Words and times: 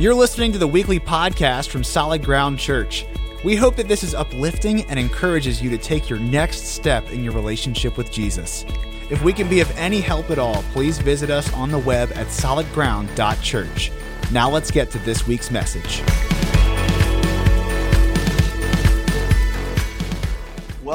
You're 0.00 0.14
listening 0.14 0.52
to 0.52 0.58
the 0.58 0.68
weekly 0.68 1.00
podcast 1.00 1.70
from 1.70 1.82
Solid 1.82 2.24
Ground 2.24 2.60
Church. 2.60 3.04
We 3.42 3.56
hope 3.56 3.74
that 3.74 3.88
this 3.88 4.04
is 4.04 4.14
uplifting 4.14 4.82
and 4.82 4.96
encourages 4.96 5.60
you 5.60 5.70
to 5.70 5.78
take 5.78 6.08
your 6.08 6.20
next 6.20 6.68
step 6.68 7.10
in 7.10 7.24
your 7.24 7.32
relationship 7.32 7.96
with 7.96 8.12
Jesus. 8.12 8.64
If 9.10 9.24
we 9.24 9.32
can 9.32 9.48
be 9.48 9.58
of 9.58 9.76
any 9.76 10.00
help 10.00 10.30
at 10.30 10.38
all, 10.38 10.62
please 10.72 11.00
visit 11.00 11.30
us 11.30 11.52
on 11.52 11.72
the 11.72 11.78
web 11.78 12.12
at 12.14 12.28
solidground.church. 12.28 13.90
Now 14.30 14.48
let's 14.48 14.70
get 14.70 14.92
to 14.92 15.00
this 15.00 15.26
week's 15.26 15.50
message. 15.50 16.00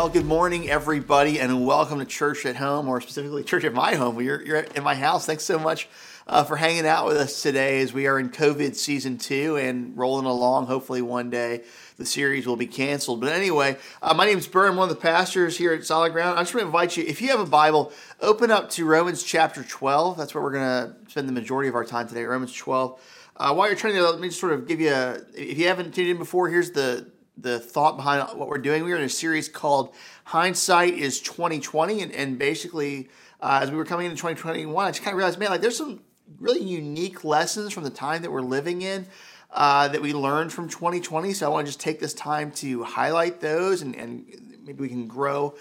Well, 0.03 0.11
good 0.11 0.25
morning, 0.25 0.69
everybody, 0.69 1.39
and 1.39 1.65
welcome 1.65 1.99
to 1.99 2.05
Church 2.05 2.45
at 2.45 2.57
Home, 2.57 2.89
or 2.89 2.99
specifically 2.99 3.41
Church 3.41 3.63
at 3.63 3.73
My 3.73 3.95
Home. 3.95 4.19
You're, 4.19 4.43
you're 4.43 4.57
in 4.57 4.83
my 4.83 4.95
house. 4.95 5.25
Thanks 5.25 5.45
so 5.45 5.57
much 5.57 5.87
uh, 6.27 6.43
for 6.43 6.57
hanging 6.57 6.85
out 6.85 7.07
with 7.07 7.15
us 7.15 7.41
today 7.41 7.79
as 7.79 7.93
we 7.93 8.05
are 8.05 8.19
in 8.19 8.29
COVID 8.29 8.75
season 8.75 9.17
two 9.17 9.55
and 9.55 9.97
rolling 9.97 10.25
along. 10.25 10.65
Hopefully, 10.65 11.01
one 11.01 11.29
day 11.29 11.63
the 11.95 12.05
series 12.05 12.45
will 12.45 12.57
be 12.57 12.67
canceled. 12.67 13.21
But 13.21 13.31
anyway, 13.31 13.77
uh, 14.01 14.13
my 14.13 14.25
name 14.25 14.39
is 14.39 14.45
Burr. 14.45 14.67
I'm 14.67 14.75
one 14.75 14.89
of 14.89 14.93
the 14.93 15.01
pastors 15.01 15.57
here 15.57 15.71
at 15.71 15.85
Solid 15.85 16.11
Ground. 16.11 16.37
I 16.37 16.41
just 16.41 16.53
want 16.53 16.63
to 16.63 16.67
invite 16.67 16.97
you, 16.97 17.05
if 17.05 17.21
you 17.21 17.29
have 17.29 17.39
a 17.39 17.45
Bible, 17.45 17.93
open 18.19 18.51
up 18.51 18.69
to 18.71 18.83
Romans 18.83 19.23
chapter 19.23 19.63
12. 19.63 20.17
That's 20.17 20.35
where 20.35 20.43
we're 20.43 20.51
going 20.51 20.65
to 20.65 21.11
spend 21.11 21.29
the 21.29 21.33
majority 21.33 21.69
of 21.69 21.75
our 21.75 21.85
time 21.85 22.09
today, 22.09 22.25
Romans 22.25 22.53
12. 22.53 22.99
Uh, 23.37 23.53
while 23.53 23.67
you're 23.67 23.77
turning 23.77 23.97
let 24.01 24.19
me 24.19 24.27
just 24.27 24.41
sort 24.41 24.51
of 24.51 24.67
give 24.67 24.81
you 24.81 24.91
a, 24.91 25.21
if 25.33 25.57
you 25.57 25.67
haven't 25.67 25.95
tuned 25.95 26.09
in 26.09 26.17
before, 26.17 26.49
here's 26.49 26.71
the 26.71 27.07
the 27.37 27.59
thought 27.59 27.97
behind 27.97 28.37
what 28.37 28.47
we're 28.47 28.57
doing. 28.57 28.83
We 28.83 28.93
are 28.93 28.97
in 28.97 29.03
a 29.03 29.09
series 29.09 29.49
called 29.49 29.93
Hindsight 30.25 30.93
is 30.93 31.19
2020. 31.21 32.01
And, 32.01 32.11
and 32.11 32.37
basically, 32.37 33.09
uh, 33.41 33.59
as 33.61 33.71
we 33.71 33.77
were 33.77 33.85
coming 33.85 34.05
into 34.05 34.17
2021, 34.17 34.85
I 34.85 34.91
just 34.91 35.03
kind 35.03 35.13
of 35.13 35.17
realized, 35.17 35.39
man, 35.39 35.49
like 35.49 35.61
there's 35.61 35.77
some 35.77 36.01
really 36.39 36.63
unique 36.63 37.23
lessons 37.23 37.73
from 37.73 37.83
the 37.83 37.89
time 37.89 38.21
that 38.21 38.31
we're 38.31 38.41
living 38.41 38.81
in 38.81 39.05
uh, 39.51 39.87
that 39.87 40.01
we 40.01 40.13
learned 40.13 40.51
from 40.51 40.69
2020. 40.69 41.33
So 41.33 41.45
I 41.45 41.49
want 41.49 41.65
to 41.65 41.69
just 41.69 41.79
take 41.79 41.99
this 41.99 42.13
time 42.13 42.51
to 42.53 42.83
highlight 42.83 43.39
those 43.39 43.81
and, 43.81 43.95
and 43.95 44.25
maybe 44.65 44.81
we 44.81 44.89
can 44.89 45.07
grow 45.07 45.55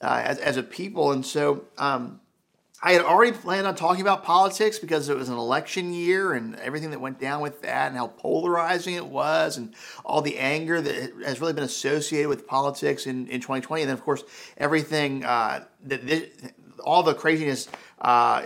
uh, 0.00 0.22
as, 0.24 0.38
as 0.38 0.56
a 0.56 0.62
people. 0.62 1.12
And 1.12 1.24
so 1.24 1.64
um, 1.78 2.20
I 2.82 2.92
had 2.92 3.02
already 3.02 3.32
planned 3.32 3.66
on 3.66 3.74
talking 3.74 4.02
about 4.02 4.22
politics 4.22 4.78
because 4.78 5.08
it 5.08 5.16
was 5.16 5.28
an 5.28 5.36
election 5.36 5.94
year 5.94 6.34
and 6.34 6.54
everything 6.56 6.90
that 6.90 7.00
went 7.00 7.18
down 7.18 7.40
with 7.40 7.62
that 7.62 7.88
and 7.88 7.96
how 7.96 8.08
polarizing 8.08 8.94
it 8.94 9.06
was 9.06 9.56
and 9.56 9.74
all 10.04 10.20
the 10.20 10.38
anger 10.38 10.80
that 10.80 11.12
has 11.24 11.40
really 11.40 11.54
been 11.54 11.64
associated 11.64 12.28
with 12.28 12.46
politics 12.46 13.06
in, 13.06 13.28
in 13.28 13.40
2020. 13.40 13.82
And 13.82 13.88
then, 13.88 13.96
of 13.96 14.04
course, 14.04 14.24
everything 14.58 15.24
uh, 15.24 15.64
that 15.84 16.06
this, 16.06 16.28
all 16.84 17.02
the 17.02 17.14
craziness 17.14 17.68
uh, 18.00 18.44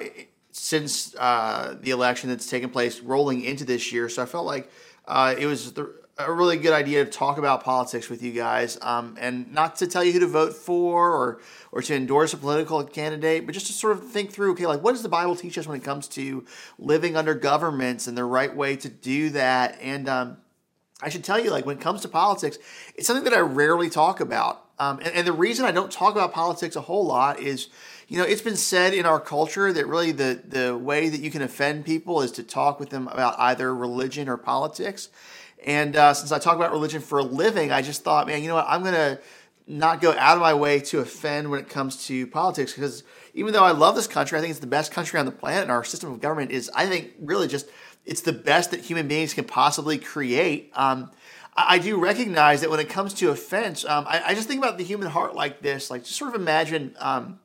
since 0.53 1.15
uh, 1.17 1.77
the 1.81 1.91
election 1.91 2.31
that's 2.31 2.49
taken 2.49 2.71
place 2.71 3.01
rolling 3.01 3.43
into 3.43 3.65
this 3.65 3.93
year. 3.93 4.09
So 4.09 4.23
I 4.23 4.27
felt 4.27 4.47
like 4.47 4.71
uh, 5.07 5.35
it 5.37 5.47
was 5.47 5.73
the, 5.73 5.93
a 6.27 6.33
really 6.33 6.57
good 6.57 6.73
idea 6.73 7.05
to 7.05 7.11
talk 7.11 7.39
about 7.39 7.65
politics 7.65 8.09
with 8.09 8.23
you 8.23 8.33
guys, 8.33 8.79
um, 8.83 9.17
and 9.21 9.53
not 9.53 9.77
to 9.77 9.87
tell 9.87 10.03
you 10.03 10.13
who 10.13 10.21
to 10.21 10.27
vote 10.27 10.55
for 10.55 11.11
or 11.11 11.41
or 11.73 11.83
to 11.83 11.95
endorse 11.95 12.33
a 12.33 12.37
political 12.37 12.83
candidate, 12.85 13.47
but 13.47 13.53
just 13.53 13.67
to 13.67 13.73
sort 13.73 13.97
of 13.97 14.11
think 14.11 14.33
through, 14.33 14.53
okay, 14.53 14.67
like 14.67 14.83
what 14.83 14.93
does 14.93 15.03
the 15.03 15.09
Bible 15.09 15.37
teach 15.37 15.57
us 15.59 15.67
when 15.67 15.79
it 15.79 15.85
comes 15.85 16.09
to 16.09 16.45
living 16.79 17.17
under 17.17 17.35
governments 17.35 18.07
and 18.07 18.17
the 18.17 18.25
right 18.25 18.55
way 18.55 18.77
to 18.77 18.89
do 18.89 19.31
that? 19.31 19.79
And 19.81 20.09
um, 20.09 20.37
I 21.03 21.09
should 21.09 21.25
tell 21.25 21.39
you, 21.39 21.51
like 21.51 21.67
when 21.67 21.79
it 21.79 21.83
comes 21.83 22.01
to 22.03 22.09
politics, 22.09 22.59
it's 22.95 23.07
something 23.07 23.25
that 23.25 23.35
I 23.35 23.41
rarely 23.41 23.89
talk 23.91 24.21
about. 24.21 24.65
Um, 24.79 24.99
and, 25.01 25.15
and 25.15 25.27
the 25.27 25.33
reason 25.33 25.65
I 25.65 25.73
don't 25.73 25.93
talk 25.93 26.15
about 26.15 26.33
politics 26.33 26.75
a 26.75 26.81
whole 26.81 27.05
lot 27.05 27.39
is 27.39 27.69
you 28.11 28.19
know, 28.19 28.25
it's 28.25 28.43
been 28.43 28.57
said 28.57 28.93
in 28.93 29.07
our 29.07 29.21
culture 29.21 29.73
that 29.73 29.87
really 29.87 30.11
the, 30.11 30.43
the 30.45 30.77
way 30.77 31.09
that 31.09 31.21
you 31.21 31.31
can 31.31 31.43
offend 31.43 31.85
people 31.85 32.23
is 32.23 32.33
to 32.33 32.43
talk 32.43 32.81
with 32.81 32.91
them 32.91 33.07
about 33.07 33.39
either 33.39 33.73
religion 33.73 34.29
or 34.29 34.37
politics. 34.37 35.11
And 35.65 35.97
uh, 35.97 36.15
since 36.15 36.33
I 36.33 36.39
talk 36.39 36.57
about 36.57 36.73
religion 36.73 37.01
for 37.01 37.19
a 37.19 37.23
living, 37.23 37.71
I 37.71 37.83
just 37.83 38.03
thought, 38.03 38.27
man, 38.27 38.43
you 38.43 38.49
know 38.49 38.55
what? 38.55 38.67
I'm 38.69 38.83
going 38.83 38.95
to 38.95 39.21
not 39.67 40.01
go 40.01 40.13
out 40.13 40.37
of 40.37 40.41
my 40.41 40.55
way 40.55 40.81
to 40.81 40.99
offend 40.99 41.51
when 41.51 41.61
it 41.61 41.69
comes 41.69 42.07
to 42.07 42.27
politics 42.27 42.73
because 42.73 43.05
even 43.35 43.53
though 43.53 43.63
I 43.63 43.71
love 43.71 43.95
this 43.95 44.09
country, 44.09 44.37
I 44.37 44.41
think 44.41 44.51
it's 44.51 44.61
the 44.61 44.67
best 44.67 44.91
country 44.91 45.21
on 45.21 45.27
the 45.27 45.33
planet, 45.33 45.63
and 45.63 45.71
our 45.71 45.85
system 45.85 46.13
of 46.13 46.21
government 46.21 46.51
is, 46.51 46.71
I 46.75 46.87
think, 46.87 47.13
really 47.21 47.47
just 47.47 47.69
it's 48.05 48.23
the 48.23 48.33
best 48.33 48.73
that 48.73 48.81
human 48.81 49.07
beings 49.07 49.35
can 49.35 49.45
possibly 49.45 49.99
create. 49.99 50.73
Um, 50.75 51.11
I, 51.57 51.79
do 51.79 52.01
recognize 52.01 52.63
that 52.63 52.71
when 52.71 52.81
it 52.81 52.89
comes 52.89 53.13
to 53.15 53.31
offense, 53.31 53.85
um, 53.85 54.07
I, 54.09 54.23
I, 54.29 54.35
just 54.35 54.49
think 54.49 54.59
about 54.59 54.79
the 54.79 54.85
human 54.85 55.09
heart 55.09 55.35
like 55.35 55.61
this. 55.61 55.91
Like, 55.91 56.05
just 56.05 56.17
sort 56.17 56.35
of 56.35 56.41
imagine. 56.41 56.97
Um, 56.99 57.41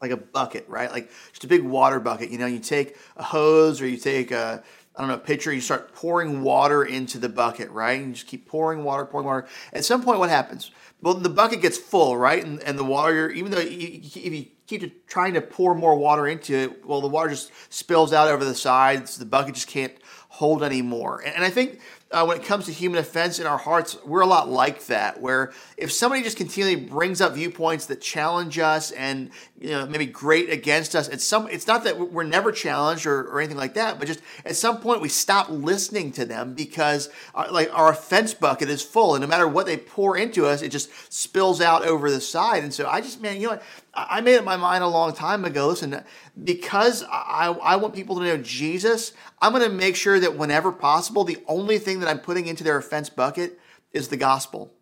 like 0.00 0.10
a 0.12 0.16
bucket, 0.16 0.64
right? 0.68 0.92
Like 0.92 1.10
just 1.30 1.42
a 1.42 1.48
big 1.48 1.62
water 1.62 1.98
bucket. 1.98 2.30
You 2.30 2.38
know, 2.38 2.46
you 2.46 2.60
take 2.60 2.96
a 3.16 3.22
hose 3.24 3.80
or 3.80 3.88
you 3.88 3.96
take 3.96 4.30
a 4.30 4.62
I 4.98 5.02
don't 5.02 5.10
know, 5.10 5.18
pitcher, 5.18 5.52
you 5.52 5.60
start 5.60 5.94
pouring 5.94 6.42
water 6.42 6.82
into 6.82 7.18
the 7.18 7.28
bucket, 7.28 7.70
right? 7.70 8.00
And 8.00 8.08
you 8.08 8.14
just 8.14 8.26
keep 8.26 8.48
pouring 8.48 8.82
water, 8.82 9.04
pouring 9.04 9.28
water. 9.28 9.46
At 9.72 9.84
some 9.84 10.02
point, 10.02 10.18
what 10.18 10.28
happens? 10.28 10.72
Well, 11.00 11.14
the 11.14 11.28
bucket 11.28 11.62
gets 11.62 11.78
full, 11.78 12.16
right? 12.16 12.44
And, 12.44 12.60
and 12.64 12.76
the 12.76 12.82
water, 12.82 13.30
even 13.30 13.52
though 13.52 13.60
you, 13.60 14.00
if 14.02 14.16
you 14.16 14.46
keep 14.66 15.06
trying 15.06 15.34
to 15.34 15.40
pour 15.40 15.76
more 15.76 15.96
water 15.96 16.26
into 16.26 16.52
it, 16.52 16.84
well, 16.84 17.00
the 17.00 17.06
water 17.06 17.30
just 17.30 17.52
spills 17.72 18.12
out 18.12 18.26
over 18.26 18.44
the 18.44 18.56
sides. 18.56 19.16
The 19.16 19.24
bucket 19.24 19.54
just 19.54 19.68
can't 19.68 19.94
hold 20.30 20.64
anymore. 20.64 21.22
And, 21.24 21.36
and 21.36 21.44
I 21.44 21.50
think 21.50 21.78
uh, 22.10 22.24
when 22.24 22.38
it 22.38 22.44
comes 22.44 22.64
to 22.64 22.72
human 22.72 22.98
offense 22.98 23.38
in 23.38 23.46
our 23.46 23.58
hearts, 23.58 24.02
we're 24.04 24.22
a 24.22 24.26
lot 24.26 24.48
like 24.48 24.86
that. 24.86 25.20
Where 25.20 25.52
if 25.76 25.92
somebody 25.92 26.22
just 26.22 26.38
continually 26.38 26.76
brings 26.76 27.20
up 27.20 27.34
viewpoints 27.34 27.86
that 27.86 28.00
challenge 28.00 28.58
us 28.58 28.92
and 28.92 29.30
you 29.60 29.70
know 29.70 29.84
maybe 29.86 30.06
grate 30.06 30.48
against 30.48 30.94
us, 30.94 31.08
it's 31.08 31.24
some. 31.24 31.48
It's 31.48 31.66
not 31.66 31.84
that 31.84 31.98
we're 31.98 32.24
never 32.24 32.50
challenged 32.50 33.04
or, 33.04 33.24
or 33.24 33.40
anything 33.40 33.58
like 33.58 33.74
that, 33.74 33.98
but 33.98 34.08
just 34.08 34.20
at 34.46 34.56
some 34.56 34.80
point 34.80 35.02
we 35.02 35.10
stop 35.10 35.50
listening 35.50 36.10
to 36.12 36.24
them 36.24 36.54
because 36.54 37.10
our, 37.34 37.46
uh, 37.46 37.52
like 37.52 37.70
our 37.74 37.90
offense 37.90 38.32
bucket 38.32 38.70
is 38.70 38.82
full, 38.82 39.14
and 39.14 39.20
no 39.20 39.28
matter 39.28 39.46
what 39.46 39.66
they 39.66 39.76
pour 39.76 40.16
into 40.16 40.46
us, 40.46 40.62
it 40.62 40.70
just 40.70 40.90
spills 41.12 41.60
out 41.60 41.84
over 41.84 42.10
the 42.10 42.22
side. 42.22 42.62
And 42.62 42.72
so 42.72 42.88
I 42.88 43.02
just 43.02 43.20
man, 43.20 43.36
you 43.36 43.42
know 43.42 43.50
what? 43.50 43.62
I 44.10 44.20
made 44.20 44.36
up 44.36 44.44
my 44.44 44.56
mind 44.56 44.84
a 44.84 44.88
long 44.88 45.12
time 45.12 45.44
ago. 45.44 45.68
Listen, 45.68 46.02
because 46.42 47.02
I, 47.10 47.56
I 47.62 47.76
want 47.76 47.94
people 47.94 48.16
to 48.16 48.24
know 48.24 48.36
Jesus, 48.36 49.12
I'm 49.40 49.52
going 49.52 49.68
to 49.68 49.74
make 49.74 49.96
sure 49.96 50.20
that 50.20 50.36
whenever 50.36 50.70
possible, 50.70 51.24
the 51.24 51.42
only 51.46 51.78
thing 51.78 52.00
that 52.00 52.08
I'm 52.08 52.20
putting 52.20 52.46
into 52.46 52.64
their 52.64 52.76
offense 52.76 53.10
bucket 53.10 53.58
is 53.92 54.08
the 54.08 54.16
gospel. 54.16 54.72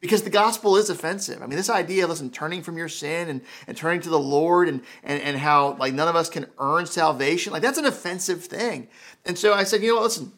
Because 0.00 0.22
the 0.22 0.30
gospel 0.30 0.76
is 0.76 0.90
offensive. 0.90 1.42
I 1.42 1.46
mean, 1.46 1.56
this 1.56 1.70
idea, 1.70 2.06
listen, 2.06 2.30
turning 2.30 2.62
from 2.62 2.78
your 2.78 2.88
sin 2.88 3.28
and, 3.28 3.40
and 3.66 3.76
turning 3.76 4.00
to 4.02 4.08
the 4.08 4.18
Lord 4.18 4.68
and, 4.68 4.82
and, 5.02 5.20
and 5.20 5.36
how 5.36 5.76
like 5.76 5.92
none 5.92 6.06
of 6.06 6.14
us 6.14 6.30
can 6.30 6.46
earn 6.58 6.86
salvation, 6.86 7.52
like 7.52 7.62
that's 7.62 7.78
an 7.78 7.84
offensive 7.84 8.44
thing. 8.44 8.88
And 9.24 9.36
so 9.36 9.54
I 9.54 9.64
said, 9.64 9.82
you 9.82 9.88
know, 9.88 9.94
what, 9.96 10.04
listen, 10.04 10.32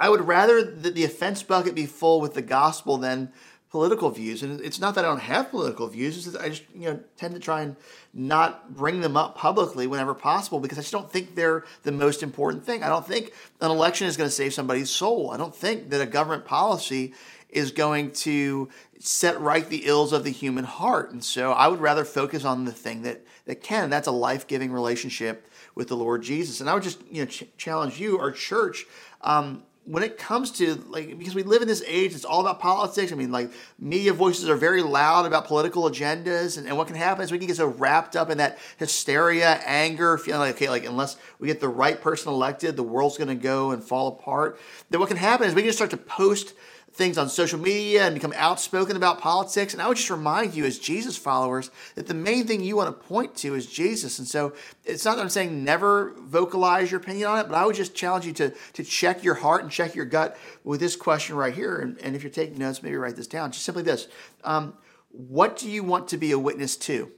I 0.00 0.08
would 0.08 0.26
rather 0.26 0.64
that 0.64 0.94
the 0.94 1.04
offense 1.04 1.44
bucket 1.44 1.76
be 1.76 1.86
full 1.86 2.20
with 2.20 2.34
the 2.34 2.42
gospel 2.42 2.98
than 2.98 3.32
political 3.70 4.10
views. 4.10 4.42
And 4.42 4.60
it's 4.60 4.80
not 4.80 4.94
that 4.94 5.04
I 5.04 5.08
don't 5.08 5.20
have 5.20 5.50
political 5.50 5.86
views, 5.88 6.26
it's 6.26 6.36
I 6.36 6.48
just 6.48 6.64
you 6.74 6.88
know 6.88 7.00
tend 7.16 7.34
to 7.34 7.40
try 7.40 7.62
and 7.62 7.76
not 8.14 8.74
bring 8.74 9.00
them 9.00 9.16
up 9.16 9.36
publicly 9.36 9.86
whenever 9.86 10.14
possible 10.14 10.60
because 10.60 10.78
I 10.78 10.82
just 10.82 10.92
don't 10.92 11.10
think 11.10 11.34
they're 11.34 11.64
the 11.82 11.92
most 11.92 12.22
important 12.22 12.64
thing. 12.64 12.82
I 12.82 12.88
don't 12.88 13.06
think 13.06 13.32
an 13.60 13.70
election 13.70 14.06
is 14.06 14.16
going 14.16 14.28
to 14.28 14.34
save 14.34 14.54
somebody's 14.54 14.90
soul. 14.90 15.30
I 15.30 15.36
don't 15.36 15.54
think 15.54 15.90
that 15.90 16.00
a 16.00 16.06
government 16.06 16.44
policy 16.44 17.12
is 17.50 17.70
going 17.70 18.10
to 18.12 18.68
set 18.98 19.40
right 19.40 19.68
the 19.68 19.86
ills 19.86 20.12
of 20.12 20.24
the 20.24 20.30
human 20.30 20.64
heart. 20.64 21.12
And 21.12 21.24
so 21.24 21.52
I 21.52 21.68
would 21.68 21.80
rather 21.80 22.04
focus 22.04 22.44
on 22.44 22.64
the 22.64 22.72
thing 22.72 23.02
that 23.02 23.24
that 23.46 23.62
can. 23.62 23.90
That's 23.90 24.08
a 24.08 24.12
life-giving 24.12 24.72
relationship 24.72 25.46
with 25.74 25.88
the 25.88 25.96
Lord 25.96 26.22
Jesus. 26.22 26.60
And 26.60 26.68
I 26.68 26.74
would 26.74 26.82
just 26.82 27.00
you 27.10 27.22
know 27.22 27.26
ch- 27.26 27.44
challenge 27.56 28.00
you, 28.00 28.18
our 28.18 28.32
church. 28.32 28.86
Um, 29.20 29.62
when 29.88 30.02
it 30.02 30.18
comes 30.18 30.50
to 30.50 30.74
like 30.88 31.18
because 31.18 31.34
we 31.34 31.42
live 31.42 31.62
in 31.62 31.68
this 31.68 31.82
age 31.86 32.14
it's 32.14 32.24
all 32.24 32.40
about 32.40 32.60
politics. 32.60 33.10
I 33.10 33.14
mean 33.14 33.32
like 33.32 33.50
media 33.78 34.12
voices 34.12 34.48
are 34.48 34.56
very 34.56 34.82
loud 34.82 35.24
about 35.24 35.46
political 35.46 35.84
agendas 35.84 36.58
and, 36.58 36.66
and 36.66 36.76
what 36.76 36.88
can 36.88 36.96
happen 36.96 37.24
is 37.24 37.32
we 37.32 37.38
can 37.38 37.46
get 37.46 37.56
so 37.56 37.66
wrapped 37.66 38.14
up 38.14 38.28
in 38.28 38.38
that 38.38 38.58
hysteria 38.76 39.60
anger 39.64 40.18
feeling 40.18 40.40
like 40.40 40.56
okay 40.56 40.68
like 40.68 40.84
unless 40.84 41.16
we 41.38 41.48
get 41.48 41.60
the 41.60 41.68
right 41.68 42.02
person 42.02 42.30
elected 42.30 42.76
the 42.76 42.82
world's 42.82 43.16
going 43.16 43.28
to 43.28 43.34
go 43.34 43.70
and 43.70 43.82
fall 43.82 44.08
apart. 44.08 44.60
Then 44.90 45.00
what 45.00 45.08
can 45.08 45.16
happen 45.16 45.48
is 45.48 45.54
we 45.54 45.62
can 45.62 45.72
start 45.72 45.90
to 45.90 45.96
post 45.96 46.52
things 46.98 47.16
on 47.16 47.28
social 47.28 47.60
media 47.60 48.04
and 48.04 48.12
become 48.12 48.34
outspoken 48.36 48.96
about 48.96 49.20
politics. 49.20 49.72
And 49.72 49.80
I 49.80 49.86
would 49.86 49.96
just 49.96 50.10
remind 50.10 50.54
you, 50.54 50.64
as 50.64 50.80
Jesus 50.80 51.16
followers, 51.16 51.70
that 51.94 52.08
the 52.08 52.14
main 52.14 52.44
thing 52.44 52.60
you 52.60 52.76
want 52.76 52.88
to 52.88 53.06
point 53.06 53.36
to 53.36 53.54
is 53.54 53.66
Jesus. 53.66 54.18
And 54.18 54.26
so 54.26 54.52
it's 54.84 55.04
not 55.04 55.16
that 55.16 55.22
I'm 55.22 55.28
saying 55.28 55.62
never 55.62 56.12
vocalize 56.18 56.90
your 56.90 57.00
opinion 57.00 57.28
on 57.28 57.38
it, 57.38 57.48
but 57.48 57.54
I 57.54 57.64
would 57.64 57.76
just 57.76 57.94
challenge 57.94 58.26
you 58.26 58.32
to, 58.34 58.52
to 58.72 58.82
check 58.82 59.22
your 59.22 59.36
heart 59.36 59.62
and 59.62 59.70
check 59.70 59.94
your 59.94 60.06
gut 60.06 60.36
with 60.64 60.80
this 60.80 60.96
question 60.96 61.36
right 61.36 61.54
here. 61.54 61.76
And, 61.76 61.96
and 62.00 62.16
if 62.16 62.24
you're 62.24 62.32
taking 62.32 62.58
notes, 62.58 62.82
maybe 62.82 62.96
write 62.96 63.16
this 63.16 63.28
down. 63.28 63.52
Just 63.52 63.64
simply 63.64 63.84
this 63.84 64.08
um, 64.42 64.74
What 65.12 65.56
do 65.56 65.70
you 65.70 65.84
want 65.84 66.08
to 66.08 66.18
be 66.18 66.32
a 66.32 66.38
witness 66.38 66.76
to? 66.78 67.12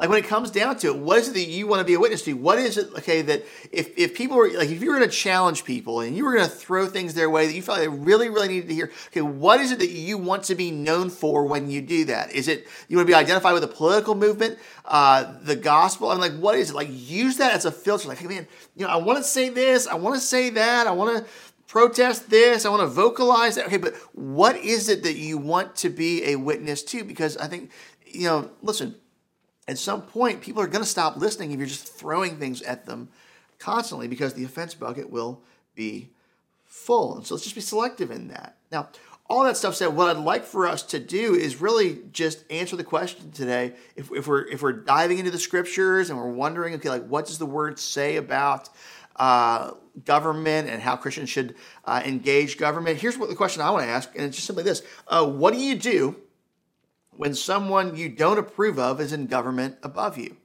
Like 0.00 0.08
when 0.08 0.18
it 0.18 0.26
comes 0.26 0.50
down 0.50 0.78
to 0.78 0.86
it, 0.86 0.96
what 0.96 1.18
is 1.18 1.28
it 1.28 1.34
that 1.34 1.46
you 1.46 1.66
want 1.66 1.80
to 1.80 1.84
be 1.84 1.92
a 1.92 2.00
witness 2.00 2.22
to? 2.22 2.32
What 2.32 2.58
is 2.58 2.78
it, 2.78 2.90
okay, 3.00 3.20
that 3.20 3.44
if, 3.70 3.96
if 3.98 4.14
people 4.14 4.38
were, 4.38 4.48
like, 4.48 4.70
if 4.70 4.80
you 4.80 4.88
were 4.88 4.96
going 4.96 5.06
to 5.06 5.14
challenge 5.14 5.62
people 5.64 6.00
and 6.00 6.16
you 6.16 6.24
were 6.24 6.32
going 6.32 6.48
to 6.48 6.50
throw 6.50 6.86
things 6.86 7.12
their 7.12 7.28
way 7.28 7.46
that 7.46 7.52
you 7.52 7.60
felt 7.60 7.80
they 7.80 7.88
really, 7.88 8.30
really 8.30 8.48
needed 8.48 8.68
to 8.68 8.74
hear, 8.74 8.90
okay, 9.08 9.20
what 9.20 9.60
is 9.60 9.72
it 9.72 9.78
that 9.78 9.90
you 9.90 10.16
want 10.16 10.44
to 10.44 10.54
be 10.54 10.70
known 10.70 11.10
for 11.10 11.44
when 11.44 11.70
you 11.70 11.82
do 11.82 12.06
that? 12.06 12.32
Is 12.32 12.48
it, 12.48 12.66
you 12.88 12.96
want 12.96 13.08
to 13.08 13.12
be 13.12 13.14
identified 13.14 13.52
with 13.52 13.62
a 13.62 13.68
political 13.68 14.14
movement, 14.14 14.58
uh, 14.86 15.34
the 15.42 15.54
gospel? 15.54 16.10
I'm 16.10 16.18
like, 16.18 16.32
what 16.38 16.56
is 16.56 16.70
it? 16.70 16.74
Like, 16.74 16.88
use 16.90 17.36
that 17.36 17.52
as 17.52 17.66
a 17.66 17.70
filter. 17.70 18.08
Like, 18.08 18.18
hey, 18.18 18.26
man, 18.26 18.48
you 18.76 18.86
know, 18.86 18.92
I 18.92 18.96
want 18.96 19.18
to 19.18 19.24
say 19.24 19.50
this, 19.50 19.86
I 19.86 19.96
want 19.96 20.14
to 20.14 20.20
say 20.22 20.48
that, 20.48 20.86
I 20.86 20.92
want 20.92 21.18
to 21.18 21.30
protest 21.66 22.30
this, 22.30 22.64
I 22.64 22.70
want 22.70 22.80
to 22.80 22.86
vocalize 22.86 23.56
that. 23.56 23.66
Okay, 23.66 23.76
but 23.76 23.94
what 24.12 24.56
is 24.56 24.88
it 24.88 25.02
that 25.02 25.16
you 25.16 25.36
want 25.36 25.76
to 25.76 25.90
be 25.90 26.24
a 26.24 26.36
witness 26.36 26.82
to? 26.84 27.04
Because 27.04 27.36
I 27.36 27.48
think, 27.48 27.70
you 28.06 28.24
know, 28.24 28.50
listen, 28.62 28.96
at 29.70 29.78
some 29.78 30.02
point, 30.02 30.40
people 30.40 30.60
are 30.60 30.66
going 30.66 30.82
to 30.82 30.90
stop 30.90 31.16
listening 31.16 31.52
if 31.52 31.58
you're 31.58 31.68
just 31.68 31.86
throwing 31.86 32.38
things 32.38 32.60
at 32.62 32.86
them 32.86 33.08
constantly 33.60 34.08
because 34.08 34.34
the 34.34 34.42
offense 34.44 34.74
bucket 34.74 35.10
will 35.10 35.42
be 35.76 36.10
full. 36.66 37.16
And 37.16 37.24
so 37.24 37.34
let's 37.34 37.44
just 37.44 37.54
be 37.54 37.60
selective 37.60 38.10
in 38.10 38.28
that. 38.28 38.56
Now, 38.72 38.88
all 39.28 39.44
that 39.44 39.56
stuff 39.56 39.76
said, 39.76 39.94
what 39.94 40.08
I'd 40.08 40.20
like 40.20 40.44
for 40.44 40.66
us 40.66 40.82
to 40.84 40.98
do 40.98 41.36
is 41.36 41.60
really 41.60 42.00
just 42.10 42.44
answer 42.50 42.74
the 42.74 42.82
question 42.82 43.30
today. 43.30 43.74
If, 43.94 44.10
if 44.10 44.26
we're 44.26 44.44
if 44.48 44.60
we're 44.60 44.72
diving 44.72 45.18
into 45.18 45.30
the 45.30 45.38
scriptures 45.38 46.10
and 46.10 46.18
we're 46.18 46.32
wondering, 46.32 46.74
okay, 46.74 46.88
like 46.88 47.06
what 47.06 47.26
does 47.26 47.38
the 47.38 47.46
word 47.46 47.78
say 47.78 48.16
about 48.16 48.68
uh, 49.14 49.70
government 50.04 50.68
and 50.68 50.82
how 50.82 50.96
Christians 50.96 51.30
should 51.30 51.54
uh, 51.84 52.02
engage 52.04 52.58
government? 52.58 52.98
Here's 52.98 53.16
what 53.16 53.28
the 53.28 53.36
question 53.36 53.62
I 53.62 53.70
want 53.70 53.84
to 53.84 53.88
ask, 53.88 54.12
and 54.16 54.24
it's 54.24 54.34
just 54.34 54.48
simply 54.48 54.64
this: 54.64 54.82
uh, 55.06 55.24
What 55.24 55.54
do 55.54 55.60
you 55.60 55.76
do 55.76 56.16
when 57.16 57.34
someone 57.34 57.96
you 57.96 58.08
don't 58.08 58.38
approve 58.38 58.78
of 58.78 59.00
is 59.00 59.12
in 59.12 59.26
government 59.26 59.76
above 59.82 60.18
you? 60.18 60.36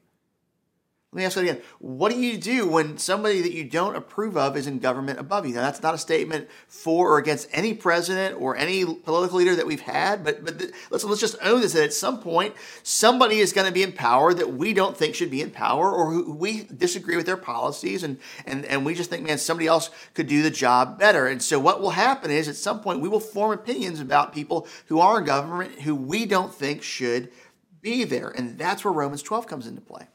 Let 1.16 1.20
me 1.20 1.26
ask 1.28 1.36
that 1.36 1.44
again. 1.44 1.62
What 1.80 2.12
do 2.12 2.20
you 2.20 2.38
do 2.38 2.68
when 2.68 2.98
somebody 2.98 3.42
that 3.42 3.54
you 3.54 3.64
don't 3.64 3.96
approve 3.96 4.36
of 4.36 4.58
is 4.58 4.68
in 4.68 4.80
government 4.80 5.18
above 5.18 5.48
you? 5.48 5.56
Now, 5.56 5.62
that's 5.62 5.82
not 5.82 5.94
a 5.94 5.98
statement 5.98 6.50
for 6.68 7.14
or 7.14 7.20
against 7.20 7.48
any 7.54 7.74
president 7.74 8.36
or 8.38 8.58
any 8.58 8.84
political 8.84 9.38
leader 9.38 9.56
that 9.56 9.66
we've 9.66 9.80
had, 9.80 10.26
but 10.26 10.44
but 10.44 10.62
let's 10.92 11.06
let's 11.06 11.22
just 11.22 11.38
own 11.42 11.62
this 11.62 11.72
that 11.72 11.86
at 11.86 11.94
some 11.94 12.20
point 12.20 12.54
somebody 12.84 13.38
is 13.38 13.54
going 13.54 13.66
to 13.66 13.72
be 13.72 13.82
in 13.82 13.94
power 13.94 14.34
that 14.34 14.56
we 14.56 14.74
don't 14.74 14.98
think 14.98 15.16
should 15.16 15.32
be 15.32 15.42
in 15.42 15.52
power, 15.52 15.90
or 15.90 16.12
who 16.12 16.34
we 16.34 16.64
disagree 16.64 17.16
with 17.16 17.26
their 17.26 17.38
policies, 17.38 18.04
and 18.04 18.18
and 18.46 18.66
and 18.66 18.86
we 18.86 18.94
just 18.94 19.10
think, 19.10 19.26
man, 19.26 19.38
somebody 19.38 19.68
else 19.68 19.92
could 20.16 20.28
do 20.28 20.44
the 20.44 20.52
job 20.52 21.00
better. 21.00 21.28
And 21.28 21.42
so 21.42 21.62
what 21.62 21.80
will 21.80 21.92
happen 21.92 22.30
is 22.30 22.50
at 22.50 22.58
some 22.58 22.82
point 22.82 23.00
we 23.00 23.08
will 23.08 23.22
form 23.22 23.54
opinions 23.54 24.02
about 24.02 24.34
people 24.34 24.68
who 24.88 25.00
are 25.00 25.20
in 25.20 25.24
government 25.24 25.80
who 25.80 25.96
we 25.96 26.26
don't 26.26 26.54
think 26.54 26.84
should 26.84 27.32
be 27.80 28.04
there, 28.04 28.28
and 28.28 28.58
that's 28.58 28.84
where 28.84 28.92
Romans 28.94 29.22
12 29.24 29.48
comes 29.48 29.66
into 29.66 29.80
play. 29.80 30.08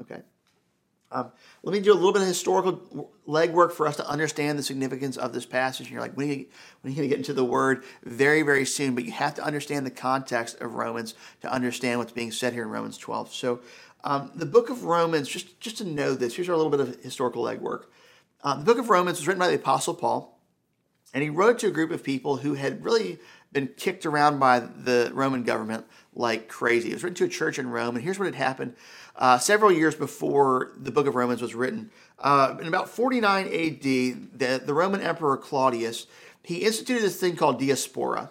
Okay. 0.00 0.22
Um, 1.12 1.30
let 1.62 1.72
me 1.72 1.80
do 1.80 1.92
a 1.92 1.94
little 1.94 2.12
bit 2.12 2.22
of 2.22 2.28
historical 2.28 3.12
legwork 3.28 3.72
for 3.72 3.86
us 3.86 3.96
to 3.96 4.08
understand 4.08 4.58
the 4.58 4.62
significance 4.62 5.16
of 5.16 5.32
this 5.32 5.46
passage. 5.46 5.86
And 5.86 5.92
you're 5.92 6.00
like, 6.00 6.16
when 6.16 6.28
are 6.28 6.32
you, 6.32 6.46
when 6.80 6.90
are 6.92 6.94
you 6.94 6.96
going 6.96 7.08
to 7.08 7.14
get 7.14 7.18
into 7.18 7.32
the 7.32 7.44
word? 7.44 7.84
Very, 8.02 8.42
very 8.42 8.64
soon. 8.64 8.94
But 8.94 9.04
you 9.04 9.12
have 9.12 9.34
to 9.34 9.44
understand 9.44 9.86
the 9.86 9.90
context 9.90 10.60
of 10.60 10.74
Romans 10.74 11.14
to 11.42 11.52
understand 11.52 12.00
what's 12.00 12.12
being 12.12 12.32
said 12.32 12.52
here 12.52 12.62
in 12.62 12.70
Romans 12.70 12.98
12. 12.98 13.32
So, 13.32 13.60
um, 14.04 14.30
the 14.34 14.46
book 14.46 14.70
of 14.70 14.84
Romans, 14.84 15.28
just, 15.28 15.58
just 15.58 15.78
to 15.78 15.84
know 15.84 16.14
this, 16.14 16.36
here's 16.36 16.48
a 16.48 16.54
little 16.54 16.70
bit 16.70 16.80
of 16.80 17.02
historical 17.02 17.42
legwork. 17.42 17.86
Um, 18.44 18.60
the 18.60 18.64
book 18.64 18.78
of 18.78 18.88
Romans 18.88 19.18
was 19.18 19.26
written 19.26 19.40
by 19.40 19.48
the 19.48 19.56
Apostle 19.56 19.94
Paul, 19.94 20.38
and 21.12 21.24
he 21.24 21.30
wrote 21.30 21.58
to 21.60 21.66
a 21.66 21.72
group 21.72 21.90
of 21.90 22.04
people 22.04 22.36
who 22.36 22.54
had 22.54 22.84
really 22.84 23.18
been 23.52 23.68
kicked 23.76 24.06
around 24.06 24.38
by 24.38 24.60
the 24.60 25.10
Roman 25.14 25.42
government 25.42 25.86
like 26.14 26.46
crazy. 26.46 26.90
It 26.90 26.94
was 26.94 27.02
written 27.02 27.16
to 27.16 27.24
a 27.24 27.28
church 27.28 27.58
in 27.58 27.70
Rome, 27.70 27.96
and 27.96 28.04
here's 28.04 28.18
what 28.18 28.26
had 28.26 28.34
happened 28.34 28.76
uh, 29.18 29.38
several 29.38 29.72
years 29.72 29.94
before 29.94 30.72
the 30.76 30.90
book 30.90 31.06
of 31.06 31.14
Romans 31.14 31.42
was 31.42 31.54
written. 31.54 31.90
Uh, 32.18 32.56
in 32.60 32.66
about 32.66 32.88
49 32.88 33.46
AD, 33.46 33.82
the, 33.82 34.62
the 34.64 34.74
Roman 34.74 35.00
Emperor 35.00 35.36
Claudius, 35.36 36.06
he 36.42 36.58
instituted 36.58 37.02
this 37.02 37.20
thing 37.20 37.36
called 37.36 37.58
diaspora. 37.58 38.30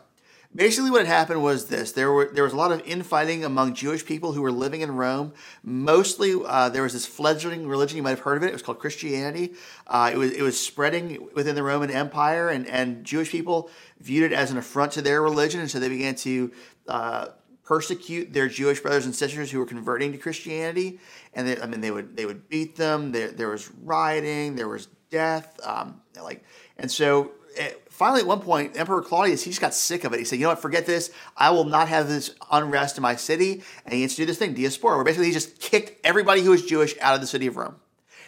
Basically, 0.56 0.90
what 0.90 1.06
had 1.06 1.08
happened 1.08 1.44
was 1.44 1.66
this: 1.66 1.92
there 1.92 2.10
were 2.14 2.30
there 2.32 2.46
was 2.46 2.54
a 2.54 2.56
lot 2.56 2.72
of 2.72 2.82
infighting 2.88 3.44
among 3.44 3.74
Jewish 3.74 4.06
people 4.06 4.32
who 4.32 4.42
were 4.42 4.54
living 4.54 4.80
in 4.80 4.96
Rome. 4.96 5.34
Mostly, 5.64 6.34
uh, 6.46 6.70
there 6.70 6.84
was 6.84 6.94
this 6.94 7.06
fledgling 7.06 7.68
religion. 7.68 7.98
You 7.98 8.04
might 8.04 8.12
have 8.12 8.22
heard 8.22 8.38
of 8.38 8.44
it. 8.44 8.48
It 8.48 8.54
was 8.54 8.62
called 8.62 8.80
Christianity. 8.80 9.54
Uh, 9.86 10.12
it 10.14 10.18
was 10.18 10.32
it 10.32 10.42
was 10.42 10.58
spreading 10.58 11.28
within 11.34 11.56
the 11.56 11.64
Roman 11.64 11.92
Empire, 11.92 12.48
and 12.48 12.66
and 12.68 13.04
Jewish 13.04 13.32
people 13.32 13.70
viewed 14.00 14.32
it 14.32 14.34
as 14.34 14.50
an 14.50 14.58
affront 14.58 14.94
to 14.94 15.02
their 15.02 15.22
religion, 15.22 15.60
and 15.60 15.70
so 15.70 15.78
they 15.78 15.90
began 15.90 16.16
to 16.16 16.52
uh, 16.88 17.28
persecute 17.66 18.32
their 18.32 18.48
Jewish 18.48 18.80
brothers 18.80 19.06
and 19.06 19.16
sisters 19.16 19.52
who 19.52 19.60
were 19.60 19.66
converting 19.66 20.12
to 20.12 20.18
Christianity, 20.18 21.00
and 21.34 21.48
they, 21.48 21.60
I 21.60 21.66
mean 21.66 21.82
they 21.82 21.92
would 21.92 22.16
they 22.16 22.26
would 22.26 22.48
beat 22.48 22.76
them. 22.76 23.12
There, 23.12 23.32
there 23.32 23.50
was 23.50 23.70
rioting, 23.84 24.56
there 24.56 24.70
was 24.70 24.88
death, 25.10 25.60
um, 25.64 26.02
like, 26.22 26.44
and 26.78 26.92
so 26.92 27.32
eh, 27.58 27.72
finally 27.90 28.22
at 28.22 28.28
one 28.28 28.42
point, 28.42 28.78
Emperor 28.78 29.02
Claudius 29.02 29.44
he 29.44 29.50
just 29.50 29.62
got 29.62 29.74
sick 29.74 30.04
of 30.04 30.14
it. 30.14 30.20
He 30.20 30.26
said, 30.26 30.38
"You 30.38 30.44
know 30.44 30.50
what? 30.50 30.62
Forget 30.62 30.86
this. 30.86 31.12
I 31.36 31.50
will 31.50 31.66
not 31.66 31.88
have 31.90 32.08
this 32.08 32.36
unrest 32.52 32.98
in 32.98 33.02
my 33.02 33.16
city." 33.16 33.64
And 33.84 33.94
he 33.94 34.04
instituted 34.04 34.30
this 34.30 34.38
thing, 34.38 34.54
diaspora, 34.54 34.96
where 34.96 35.04
basically 35.04 35.28
he 35.28 35.34
just 35.34 35.60
kicked 35.60 36.06
everybody 36.06 36.42
who 36.42 36.52
was 36.52 36.66
Jewish 36.66 36.96
out 37.02 37.16
of 37.16 37.22
the 37.22 37.28
city 37.28 37.48
of 37.48 37.58
Rome 37.58 37.76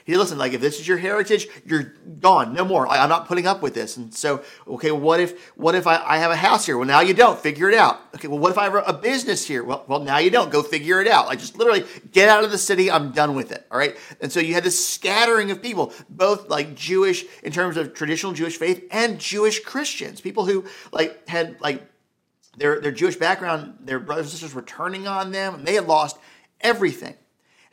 he 0.07 0.15
listen, 0.15 0.37
like 0.37 0.53
if 0.53 0.61
this 0.61 0.79
is 0.79 0.87
your 0.87 0.97
heritage, 0.97 1.49
you're 1.65 1.93
gone, 2.21 2.53
no 2.53 2.63
more. 2.63 2.87
Like, 2.87 3.01
I'm 3.01 3.09
not 3.09 3.27
putting 3.27 3.45
up 3.45 3.61
with 3.61 3.73
this. 3.73 3.97
And 3.97 4.13
so, 4.13 4.41
okay, 4.65 4.89
what 4.89 5.19
if 5.19 5.49
what 5.57 5.75
if 5.75 5.85
I, 5.85 6.01
I 6.01 6.17
have 6.19 6.31
a 6.31 6.35
house 6.37 6.65
here? 6.65 6.77
Well, 6.77 6.87
now 6.87 7.01
you 7.01 7.13
don't. 7.13 7.37
Figure 7.37 7.69
it 7.69 7.75
out. 7.75 7.99
Okay, 8.15 8.29
well, 8.29 8.39
what 8.39 8.49
if 8.49 8.57
I 8.57 8.63
have 8.63 8.83
a 8.87 8.93
business 8.93 9.45
here? 9.45 9.65
Well, 9.65 9.83
well, 9.85 9.99
now 9.99 10.19
you 10.19 10.29
don't. 10.29 10.49
Go 10.49 10.63
figure 10.63 11.01
it 11.01 11.09
out. 11.09 11.27
Like 11.27 11.39
just 11.39 11.57
literally 11.57 11.83
get 12.13 12.29
out 12.29 12.45
of 12.45 12.51
the 12.51 12.57
city. 12.57 12.89
I'm 12.89 13.11
done 13.11 13.35
with 13.35 13.51
it. 13.51 13.67
All 13.69 13.77
right. 13.77 13.97
And 14.21 14.31
so 14.31 14.39
you 14.39 14.53
had 14.53 14.63
this 14.63 14.87
scattering 14.87 15.51
of 15.51 15.61
people, 15.61 15.91
both 16.09 16.47
like 16.47 16.73
Jewish 16.73 17.25
in 17.43 17.51
terms 17.51 17.75
of 17.75 17.93
traditional 17.93 18.31
Jewish 18.31 18.55
faith 18.55 18.87
and 18.91 19.19
Jewish 19.19 19.59
Christians, 19.59 20.21
people 20.21 20.45
who 20.45 20.63
like 20.93 21.27
had 21.27 21.59
like 21.59 21.85
their 22.55 22.79
their 22.79 22.93
Jewish 22.93 23.17
background, 23.17 23.79
their 23.81 23.99
brothers 23.99 24.27
and 24.27 24.31
sisters 24.31 24.55
were 24.55 24.61
turning 24.61 25.05
on 25.05 25.33
them, 25.33 25.55
and 25.55 25.67
they 25.67 25.73
had 25.73 25.85
lost 25.85 26.17
everything. 26.61 27.15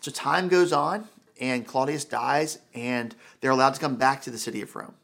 So 0.00 0.10
time 0.10 0.48
goes 0.48 0.72
on 0.72 1.08
and 1.40 1.66
Claudius 1.66 2.04
dies, 2.04 2.58
and 2.74 3.14
they're 3.40 3.50
allowed 3.50 3.74
to 3.74 3.80
come 3.80 3.96
back 3.96 4.22
to 4.22 4.30
the 4.30 4.38
city 4.38 4.62
of 4.62 4.74
Rome. 4.74 4.94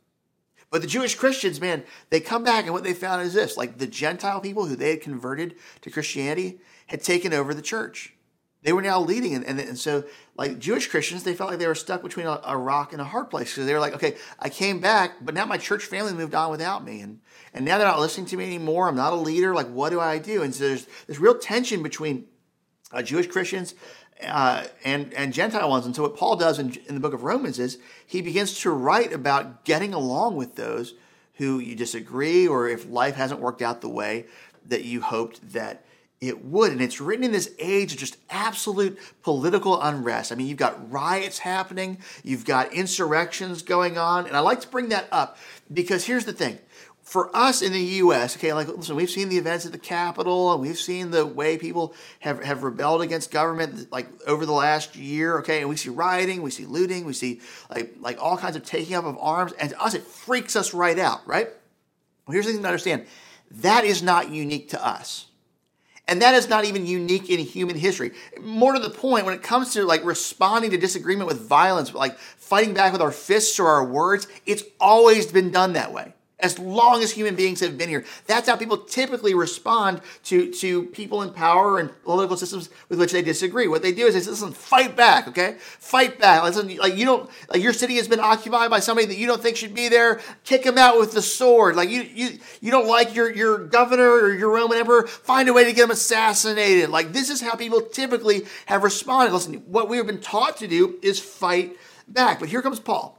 But 0.71 0.83
the 0.83 0.87
Jewish 0.87 1.17
Christians, 1.17 1.61
man, 1.61 1.83
they 2.11 2.21
come 2.21 2.45
back, 2.45 2.65
and 2.65 2.73
what 2.73 2.85
they 2.85 2.95
found 2.95 3.23
is 3.23 3.35
this 3.35 3.57
like 3.57 3.79
the 3.79 3.87
Gentile 3.87 4.41
people 4.41 4.67
who 4.67 4.77
they 4.77 4.91
had 4.91 5.01
converted 5.01 5.57
to 5.83 5.91
Christianity 5.91 6.61
had 6.87 7.03
taken 7.03 7.33
over 7.33 7.55
the 7.55 7.63
church. 7.63 8.15
They 8.63 8.73
were 8.75 8.83
now 8.83 9.01
leading, 9.01 9.35
and, 9.35 9.45
and, 9.45 9.59
and 9.59 9.79
so, 9.79 10.05
like 10.37 10.59
Jewish 10.59 10.87
Christians, 10.87 11.23
they 11.23 11.35
felt 11.35 11.49
like 11.51 11.59
they 11.59 11.67
were 11.67 11.75
stuck 11.75 12.03
between 12.03 12.27
a, 12.27 12.41
a 12.45 12.57
rock 12.59 12.93
and 12.93 13.01
a 13.01 13.07
hard 13.07 13.31
place 13.31 13.55
because 13.55 13.67
they 13.67 13.73
were 13.73 13.81
like, 13.81 13.95
okay, 13.95 14.17
I 14.39 14.51
came 14.51 14.81
back, 14.81 15.13
but 15.23 15.35
now 15.35 15.47
my 15.47 15.57
church 15.57 15.87
family 15.87 16.13
moved 16.13 16.35
on 16.35 16.51
without 16.51 16.85
me, 16.85 17.01
and 17.01 17.21
and 17.53 17.65
now 17.65 17.79
they're 17.79 17.87
not 17.87 17.99
listening 17.99 18.27
to 18.27 18.37
me 18.37 18.45
anymore. 18.45 18.87
I'm 18.87 18.97
not 18.97 19.13
a 19.13 19.17
leader. 19.17 19.55
Like, 19.55 19.69
what 19.69 19.91
do 19.91 19.99
I 19.99 20.19
do? 20.19 20.43
And 20.43 20.55
so 20.55 20.69
there's 20.69 20.87
this 21.07 21.19
real 21.19 21.37
tension 21.37 21.83
between 21.83 22.27
uh, 22.93 23.03
Jewish 23.03 23.27
Christians 23.27 23.75
uh, 24.27 24.65
and 24.85 25.13
and 25.15 25.33
Gentile 25.33 25.69
ones. 25.69 25.87
And 25.87 25.95
so 25.95 26.03
what 26.03 26.17
Paul 26.17 26.37
does 26.37 26.59
in, 26.59 26.77
in 26.89 26.95
the 26.95 27.01
book 27.01 27.15
of 27.15 27.23
Romans 27.23 27.59
is 27.59 27.79
he 28.07 28.23
begins 28.23 28.59
to 28.61 28.71
write 28.71 29.13
about 29.13 29.65
getting 29.65 29.95
along 29.95 30.37
with 30.37 30.57
those 30.57 30.95
who 31.35 31.59
you 31.59 31.75
disagree, 31.75 32.47
or 32.47 32.69
if 32.69 32.89
life 32.89 33.15
hasn't 33.15 33.41
worked 33.41 33.63
out 33.63 33.81
the 33.81 33.89
way 33.89 34.27
that 34.67 34.85
you 34.85 35.01
hoped 35.01 35.53
that 35.53 35.85
it 36.21 36.45
would. 36.45 36.71
And 36.71 36.83
it's 36.83 37.01
written 37.01 37.25
in 37.25 37.33
this 37.33 37.55
age 37.59 37.93
of 37.95 37.99
just 37.99 38.19
absolute 38.29 38.99
political 39.23 39.81
unrest. 39.81 40.33
I 40.33 40.35
mean, 40.35 40.49
you've 40.49 40.59
got 40.59 40.93
riots 40.93 41.39
happening, 41.39 41.99
you've 42.23 42.45
got 42.45 42.73
insurrections 42.75 43.63
going 43.63 43.97
on. 43.97 44.27
And 44.27 44.37
I 44.37 44.41
like 44.41 44.61
to 44.61 44.69
bring 44.69 44.91
that 44.91 45.09
up 45.11 45.39
because 45.73 46.05
here's 46.05 46.27
the 46.27 46.33
thing 46.33 46.59
for 47.11 47.37
us 47.37 47.61
in 47.61 47.73
the 47.73 47.81
U.S., 47.81 48.37
okay, 48.37 48.53
like 48.53 48.69
listen, 48.69 48.95
we've 48.95 49.11
seen 49.11 49.29
the 49.29 49.37
events 49.37 49.67
at 49.67 49.73
the 49.73 49.79
Capitol, 49.79 50.53
and 50.53 50.63
we've 50.63 50.79
seen 50.79 51.11
the 51.11 51.27
way 51.27 51.59
people 51.59 51.93
have, 52.21 52.41
have 52.45 52.63
rebelled 52.63 53.03
against 53.03 53.33
government, 53.33 53.91
like 53.91 54.07
over 54.29 54.47
the 54.47 54.53
last 54.53 54.95
year, 54.95 55.41
okay, 55.41 55.59
and 55.59 55.69
we 55.69 55.75
see 55.75 55.89
rioting, 55.89 56.41
we 56.41 56.53
see 56.53 56.67
looting, 56.67 57.05
we 57.05 57.13
see 57.13 57.41
like 57.69 57.97
like 57.99 58.23
all 58.23 58.37
kinds 58.37 58.55
of 58.55 58.63
taking 58.63 58.95
up 58.95 59.05
of 59.05 59.19
arms, 59.19 59.51
and 59.55 59.71
to 59.71 59.83
us 59.83 59.95
it 59.95 60.05
freaks 60.05 60.55
us 60.55 60.73
right 60.73 61.01
out, 61.01 61.27
right? 61.27 61.49
Well, 62.27 62.33
here's 62.33 62.47
the 62.47 62.53
thing 62.53 62.63
to 62.63 62.69
understand: 62.69 63.07
that 63.51 63.83
is 63.85 64.05
not 64.05 64.31
unique 64.31 64.71
to 64.71 64.87
us. 64.87 65.27
And 66.07 66.23
that 66.23 66.35
is 66.35 66.49
not 66.49 66.65
even 66.65 66.87
unique 66.87 67.29
in 67.29 67.41
human 67.41 67.77
history. 67.77 68.13
More 68.41 68.73
to 68.73 68.81
the 68.81 68.91
point, 68.91 69.27
when 69.27 69.35
it 69.35 69.43
comes 69.43 69.73
to 69.75 69.85
like 69.85 70.05
responding 70.05 70.71
to 70.71 70.79
disagreement 70.79 71.27
with 71.27 71.41
violence, 71.41 71.93
like 71.93 72.17
fighting 72.19 72.73
back 72.73 72.93
with 72.93 73.03
our 73.03 73.13
fists 73.13 73.59
or 73.59 73.67
our 73.67 73.85
words, 73.85 74.29
it's 74.47 74.63
always 74.81 75.27
been 75.27 75.51
done 75.51 75.73
that 75.73 75.93
way. 75.93 76.15
As 76.43 76.59
long 76.59 77.03
as 77.03 77.11
human 77.11 77.35
beings 77.35 77.61
have 77.61 77.79
been 77.79 77.89
here. 77.89 78.05
That's 78.27 78.49
how 78.49 78.57
people 78.57 78.79
typically 78.79 79.35
respond 79.35 80.01
to, 80.25 80.53
to 80.55 80.85
people 80.87 81.23
in 81.23 81.33
power 81.33 81.79
and 81.79 81.91
political 82.03 82.37
systems 82.37 82.71
with 82.89 82.99
which 82.99 83.13
they 83.13 83.23
disagree. 83.23 83.69
What 83.69 83.83
they 83.83 83.93
do 83.93 84.07
is 84.07 84.15
they 84.15 84.21
say, 84.21 84.31
listen, 84.31 84.53
fight 84.53 84.97
back, 84.97 85.29
okay? 85.29 85.57
Fight 85.59 86.19
back. 86.19 86.43
Listen, 86.43 86.77
like 86.77 86.97
you 86.97 87.05
don't 87.05 87.31
like 87.49 87.63
your 87.63 87.73
city 87.73 87.97
has 87.97 88.09
been 88.09 88.21
occupied 88.21 88.71
by 88.71 88.81
somebody 88.81 89.07
that 89.07 89.17
you 89.17 89.27
don't 89.27 89.43
think 89.43 89.57
should 89.57 89.75
be 89.75 89.89
there. 89.89 90.21
Kick 90.45 90.65
them 90.65 90.79
out 90.79 90.99
with 90.99 91.13
the 91.13 91.23
sword. 91.23 91.77
Like 91.77 91.91
you 91.91 92.03
you 92.03 92.39
you 92.61 92.71
don't 92.71 92.87
like 92.87 93.15
your, 93.15 93.33
your 93.33 93.59
governor 93.59 94.11
or 94.11 94.33
your 94.33 94.51
Roman 94.51 94.79
emperor, 94.79 95.07
find 95.07 95.49
a 95.49 95.53
way 95.53 95.65
to 95.65 95.73
get 95.73 95.83
them 95.83 95.91
assassinated. 95.91 96.91
Like 96.91 97.13
this 97.13 97.31
is 97.31 97.41
how 97.41 97.55
people 97.55 97.81
typically 97.81 98.43
have 98.67 98.83
responded. 98.83 99.33
Listen, 99.33 99.55
what 99.67 99.89
we 99.89 99.97
have 99.97 100.07
been 100.07 100.21
taught 100.21 100.57
to 100.59 100.67
do 100.67 100.99
is 101.03 101.21
fight 101.21 101.77
back. 102.09 102.41
But 102.41 102.49
here 102.49 102.63
comes 102.63 102.81
Paul. 102.81 103.17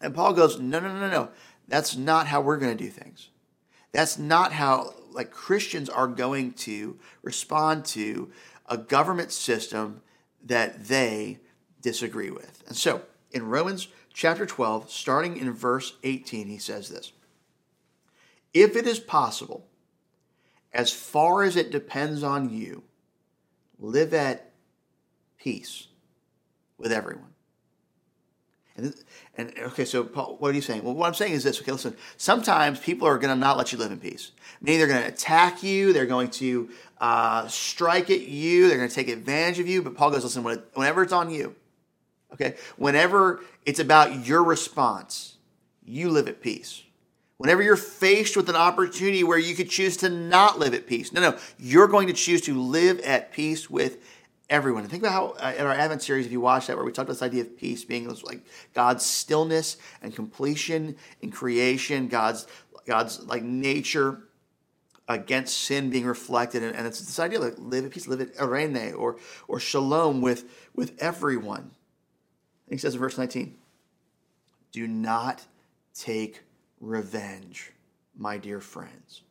And 0.00 0.14
Paul 0.14 0.34
goes, 0.34 0.58
no, 0.60 0.78
no, 0.78 0.92
no, 0.98 1.10
no. 1.10 1.30
That's 1.68 1.96
not 1.96 2.26
how 2.26 2.40
we're 2.40 2.58
going 2.58 2.76
to 2.76 2.84
do 2.84 2.90
things. 2.90 3.30
That's 3.92 4.18
not 4.18 4.52
how 4.52 4.94
like 5.12 5.30
Christians 5.30 5.88
are 5.88 6.06
going 6.06 6.52
to 6.52 6.98
respond 7.22 7.84
to 7.86 8.30
a 8.66 8.76
government 8.76 9.32
system 9.32 10.02
that 10.44 10.84
they 10.84 11.38
disagree 11.80 12.30
with. 12.30 12.62
And 12.66 12.76
so, 12.76 13.02
in 13.30 13.48
Romans 13.48 13.88
chapter 14.12 14.46
12, 14.46 14.90
starting 14.90 15.36
in 15.36 15.52
verse 15.52 15.94
18, 16.04 16.48
he 16.48 16.58
says 16.58 16.88
this. 16.88 17.12
If 18.52 18.76
it 18.76 18.86
is 18.86 18.98
possible, 18.98 19.66
as 20.72 20.92
far 20.92 21.42
as 21.42 21.56
it 21.56 21.70
depends 21.70 22.22
on 22.22 22.50
you, 22.50 22.82
live 23.78 24.12
at 24.14 24.52
peace 25.38 25.88
with 26.78 26.92
everyone. 26.92 27.35
And, 28.76 28.94
and 29.36 29.52
okay, 29.58 29.84
so 29.84 30.04
Paul, 30.04 30.36
what 30.38 30.50
are 30.50 30.54
you 30.54 30.60
saying? 30.60 30.82
Well, 30.82 30.94
what 30.94 31.06
I'm 31.06 31.14
saying 31.14 31.32
is 31.32 31.44
this. 31.44 31.60
Okay, 31.60 31.72
listen. 31.72 31.96
Sometimes 32.16 32.78
people 32.78 33.08
are 33.08 33.18
going 33.18 33.34
to 33.34 33.40
not 33.40 33.56
let 33.56 33.72
you 33.72 33.78
live 33.78 33.90
in 33.90 33.98
peace. 33.98 34.32
Meaning 34.60 34.80
they're 34.80 34.88
going 34.88 35.02
to 35.02 35.08
attack 35.08 35.62
you. 35.62 35.92
They're 35.92 36.06
going 36.06 36.30
to 36.30 36.70
uh, 37.00 37.46
strike 37.48 38.10
at 38.10 38.22
you. 38.22 38.68
They're 38.68 38.76
going 38.78 38.88
to 38.88 38.94
take 38.94 39.08
advantage 39.08 39.58
of 39.58 39.66
you. 39.66 39.82
But 39.82 39.94
Paul 39.94 40.10
goes, 40.10 40.24
listen. 40.24 40.42
Whenever 40.74 41.02
it's 41.02 41.12
on 41.12 41.30
you, 41.30 41.54
okay. 42.32 42.56
Whenever 42.76 43.40
it's 43.64 43.80
about 43.80 44.26
your 44.26 44.44
response, 44.44 45.36
you 45.84 46.10
live 46.10 46.28
at 46.28 46.40
peace. 46.40 46.82
Whenever 47.38 47.62
you're 47.62 47.76
faced 47.76 48.36
with 48.36 48.48
an 48.48 48.56
opportunity 48.56 49.22
where 49.22 49.38
you 49.38 49.54
could 49.54 49.68
choose 49.68 49.98
to 49.98 50.08
not 50.08 50.58
live 50.58 50.72
at 50.72 50.86
peace, 50.86 51.12
no, 51.12 51.20
no, 51.20 51.38
you're 51.58 51.86
going 51.86 52.06
to 52.06 52.14
choose 52.14 52.40
to 52.42 52.58
live 52.58 52.98
at 53.00 53.30
peace 53.30 53.68
with 53.68 53.98
everyone. 54.48 54.82
And 54.82 54.90
think 54.90 55.02
about 55.02 55.12
how 55.12 55.46
uh, 55.46 55.54
in 55.56 55.66
our 55.66 55.72
Advent 55.72 56.02
series, 56.02 56.26
if 56.26 56.32
you 56.32 56.40
watch 56.40 56.66
that, 56.66 56.76
where 56.76 56.84
we 56.84 56.92
talked 56.92 57.08
about 57.08 57.14
this 57.14 57.22
idea 57.22 57.42
of 57.42 57.56
peace 57.56 57.84
being 57.84 58.08
like 58.08 58.44
God's 58.74 59.04
stillness 59.04 59.76
and 60.02 60.14
completion 60.14 60.96
in 61.20 61.30
creation, 61.30 62.08
God's 62.08 62.46
God's 62.86 63.20
like 63.24 63.42
nature 63.42 64.22
against 65.08 65.56
sin 65.56 65.90
being 65.90 66.06
reflected, 66.06 66.62
and, 66.62 66.74
and 66.74 66.86
it's 66.86 67.00
this 67.00 67.18
idea 67.18 67.40
like 67.40 67.54
live 67.58 67.84
at 67.84 67.90
peace, 67.90 68.06
live 68.06 68.20
at 68.20 68.34
eirene 68.36 68.96
or 68.96 69.16
or 69.48 69.60
shalom 69.60 70.20
with 70.20 70.44
with 70.74 71.00
everyone. 71.00 71.70
And 72.68 72.72
he 72.72 72.78
says 72.78 72.94
in 72.94 73.00
verse 73.00 73.18
19, 73.18 73.56
"Do 74.72 74.86
not 74.86 75.44
take 75.94 76.42
revenge, 76.80 77.72
my 78.16 78.38
dear 78.38 78.60
friends." 78.60 79.22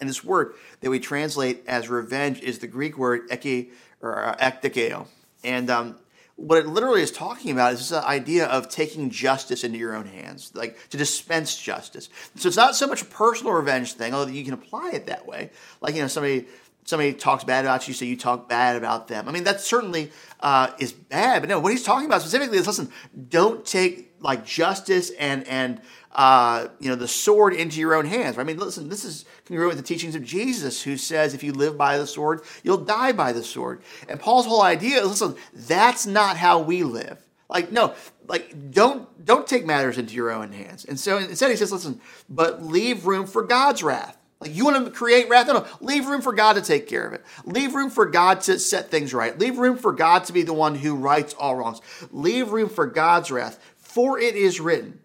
And 0.00 0.08
this 0.08 0.22
word 0.22 0.54
that 0.80 0.90
we 0.90 1.00
translate 1.00 1.64
as 1.66 1.88
revenge 1.88 2.40
is 2.40 2.60
the 2.60 2.68
Greek 2.68 2.96
word 2.96 3.22
eke 3.32 3.72
or 4.00 4.24
uh, 4.24 4.36
ekdikeo. 4.36 5.06
And 5.44 5.70
um, 5.70 5.96
what 6.36 6.58
it 6.58 6.66
literally 6.66 7.02
is 7.02 7.10
talking 7.10 7.50
about 7.50 7.72
is 7.72 7.90
this 7.90 7.92
idea 7.92 8.46
of 8.46 8.68
taking 8.68 9.10
justice 9.10 9.64
into 9.64 9.78
your 9.78 9.96
own 9.96 10.06
hands, 10.06 10.52
like 10.54 10.78
to 10.90 10.96
dispense 10.96 11.58
justice. 11.58 12.08
So 12.36 12.46
it's 12.46 12.56
not 12.56 12.76
so 12.76 12.86
much 12.86 13.02
a 13.02 13.06
personal 13.06 13.52
revenge 13.52 13.94
thing, 13.94 14.14
although 14.14 14.30
you 14.30 14.44
can 14.44 14.54
apply 14.54 14.92
it 14.94 15.06
that 15.06 15.26
way. 15.26 15.50
Like, 15.80 15.94
you 15.94 16.02
know, 16.02 16.08
somebody 16.08 16.46
somebody 16.84 17.12
talks 17.12 17.44
bad 17.44 17.64
about 17.64 17.86
you, 17.86 17.92
so 17.92 18.04
you 18.04 18.16
talk 18.16 18.48
bad 18.48 18.76
about 18.76 19.08
them. 19.08 19.28
I 19.28 19.32
mean, 19.32 19.44
that 19.44 19.60
certainly 19.60 20.10
uh, 20.40 20.70
is 20.78 20.92
bad. 20.92 21.42
But 21.42 21.50
no, 21.50 21.60
what 21.60 21.72
he's 21.72 21.82
talking 21.82 22.06
about 22.06 22.22
specifically 22.22 22.56
is 22.56 22.66
listen, 22.66 22.90
don't 23.28 23.64
take 23.66 24.14
like 24.20 24.46
justice 24.46 25.10
and 25.10 25.46
and 25.48 25.80
uh, 26.18 26.66
you 26.80 26.90
know 26.90 26.96
the 26.96 27.06
sword 27.06 27.54
into 27.54 27.78
your 27.78 27.94
own 27.94 28.04
hands. 28.04 28.38
I 28.38 28.42
mean, 28.42 28.58
listen, 28.58 28.88
this 28.88 29.04
is 29.04 29.24
congruent 29.46 29.76
with 29.76 29.78
the 29.78 29.86
teachings 29.86 30.16
of 30.16 30.24
Jesus, 30.24 30.82
who 30.82 30.96
says 30.96 31.32
if 31.32 31.44
you 31.44 31.52
live 31.52 31.78
by 31.78 31.96
the 31.96 32.08
sword, 32.08 32.40
you'll 32.64 32.84
die 32.84 33.12
by 33.12 33.32
the 33.32 33.44
sword. 33.44 33.82
And 34.08 34.18
Paul's 34.18 34.44
whole 34.44 34.60
idea 34.60 35.00
is 35.00 35.06
listen, 35.08 35.36
that's 35.54 36.06
not 36.06 36.36
how 36.36 36.58
we 36.58 36.82
live. 36.82 37.24
Like 37.48 37.70
no, 37.70 37.94
like 38.26 38.72
don't 38.72 39.24
don't 39.24 39.46
take 39.46 39.64
matters 39.64 39.96
into 39.96 40.16
your 40.16 40.32
own 40.32 40.50
hands. 40.50 40.84
And 40.84 40.98
so 40.98 41.18
instead 41.18 41.50
he 41.50 41.56
says, 41.56 41.70
listen, 41.70 42.00
but 42.28 42.64
leave 42.64 43.06
room 43.06 43.28
for 43.28 43.44
God's 43.44 43.84
wrath. 43.84 44.18
Like 44.40 44.56
you 44.56 44.64
want 44.64 44.84
to 44.84 44.90
create 44.90 45.28
wrath? 45.28 45.46
No, 45.46 45.52
no. 45.52 45.66
Leave 45.80 46.08
room 46.08 46.20
for 46.20 46.32
God 46.32 46.54
to 46.54 46.62
take 46.62 46.88
care 46.88 47.06
of 47.06 47.12
it. 47.12 47.24
Leave 47.44 47.76
room 47.76 47.90
for 47.90 48.06
God 48.06 48.40
to 48.42 48.58
set 48.58 48.90
things 48.90 49.14
right. 49.14 49.38
Leave 49.38 49.58
room 49.58 49.78
for 49.78 49.92
God 49.92 50.24
to 50.24 50.32
be 50.32 50.42
the 50.42 50.52
one 50.52 50.74
who 50.74 50.96
rights 50.96 51.32
all 51.34 51.54
wrongs. 51.54 51.80
Leave 52.10 52.50
room 52.50 52.68
for 52.68 52.86
God's 52.86 53.30
wrath. 53.30 53.60
For 53.76 54.18
it 54.18 54.34
is 54.34 54.60
written, 54.60 54.98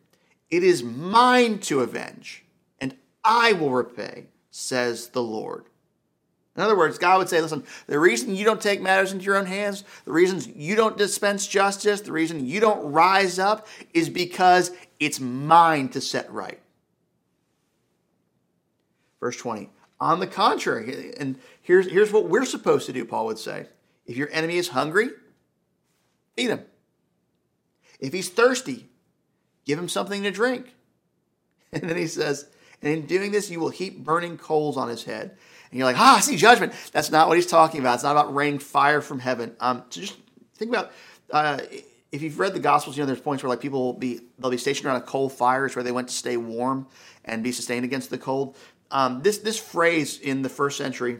It 0.53 0.62
is 0.62 0.83
mine 0.83 1.57
to 1.62 1.79
avenge, 1.79 2.45
and 2.79 2.95
I 3.24 3.53
will 3.53 3.72
repay, 3.72 4.27
says 4.51 5.07
the 5.07 5.24
Lord. 5.24 5.65
In 6.55 6.62
other 6.62 6.77
words, 6.77 7.00
God 7.00 7.17
would 7.17 7.27
say, 7.27 7.41
listen, 7.41 7.63
the 7.88 7.98
reason 7.98 8.36
you 8.36 8.45
don't 8.45 8.62
take 8.62 8.79
matters 8.79 9.12
into 9.12 9.25
your 9.25 9.36
own 9.36 9.48
hands, 9.48 9.83
the 10.05 10.12
reasons 10.12 10.45
you 10.48 10.75
don't 10.75 10.95
dispense 10.95 11.48
justice, 11.48 12.01
the 12.01 12.12
reason 12.12 12.45
you 12.45 12.60
don't 12.60 12.91
rise 12.91 13.39
up 13.39 13.67
is 13.95 14.10
because 14.10 14.69
it's 15.00 15.19
mine 15.19 15.89
to 15.89 16.00
set 16.00 16.31
right. 16.31 16.60
Verse 19.19 19.38
20. 19.38 19.72
On 20.00 20.19
the 20.19 20.27
contrary, 20.27 21.15
and 21.17 21.39
here's, 21.63 21.89
here's 21.89 22.12
what 22.12 22.29
we're 22.29 22.45
supposed 22.45 22.86
to 22.86 22.93
do, 22.93 23.05
Paul 23.05 23.25
would 23.25 23.39
say. 23.39 23.65
If 24.05 24.17
your 24.17 24.29
enemy 24.31 24.57
is 24.57 24.67
hungry, 24.67 25.10
feed 26.36 26.51
him. 26.51 26.62
If 28.00 28.13
he's 28.13 28.29
thirsty, 28.29 28.89
give 29.65 29.79
him 29.79 29.89
something 29.89 30.24
to 30.24 30.32
drink. 30.32 30.75
And 31.74 31.89
then 31.89 31.98
he 31.98 32.05
says, 32.05 32.48
and 32.84 32.93
in 32.93 33.08
doing 33.08 33.32
this, 33.32 33.50
you 33.50 33.60
will 33.60 33.70
heap 33.70 34.03
burning 34.03 34.38
coals 34.38 34.77
on 34.77 34.89
his 34.89 35.05
head. 35.05 35.36
And 35.72 35.79
you're 35.79 35.88
like, 35.88 35.98
ah, 35.98 36.17
I 36.17 36.20
see 36.20 36.38
judgment. 36.38 36.72
That's 36.91 37.10
not 37.10 37.27
what 37.27 37.36
he's 37.36 37.48
talking 37.48 37.79
about. 37.79 37.96
It's 37.96 38.03
not 38.03 38.12
about 38.12 38.36
raining 38.36 38.60
fire 38.60 39.01
from 39.01 39.17
heaven. 39.17 39.55
Um, 39.60 39.82
so 39.89 40.01
just 40.01 40.17
think 40.53 40.70
about 40.70 40.91
uh, 41.32 41.62
if 42.12 42.22
you've 42.22 42.38
read 42.38 42.53
the 42.53 42.60
Gospels, 42.60 42.96
you 42.96 43.01
know 43.01 43.08
there's 43.08 43.20
points 43.20 43.41
where 43.41 43.50
like 43.50 43.60
people 43.60 43.84
will 43.84 43.93
be 43.93 44.22
they'll 44.38 44.51
be 44.51 44.58
stationed 44.58 44.86
around 44.86 44.98
a 44.98 45.01
coal 45.01 45.29
fire, 45.29 45.65
it's 45.65 45.75
where 45.75 45.82
they 45.82 45.91
went 45.91 46.10
to 46.10 46.13
stay 46.13 46.38
warm 46.38 46.88
and 47.25 47.43
be 47.43 47.51
sustained 47.51 47.86
against 47.86 48.12
the 48.12 48.20
cold. 48.20 48.55
Um, 48.91 49.24
this 49.24 49.39
this 49.39 49.58
phrase 49.58 50.20
in 50.20 50.43
the 50.43 50.50
first 50.50 50.77
century, 50.77 51.17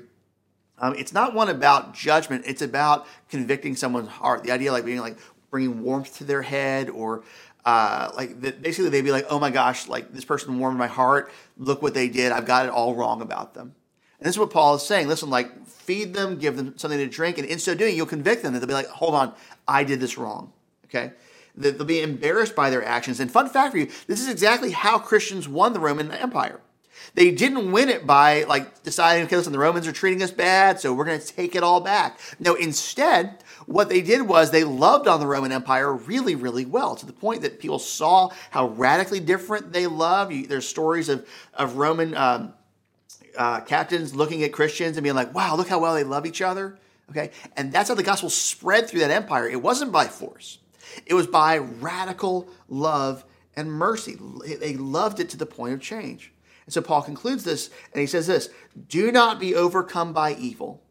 um, 0.78 0.94
it's 0.96 1.14
not 1.14 1.34
one 1.34 1.50
about 1.50 1.96
judgment. 1.96 2.44
It's 2.46 2.62
about 2.62 3.08
convicting 3.30 3.76
someone's 3.76 4.10
heart. 4.10 4.44
The 4.44 4.52
idea 4.52 4.72
like 4.72 4.86
being 4.86 5.00
like 5.00 5.18
bringing 5.50 5.82
warmth 5.82 6.18
to 6.18 6.26
their 6.26 6.44
head 6.44 6.90
or 6.90 7.24
uh, 7.66 8.12
like 8.16 8.42
the, 8.42 8.52
basically 8.52 8.90
they'd 8.90 9.02
be 9.02 9.12
like, 9.12 9.26
oh 9.30 9.40
my 9.40 9.50
gosh, 9.50 9.88
like 9.88 10.12
this 10.12 10.26
person 10.26 10.60
warmed 10.60 10.78
my 10.78 10.88
heart. 10.88 11.32
Look 11.58 11.82
what 11.82 11.94
they 11.94 12.10
did. 12.10 12.32
I've 12.32 12.46
got 12.46 12.66
it 12.66 12.72
all 12.72 12.96
wrong 12.96 13.22
about 13.22 13.54
them. 13.54 13.76
And 14.20 14.28
this 14.28 14.36
is 14.36 14.40
what 14.40 14.52
Paul 14.52 14.76
is 14.76 14.84
saying. 14.84 15.08
Listen, 15.08 15.30
like 15.30 15.66
feed 15.68 16.14
them, 16.14 16.38
give 16.38 16.56
them 16.56 16.78
something 16.78 17.00
to 17.00 17.08
drink, 17.08 17.38
and 17.38 17.48
in 17.48 17.60
so 17.60 17.76
doing, 17.76 17.96
you'll 17.96 18.06
convict 18.06 18.42
them. 18.42 18.54
And 18.54 18.62
they'll 18.62 18.68
be 18.68 18.74
like, 18.74 18.88
hold 18.88 19.16
on, 19.16 19.34
I 19.68 19.84
did 19.84 20.00
this 20.00 20.18
wrong. 20.18 20.54
Okay. 20.86 21.12
They'll 21.56 21.86
be 21.86 22.02
embarrassed 22.02 22.56
by 22.56 22.70
their 22.70 22.84
actions. 22.84 23.20
And 23.20 23.30
fun 23.30 23.48
fact 23.48 23.74
for 23.74 23.78
you, 23.78 23.86
this 24.08 24.20
is 24.20 24.28
exactly 24.28 24.72
how 24.72 24.98
Christians 24.98 25.48
won 25.48 25.74
the 25.74 25.80
Roman 25.80 26.12
Empire. 26.12 26.62
They 27.16 27.32
didn't 27.32 27.72
win 27.72 27.90
it 27.90 28.08
by 28.08 28.44
like 28.44 28.82
deciding, 28.84 29.26
okay, 29.26 29.36
listen, 29.36 29.54
the 29.54 29.60
Romans 29.60 29.88
are 29.88 29.92
treating 29.92 30.24
us 30.24 30.32
bad, 30.32 30.80
so 30.80 30.94
we're 30.94 31.06
going 31.06 31.20
to 31.20 31.28
take 31.28 31.56
it 31.56 31.62
all 31.62 31.80
back. 31.80 32.20
No, 32.40 32.56
instead, 32.56 33.43
what 33.66 33.90
they 33.90 34.02
did 34.02 34.24
was 34.24 34.52
they 34.52 34.64
loved 34.64 35.08
on 35.08 35.20
the 35.20 35.28
Roman 35.28 35.52
Empire 35.52 35.94
really, 35.94 36.36
really 36.36 36.66
well 36.66 36.96
to 36.96 37.06
the 37.06 37.14
point 37.14 37.42
that 37.42 37.60
people 37.60 37.80
saw 37.80 38.30
how 38.52 38.70
radically 38.70 39.20
different 39.20 39.74
they 39.74 39.88
loved. 39.88 40.50
There's 40.50 40.68
stories 40.68 41.10
of, 41.10 41.28
of 41.54 41.76
Roman 41.76 42.16
um, 42.16 42.54
uh, 43.38 43.62
captains 43.62 44.16
looking 44.16 44.44
at 44.44 44.54
Christians 44.54 44.98
and 44.98 45.04
being 45.04 45.16
like, 45.16 45.34
wow, 45.34 45.56
look 45.56 45.68
how 45.68 45.80
well 45.80 45.96
they 45.96 46.04
love 46.04 46.26
each 46.26 46.42
other. 46.42 46.78
Okay. 47.10 47.32
And 47.58 47.72
that's 47.72 47.90
how 47.90 47.96
the 47.96 48.04
gospel 48.04 48.30
spread 48.30 48.90
through 48.90 49.02
that 49.02 49.12
empire. 49.12 49.48
It 49.48 49.62
wasn't 49.62 49.92
by 49.92 50.06
force, 50.06 50.60
it 51.06 51.14
was 51.14 51.28
by 51.28 51.58
radical 51.58 52.48
love 52.68 53.26
and 53.56 53.72
mercy. 53.72 54.18
They 54.60 54.76
loved 54.76 55.20
it 55.20 55.30
to 55.30 55.38
the 55.38 55.46
point 55.46 55.74
of 55.74 55.82
change. 55.82 56.32
And 56.66 56.74
so 56.74 56.82
Paul 56.82 57.02
concludes 57.02 57.44
this 57.44 57.70
and 57.92 58.02
he 58.02 58.08
says 58.08 58.28
this 58.28 58.50
Do 58.88 59.12
not 59.12 59.40
be 59.40 59.56
overcome 59.56 60.14
by 60.14 60.34
evil, 60.36 60.82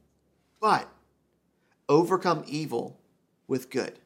but 0.61 0.89
overcome 1.93 2.43
evil 2.47 2.99
with 3.47 3.69
good. 3.69 3.99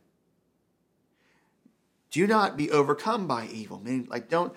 Do 2.11 2.27
not 2.27 2.57
be 2.57 2.71
overcome 2.71 3.27
by 3.29 3.47
evil. 3.47 3.81
Meaning, 3.83 4.09
like, 4.11 4.29
don't 4.29 4.53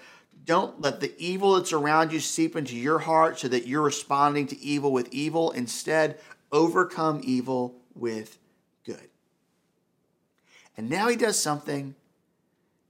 don't 0.46 0.82
let 0.82 1.00
the 1.00 1.14
evil 1.18 1.56
that's 1.56 1.74
around 1.74 2.12
you 2.12 2.20
seep 2.20 2.56
into 2.56 2.76
your 2.76 3.00
heart 3.00 3.38
so 3.38 3.48
that 3.50 3.68
you're 3.68 3.84
responding 3.84 4.48
to 4.48 4.60
evil 4.60 4.92
with 4.92 5.14
evil. 5.14 5.52
Instead, 5.52 6.18
overcome 6.52 7.22
evil 7.24 7.76
with 7.94 8.40
good. 8.84 9.10
And 10.76 10.90
now 10.90 11.08
he 11.08 11.16
does 11.16 11.40
something 11.40 11.94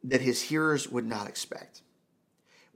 that 0.03 0.21
his 0.21 0.43
hearers 0.43 0.87
would 0.87 1.05
not 1.05 1.27
expect 1.27 1.81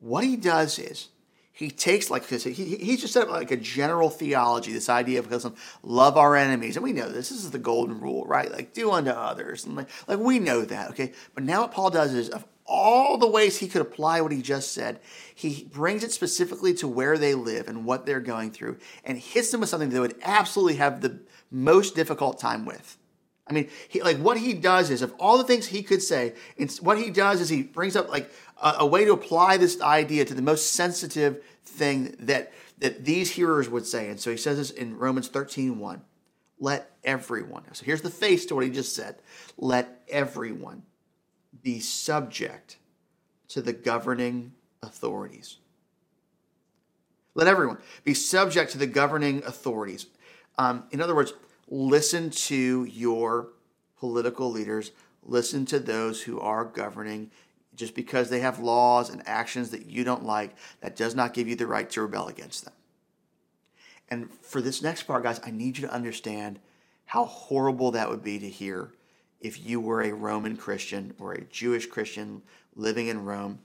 what 0.03 0.25
he 0.25 0.35
does 0.35 0.79
is 0.79 1.07
he 1.55 1.69
takes 1.69 2.09
like 2.09 2.25
he, 2.25 2.51
he's 2.51 2.99
just 2.99 3.13
set 3.13 3.23
up 3.23 3.29
like 3.29 3.51
a 3.51 3.57
general 3.57 4.09
theology, 4.09 4.73
this 4.73 4.89
idea 4.89 5.19
of 5.19 5.29
listen, 5.29 5.53
love 5.83 6.17
our 6.17 6.35
enemies, 6.35 6.75
and 6.75 6.83
we 6.83 6.93
know 6.93 7.07
this. 7.07 7.29
This 7.29 7.43
is 7.43 7.51
the 7.51 7.59
golden 7.59 8.01
rule, 8.01 8.25
right? 8.25 8.51
Like 8.51 8.73
do 8.73 8.91
unto 8.91 9.11
others, 9.11 9.63
and 9.63 9.75
like, 9.75 9.89
like 10.07 10.17
we 10.17 10.39
know 10.39 10.63
that, 10.65 10.89
okay. 10.89 11.13
But 11.35 11.43
now 11.43 11.61
what 11.61 11.71
Paul 11.71 11.91
does 11.91 12.11
is 12.13 12.29
of 12.29 12.43
all 12.65 13.17
the 13.19 13.27
ways 13.27 13.59
he 13.59 13.67
could 13.67 13.83
apply 13.83 14.21
what 14.21 14.31
he 14.31 14.41
just 14.41 14.73
said, 14.73 14.99
he 15.35 15.65
brings 15.71 16.03
it 16.03 16.11
specifically 16.11 16.73
to 16.73 16.87
where 16.87 17.19
they 17.19 17.35
live 17.35 17.67
and 17.67 17.85
what 17.85 18.07
they're 18.07 18.19
going 18.19 18.49
through, 18.49 18.77
and 19.05 19.19
hits 19.19 19.51
them 19.51 19.59
with 19.59 19.69
something 19.69 19.89
they 19.89 19.99
would 19.99 20.17
absolutely 20.23 20.77
have 20.77 21.01
the 21.01 21.19
most 21.51 21.93
difficult 21.95 22.39
time 22.39 22.65
with. 22.65 22.97
I 23.47 23.53
mean, 23.53 23.69
he, 23.89 24.01
like 24.01 24.17
what 24.17 24.37
he 24.37 24.53
does 24.53 24.89
is, 24.89 25.01
of 25.01 25.13
all 25.19 25.37
the 25.37 25.43
things 25.43 25.67
he 25.67 25.83
could 25.83 26.01
say, 26.01 26.33
what 26.81 26.97
he 26.97 27.09
does 27.09 27.41
is 27.41 27.49
he 27.49 27.63
brings 27.63 27.95
up 27.95 28.09
like 28.09 28.31
a, 28.61 28.75
a, 28.79 28.85
way 28.85 29.03
to 29.03 29.11
apply 29.11 29.57
this 29.57 29.81
idea 29.81 30.23
to 30.23 30.33
the 30.33 30.41
most 30.41 30.71
sensitive 30.71 31.43
thing 31.65 32.15
that 32.19 32.53
that 32.79 33.05
these 33.05 33.31
hearers 33.31 33.69
would 33.69 33.85
say. 33.85 34.09
And 34.09 34.19
so 34.19 34.31
he 34.31 34.37
says 34.37 34.57
this 34.57 34.71
in 34.71 34.97
Romans 34.97 35.27
13, 35.27 35.79
1. 35.79 36.01
Let 36.59 36.91
everyone. 37.03 37.63
So 37.73 37.85
here's 37.85 38.01
the 38.01 38.09
face 38.09 38.45
to 38.47 38.55
what 38.55 38.63
he 38.63 38.69
just 38.69 38.95
said. 38.95 39.15
Let 39.57 40.03
everyone 40.09 40.83
be 41.61 41.79
subject 41.79 42.77
to 43.49 43.61
the 43.61 43.73
governing 43.73 44.53
authorities. 44.81 45.57
Let 47.35 47.47
everyone 47.47 47.77
be 48.03 48.13
subject 48.13 48.71
to 48.71 48.77
the 48.77 48.87
governing 48.87 49.43
authorities. 49.43 50.07
Um, 50.57 50.83
in 50.91 51.01
other 51.01 51.15
words, 51.15 51.33
listen 51.67 52.29
to 52.29 52.85
your 52.85 53.49
political 53.97 54.51
leaders, 54.51 54.91
listen 55.23 55.65
to 55.67 55.79
those 55.79 56.21
who 56.21 56.39
are 56.39 56.65
governing. 56.65 57.31
Just 57.75 57.95
because 57.95 58.29
they 58.29 58.41
have 58.41 58.59
laws 58.59 59.09
and 59.09 59.23
actions 59.25 59.71
that 59.71 59.87
you 59.87 60.03
don't 60.03 60.23
like, 60.23 60.55
that 60.81 60.95
does 60.95 61.15
not 61.15 61.33
give 61.33 61.47
you 61.47 61.55
the 61.55 61.65
right 61.65 61.89
to 61.89 62.03
rebel 62.03 62.27
against 62.27 62.65
them. 62.65 62.73
And 64.09 64.29
for 64.41 64.61
this 64.61 64.83
next 64.83 65.03
part, 65.03 65.23
guys, 65.23 65.41
I 65.43 65.49
need 65.49 65.77
you 65.77 65.87
to 65.87 65.93
understand 65.93 66.59
how 67.05 67.25
horrible 67.25 67.91
that 67.91 68.09
would 68.09 68.23
be 68.23 68.37
to 68.37 68.49
hear 68.49 68.91
if 69.41 69.65
you 69.65 69.79
were 69.79 70.03
a 70.03 70.13
Roman 70.13 70.55
Christian 70.55 71.15
or 71.19 71.33
a 71.33 71.45
Jewish 71.45 71.87
Christian 71.87 72.43
living 72.75 73.07
in 73.07 73.25
Rome 73.25 73.59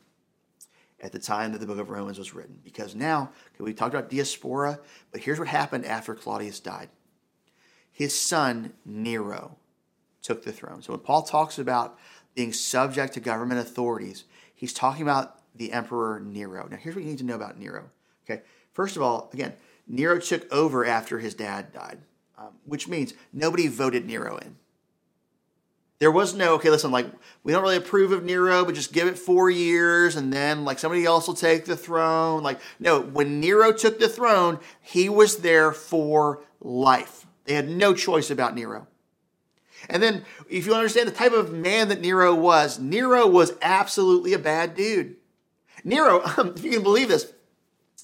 at 1.00 1.12
the 1.12 1.18
time 1.18 1.52
that 1.52 1.58
the 1.58 1.66
book 1.66 1.78
of 1.78 1.90
Romans 1.90 2.18
was 2.18 2.34
written. 2.34 2.58
Because 2.64 2.94
now, 2.94 3.30
we 3.58 3.74
talked 3.74 3.94
about 3.94 4.10
diaspora, 4.10 4.80
but 5.12 5.20
here's 5.20 5.38
what 5.38 5.48
happened 5.48 5.84
after 5.84 6.14
Claudius 6.14 6.60
died 6.60 6.88
his 7.98 8.16
son 8.16 8.72
Nero 8.84 9.56
took 10.22 10.44
the 10.44 10.52
throne. 10.52 10.82
So 10.82 10.92
when 10.92 11.00
Paul 11.00 11.22
talks 11.22 11.58
about 11.58 11.98
being 12.36 12.52
subject 12.52 13.14
to 13.14 13.20
government 13.20 13.58
authorities, 13.58 14.22
he's 14.54 14.72
talking 14.72 15.02
about 15.02 15.40
the 15.56 15.72
emperor 15.72 16.20
Nero. 16.20 16.68
Now 16.70 16.76
here's 16.76 16.94
what 16.94 17.02
you 17.02 17.10
need 17.10 17.18
to 17.18 17.24
know 17.24 17.34
about 17.34 17.58
Nero. 17.58 17.90
Okay, 18.24 18.42
first 18.72 18.94
of 18.94 19.02
all, 19.02 19.30
again, 19.32 19.52
Nero 19.88 20.20
took 20.20 20.48
over 20.52 20.86
after 20.86 21.18
his 21.18 21.34
dad 21.34 21.72
died, 21.72 21.98
um, 22.38 22.50
which 22.64 22.86
means 22.86 23.14
nobody 23.32 23.66
voted 23.66 24.06
Nero 24.06 24.36
in. 24.36 24.54
There 25.98 26.12
was 26.12 26.36
no, 26.36 26.54
okay, 26.54 26.70
listen, 26.70 26.92
like, 26.92 27.06
we 27.42 27.50
don't 27.50 27.62
really 27.62 27.78
approve 27.78 28.12
of 28.12 28.22
Nero, 28.22 28.64
but 28.64 28.76
just 28.76 28.92
give 28.92 29.08
it 29.08 29.18
four 29.18 29.50
years 29.50 30.14
and 30.14 30.32
then, 30.32 30.64
like, 30.64 30.78
somebody 30.78 31.04
else 31.04 31.26
will 31.26 31.34
take 31.34 31.64
the 31.64 31.76
throne. 31.76 32.44
Like, 32.44 32.60
no, 32.78 33.00
when 33.00 33.40
Nero 33.40 33.72
took 33.72 33.98
the 33.98 34.08
throne, 34.08 34.60
he 34.80 35.08
was 35.08 35.38
there 35.38 35.72
for 35.72 36.44
life. 36.60 37.24
They 37.48 37.54
had 37.54 37.70
no 37.70 37.94
choice 37.94 38.30
about 38.30 38.54
Nero. 38.54 38.86
And 39.88 40.02
then, 40.02 40.26
if 40.50 40.66
you 40.66 40.74
understand 40.74 41.08
the 41.08 41.12
type 41.12 41.32
of 41.32 41.50
man 41.50 41.88
that 41.88 42.02
Nero 42.02 42.34
was, 42.34 42.78
Nero 42.78 43.26
was 43.26 43.54
absolutely 43.62 44.34
a 44.34 44.38
bad 44.38 44.74
dude. 44.74 45.16
Nero, 45.82 46.20
if 46.38 46.62
you 46.62 46.72
can 46.72 46.82
believe 46.82 47.08
this, 47.08 47.32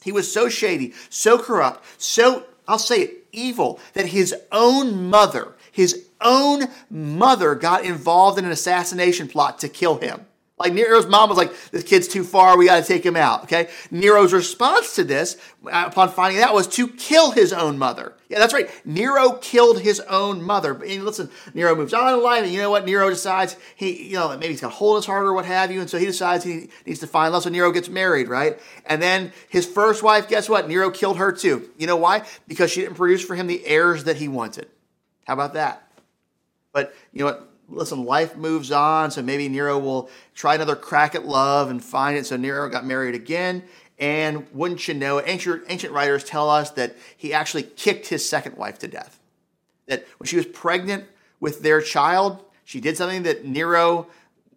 he 0.03 0.13
was 0.13 0.33
so 0.33 0.49
shady, 0.49 0.95
so 1.11 1.39
corrupt, 1.39 1.85
so, 1.99 2.47
I'll 2.67 2.79
say 2.79 3.03
it, 3.03 3.27
evil, 3.33 3.79
that 3.93 4.07
his 4.07 4.35
own 4.51 5.11
mother, 5.11 5.53
his 5.71 6.07
own 6.23 6.69
mother 6.89 7.55
got 7.55 7.85
involved 7.85 8.39
in 8.39 8.47
an 8.47 8.51
assassination 8.51 9.29
plot 9.29 9.59
to 9.59 9.69
kill 9.69 9.97
him. 9.97 10.25
Like 10.65 10.73
Nero's 10.73 11.07
mom 11.07 11.29
was 11.29 11.37
like, 11.37 11.53
this 11.73 11.85
kid's 11.85 12.09
too 12.09 12.25
far, 12.25 12.57
we 12.57 12.65
got 12.65 12.83
to 12.83 12.89
take 12.89 13.05
him 13.05 13.17
out. 13.17 13.43
Okay. 13.45 13.69
Nero's 13.91 14.33
response 14.33 14.95
to 14.95 15.05
this, 15.05 15.37
uh, 15.67 15.85
upon 15.87 16.09
finding 16.09 16.41
that, 16.41 16.55
was 16.55 16.67
to 16.69 16.89
kill 16.89 17.33
his 17.33 17.53
own 17.53 17.77
mother. 17.77 18.15
Yeah, 18.31 18.39
that's 18.39 18.55
right. 18.55 18.71
Nero 18.87 19.33
killed 19.33 19.81
his 19.81 20.01
own 20.01 20.43
mother. 20.43 20.73
But 20.73 20.89
listen, 20.89 21.29
Nero 21.53 21.77
moves 21.77 21.93
on 21.93 22.15
in 22.15 22.23
life, 22.23 22.45
and 22.45 22.53
you 22.53 22.61
know 22.61 22.71
what? 22.71 22.87
Nero 22.87 23.11
decides 23.11 23.57
he, 23.77 24.09
you 24.09 24.15
know, 24.15 24.31
maybe 24.31 24.49
he's 24.49 24.63
got 24.63 24.69
a 24.69 24.75
hole 24.75 24.95
in 24.95 25.01
his 25.01 25.07
heart 25.07 25.27
or 25.27 25.35
what 25.35 25.45
have 25.45 25.71
you, 25.71 25.81
and 25.81 25.91
so 25.91 25.99
he 25.99 26.07
decides 26.07 26.43
he 26.43 26.71
needs 26.87 27.01
to 27.01 27.07
find 27.07 27.35
love. 27.35 27.43
So 27.43 27.51
Nero 27.51 27.71
gets 27.71 27.91
married, 27.91 28.29
right? 28.29 28.59
And 28.87 29.03
then 29.03 29.33
his 29.51 29.67
first 29.67 30.03
wife, 30.03 30.29
guess 30.29 30.49
what? 30.49 30.67
Nero 30.67 30.91
killed 30.91 31.19
her 31.19 31.31
too. 31.31 31.69
You 31.77 31.87
know 31.87 31.97
why? 31.97 32.23
Because 32.49 32.71
she 32.71 32.81
didn't 32.81 32.97
produce 32.97 33.23
for 33.23 33.35
him 33.35 33.47
the 33.47 33.65
heirs 33.67 34.05
that 34.05 34.17
he 34.17 34.29
wanted. 34.29 34.69
How 35.27 35.35
about 35.35 35.53
that? 35.53 35.87
But 36.73 36.95
you 37.13 37.21
know 37.21 37.27
what? 37.27 37.54
Listen, 37.75 38.05
life 38.05 38.37
moves 38.37 38.71
on, 38.71 39.11
so 39.11 39.23
maybe 39.23 39.49
Nero 39.49 39.79
will 39.79 40.09
try 40.35 40.55
another 40.55 40.77
crack 40.77 41.15
at 41.15 41.27
love 41.27 41.71
and 41.71 41.83
find 41.83 42.17
it. 42.17 42.27
So 42.27 42.37
Nero 42.37 42.69
got 42.69 42.85
married 42.87 43.15
again. 43.15 43.65
And 43.99 44.47
wouldn't 44.53 44.89
you 44.89 44.95
know, 44.95 45.21
ancient, 45.25 45.65
ancient 45.69 45.93
writers 45.93 46.25
tell 46.25 46.51
us 46.51 46.71
that 46.73 46.97
he 47.17 47.33
actually 47.33 47.63
kicked 47.63 48.09
his 48.09 48.29
second 48.29 48.57
wife 48.57 48.79
to 48.81 48.89
death. 48.89 49.21
That 49.87 50.07
when 50.19 50.27
she 50.27 50.37
was 50.37 50.47
pregnant 50.47 51.05
with 51.39 51.63
their 51.63 51.81
child, 51.81 52.45
she 52.65 52.81
did 52.81 52.97
something 52.97 53.23
that 53.25 53.45
Nero 53.45 54.09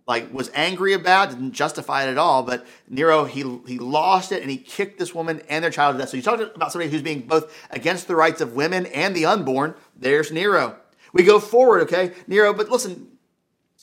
like 0.08 0.34
was 0.34 0.50
angry 0.54 0.94
about, 0.94 1.32
didn't 1.32 1.52
justify 1.52 2.06
it 2.06 2.10
at 2.10 2.18
all, 2.18 2.42
but 2.42 2.66
Nero 2.90 3.26
he 3.26 3.42
he 3.68 3.78
lost 3.78 4.32
it 4.32 4.42
and 4.42 4.50
he 4.50 4.58
kicked 4.58 4.98
this 4.98 5.14
woman 5.14 5.42
and 5.50 5.64
their 5.64 5.72
child 5.72 5.96
to 5.96 6.00
death. 6.00 6.10
So 6.10 6.18
you 6.18 6.24
talk 6.24 6.40
about 6.56 6.72
somebody 6.72 6.90
who's 6.90 7.02
being 7.02 7.22
both 7.22 7.54
against 7.70 8.08
the 8.08 8.16
rights 8.16 8.40
of 8.40 8.54
women 8.54 8.86
and 8.88 9.14
the 9.14 9.26
unborn. 9.26 9.76
There's 9.98 10.32
Nero. 10.32 10.78
We 11.12 11.24
go 11.24 11.40
forward, 11.40 11.82
okay, 11.82 12.14
Nero, 12.26 12.54
but 12.54 12.70
listen, 12.70 13.17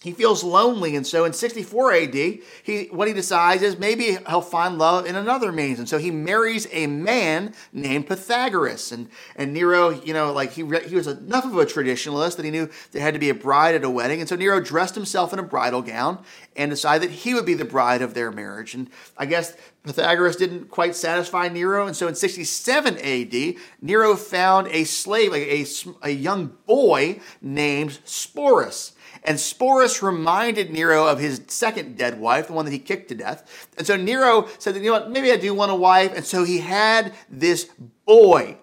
he 0.04 0.12
feels 0.12 0.44
lonely, 0.44 0.96
and 0.96 1.06
so 1.06 1.24
in 1.24 1.32
64 1.32 1.92
AD, 1.94 2.14
he 2.62 2.88
what 2.90 3.08
he 3.08 3.14
decides 3.14 3.62
is 3.62 3.78
maybe 3.78 4.18
he'll 4.28 4.42
find 4.42 4.76
love 4.76 5.06
in 5.06 5.16
another 5.16 5.50
means, 5.50 5.78
and 5.78 5.88
so 5.88 5.96
he 5.96 6.10
marries 6.10 6.68
a 6.72 6.86
man 6.86 7.54
named 7.72 8.06
Pythagoras. 8.06 8.92
And 8.92 9.08
and 9.34 9.54
Nero, 9.54 9.88
you 9.88 10.12
know, 10.12 10.30
like 10.30 10.52
he 10.52 10.62
he 10.86 10.94
was 10.94 11.06
enough 11.06 11.46
of 11.46 11.56
a 11.56 11.64
traditionalist 11.64 12.36
that 12.36 12.44
he 12.44 12.50
knew 12.50 12.68
there 12.92 13.00
had 13.00 13.14
to 13.14 13.18
be 13.18 13.30
a 13.30 13.34
bride 13.34 13.74
at 13.76 13.82
a 13.82 13.88
wedding, 13.88 14.20
and 14.20 14.28
so 14.28 14.36
Nero 14.36 14.60
dressed 14.60 14.94
himself 14.94 15.32
in 15.32 15.38
a 15.38 15.42
bridal 15.42 15.80
gown 15.80 16.22
and 16.54 16.70
decided 16.70 17.08
that 17.08 17.14
he 17.14 17.32
would 17.32 17.46
be 17.46 17.54
the 17.54 17.64
bride 17.64 18.02
of 18.02 18.12
their 18.12 18.30
marriage. 18.30 18.74
And 18.74 18.90
I 19.16 19.24
guess 19.24 19.56
Pythagoras 19.84 20.36
didn't 20.36 20.68
quite 20.68 20.94
satisfy 20.94 21.48
Nero, 21.48 21.86
and 21.86 21.96
so 21.96 22.08
in 22.08 22.14
67 22.14 22.98
AD, 22.98 23.54
Nero 23.80 24.16
found 24.16 24.68
a 24.68 24.84
slave, 24.84 25.32
like 25.32 25.42
a, 25.42 25.66
a 26.02 26.10
young 26.10 26.52
boy 26.66 27.20
named 27.40 28.00
Sporus. 28.04 28.92
And 29.24 29.38
Sporus 29.38 30.02
reminded 30.02 30.70
Nero 30.70 31.06
of 31.06 31.18
his 31.18 31.40
second 31.46 31.96
dead 31.96 32.20
wife, 32.20 32.48
the 32.48 32.52
one 32.52 32.66
that 32.66 32.72
he 32.72 32.78
kicked 32.78 33.08
to 33.08 33.14
death. 33.14 33.68
And 33.78 33.86
so 33.86 33.96
Nero 33.96 34.48
said, 34.58 34.76
you 34.76 34.82
know 34.82 34.92
what, 34.92 35.10
maybe 35.10 35.32
I 35.32 35.36
do 35.36 35.54
want 35.54 35.72
a 35.72 35.76
wife. 35.76 36.12
And 36.14 36.26
so 36.26 36.44
he 36.44 36.58
had 36.58 37.14
this 37.30 37.70
boy 38.04 38.58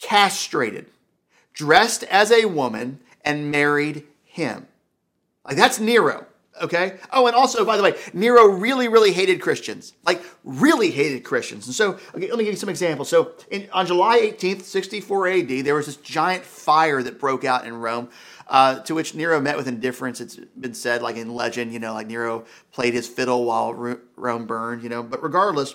castrated, 0.00 0.86
dressed 1.52 2.02
as 2.04 2.32
a 2.32 2.46
woman, 2.46 2.98
and 3.24 3.52
married 3.52 4.04
him. 4.24 4.66
Like 5.44 5.56
that's 5.56 5.78
Nero. 5.78 6.26
Okay. 6.60 6.98
Oh, 7.12 7.26
and 7.26 7.34
also, 7.34 7.64
by 7.64 7.76
the 7.76 7.82
way, 7.82 7.94
Nero 8.12 8.46
really, 8.46 8.88
really 8.88 9.12
hated 9.12 9.40
Christians. 9.40 9.94
Like, 10.04 10.22
really 10.44 10.90
hated 10.90 11.24
Christians. 11.24 11.66
And 11.66 11.74
so, 11.74 11.92
okay, 12.14 12.28
let 12.28 12.36
me 12.36 12.44
give 12.44 12.52
you 12.52 12.58
some 12.58 12.68
examples. 12.68 13.08
So, 13.08 13.32
in, 13.50 13.68
on 13.72 13.86
July 13.86 14.20
18th, 14.20 14.62
64 14.62 15.28
AD, 15.28 15.48
there 15.64 15.74
was 15.74 15.86
this 15.86 15.96
giant 15.96 16.44
fire 16.44 17.02
that 17.02 17.18
broke 17.18 17.44
out 17.44 17.66
in 17.66 17.74
Rome 17.74 18.10
uh, 18.50 18.80
to 18.80 18.94
which 18.94 19.14
Nero 19.14 19.40
met 19.40 19.56
with 19.56 19.68
indifference. 19.68 20.20
It's 20.20 20.36
been 20.36 20.74
said, 20.74 21.00
like 21.00 21.16
in 21.16 21.34
legend, 21.34 21.72
you 21.72 21.78
know, 21.78 21.94
like 21.94 22.08
Nero 22.08 22.44
played 22.72 22.92
his 22.92 23.08
fiddle 23.08 23.44
while 23.44 23.72
Rome 24.16 24.46
burned, 24.46 24.82
you 24.82 24.88
know. 24.88 25.02
But 25.02 25.22
regardless, 25.22 25.74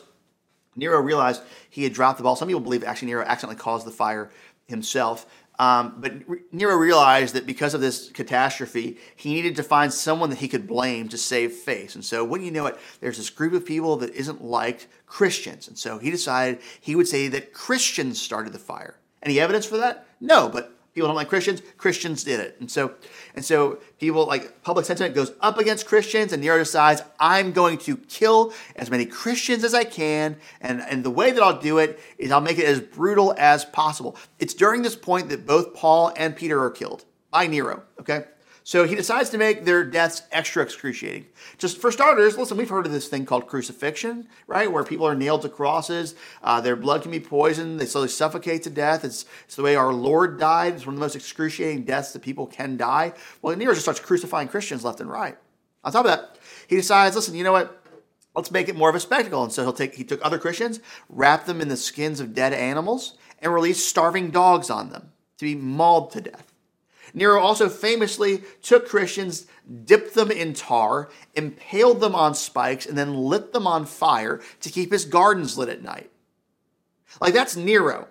Nero 0.76 1.00
realized 1.00 1.42
he 1.70 1.84
had 1.84 1.94
dropped 1.94 2.18
the 2.18 2.24
ball. 2.24 2.36
Some 2.36 2.50
people 2.50 2.62
believe 2.62 2.84
actually 2.84 3.08
Nero 3.08 3.24
accidentally 3.26 3.60
caused 3.60 3.88
the 3.88 3.92
fire 3.92 4.30
himself. 4.68 5.26
Um, 5.58 5.96
but 6.00 6.14
Nero 6.52 6.76
realized 6.76 7.34
that 7.36 7.46
because 7.46 7.74
of 7.74 7.80
this 7.80 8.10
catastrophe, 8.10 8.98
he 9.16 9.34
needed 9.34 9.56
to 9.56 9.64
find 9.64 9.94
someone 9.94 10.30
that 10.30 10.40
he 10.40 10.50
could 10.50 10.68
blame 10.68 11.08
to 11.08 11.18
save 11.18 11.54
face. 11.54 11.96
And 11.96 12.04
so, 12.04 12.26
when 12.26 12.44
you 12.44 12.52
know 12.52 12.66
it, 12.66 12.78
there's 13.00 13.16
this 13.16 13.30
group 13.30 13.54
of 13.54 13.66
people 13.66 13.96
that 13.98 14.14
isn't 14.14 14.44
liked 14.44 14.88
Christians. 15.06 15.70
And 15.70 15.78
so 15.78 15.98
he 15.98 16.12
decided 16.12 16.60
he 16.82 16.94
would 16.94 17.08
say 17.08 17.30
that 17.30 17.54
Christians 17.54 18.22
started 18.22 18.52
the 18.52 18.60
fire. 18.60 18.98
Any 19.24 19.40
evidence 19.40 19.66
for 19.66 19.78
that? 19.78 20.06
No, 20.20 20.50
but 20.50 20.75
people 20.95 21.10
don't 21.10 21.15
like 21.15 21.27
Christians, 21.29 21.62
Christians 21.77 22.23
did 22.23 22.39
it. 22.39 22.55
And 22.60 22.71
so 22.71 22.95
and 23.36 23.43
so 23.43 23.79
people 23.99 24.25
like 24.25 24.63
public 24.63 24.86
sentiment 24.86 25.13
goes 25.13 25.34
up 25.41 25.60
against 25.60 25.86
Christians 25.86 26.34
and 26.34 26.41
Nero 26.41 26.58
decides 26.58 27.03
I'm 27.19 27.51
going 27.51 27.77
to 27.79 27.97
kill 27.97 28.53
as 28.77 28.89
many 28.89 29.05
Christians 29.05 29.63
as 29.63 29.73
I 29.73 29.84
can 29.84 30.38
and 30.62 30.81
and 30.81 31.03
the 31.03 31.12
way 31.12 31.31
that 31.31 31.43
I'll 31.43 31.60
do 31.60 31.77
it 31.77 31.99
is 32.17 32.31
I'll 32.31 32.41
make 32.41 32.58
it 32.58 32.65
as 32.65 32.79
brutal 32.79 33.36
as 33.38 33.65
possible. 33.65 34.15
It's 34.39 34.53
during 34.53 34.81
this 34.81 34.95
point 34.95 35.29
that 35.29 35.45
both 35.45 35.75
Paul 35.75 36.13
and 36.15 36.36
Peter 36.36 36.63
are 36.63 36.71
killed 36.71 37.03
by 37.29 37.47
Nero, 37.47 37.84
okay? 37.99 38.25
So 38.65 38.86
he 38.86 38.95
decides 38.95 39.30
to 39.30 39.38
make 39.38 39.63
their 39.63 39.84
deaths 39.84 40.23
extra 40.32 40.63
excruciating. 40.63 41.28
Just 41.60 41.80
for 41.80 41.91
starters, 41.91 42.36
listen, 42.36 42.58
we've 42.58 42.67
heard 42.67 42.88
of 42.88 42.91
this 42.91 43.08
thing 43.08 43.28
called 43.28 43.45
crucifixion, 43.45 44.28
right? 44.47 44.71
Where 44.71 44.84
people 44.84 45.06
are 45.06 45.13
nailed 45.13 45.43
to 45.43 45.49
crosses, 45.49 46.15
uh, 46.41 46.62
their 46.62 46.75
blood 46.75 47.04
can 47.04 47.12
be 47.12 47.19
poisoned, 47.19 47.80
they 47.80 47.86
slowly 47.86 48.08
suffocate 48.08 48.63
to 48.63 48.71
death. 48.71 49.06
It's, 49.06 49.25
it's 49.45 49.56
the 49.56 49.62
way 49.62 49.75
our 49.75 49.93
Lord 49.93 50.39
died. 50.39 50.73
It's 50.73 50.88
one 50.88 50.95
of 50.95 50.99
the 50.99 51.06
most 51.06 51.15
excruciating 51.15 51.84
deaths 51.84 52.12
that 52.13 52.23
people 52.23 52.47
can 52.47 52.75
die. 52.75 53.13
Well, 53.43 53.56
Nero 53.56 53.73
just 53.73 53.86
starts 53.86 53.99
crucifying 53.99 54.47
Christians 54.47 54.84
left 54.84 54.99
and 54.99 55.12
right. 55.12 55.38
On 55.84 55.91
top 55.91 56.06
of 56.06 56.10
that, 56.10 56.39
he 56.67 56.75
decides, 56.75 57.15
listen, 57.15 57.36
you 57.36 57.43
know 57.43 57.51
what? 57.51 57.84
Let's 58.36 58.49
make 58.49 58.67
it 58.67 58.75
more 58.75 58.89
of 58.89 58.95
a 58.95 58.99
spectacle. 58.99 59.43
And 59.43 59.54
so 59.54 59.62
he'll 59.62 59.73
take 59.73 59.93
he 59.93 60.04
took 60.04 60.25
other 60.25 60.39
Christians, 60.39 60.80
wrapped 61.08 61.45
them 61.45 61.62
in 61.62 61.67
the 61.67 61.78
skins 61.78 62.19
of 62.19 62.34
dead 62.34 62.51
animals, 62.51 63.15
and 63.38 63.54
released 63.54 63.88
starving 63.88 64.32
dogs 64.32 64.71
on 64.71 64.89
them 64.89 65.12
to 65.38 65.45
be 65.45 65.54
mauled 65.54 66.10
to 66.13 66.21
death. 66.21 66.51
Nero 67.15 67.39
also 67.41 67.69
famously 67.69 68.43
took 68.62 68.88
Christians, 68.88 69.47
dipped 69.86 70.13
them 70.13 70.30
in 70.30 70.54
tar, 70.54 71.10
impaled 71.34 72.01
them 72.01 72.13
on 72.13 72.36
spikes, 72.36 72.86
and 72.86 72.97
then 72.97 73.15
lit 73.15 73.54
them 73.54 73.65
on 73.65 73.86
fire 73.86 74.41
to 74.62 74.69
keep 74.69 74.91
his 74.91 75.06
gardens 75.06 75.58
lit 75.58 75.69
at 75.69 75.82
night. 75.82 76.12
Like 77.21 77.34
that's 77.34 77.56
Nero. 77.56 78.08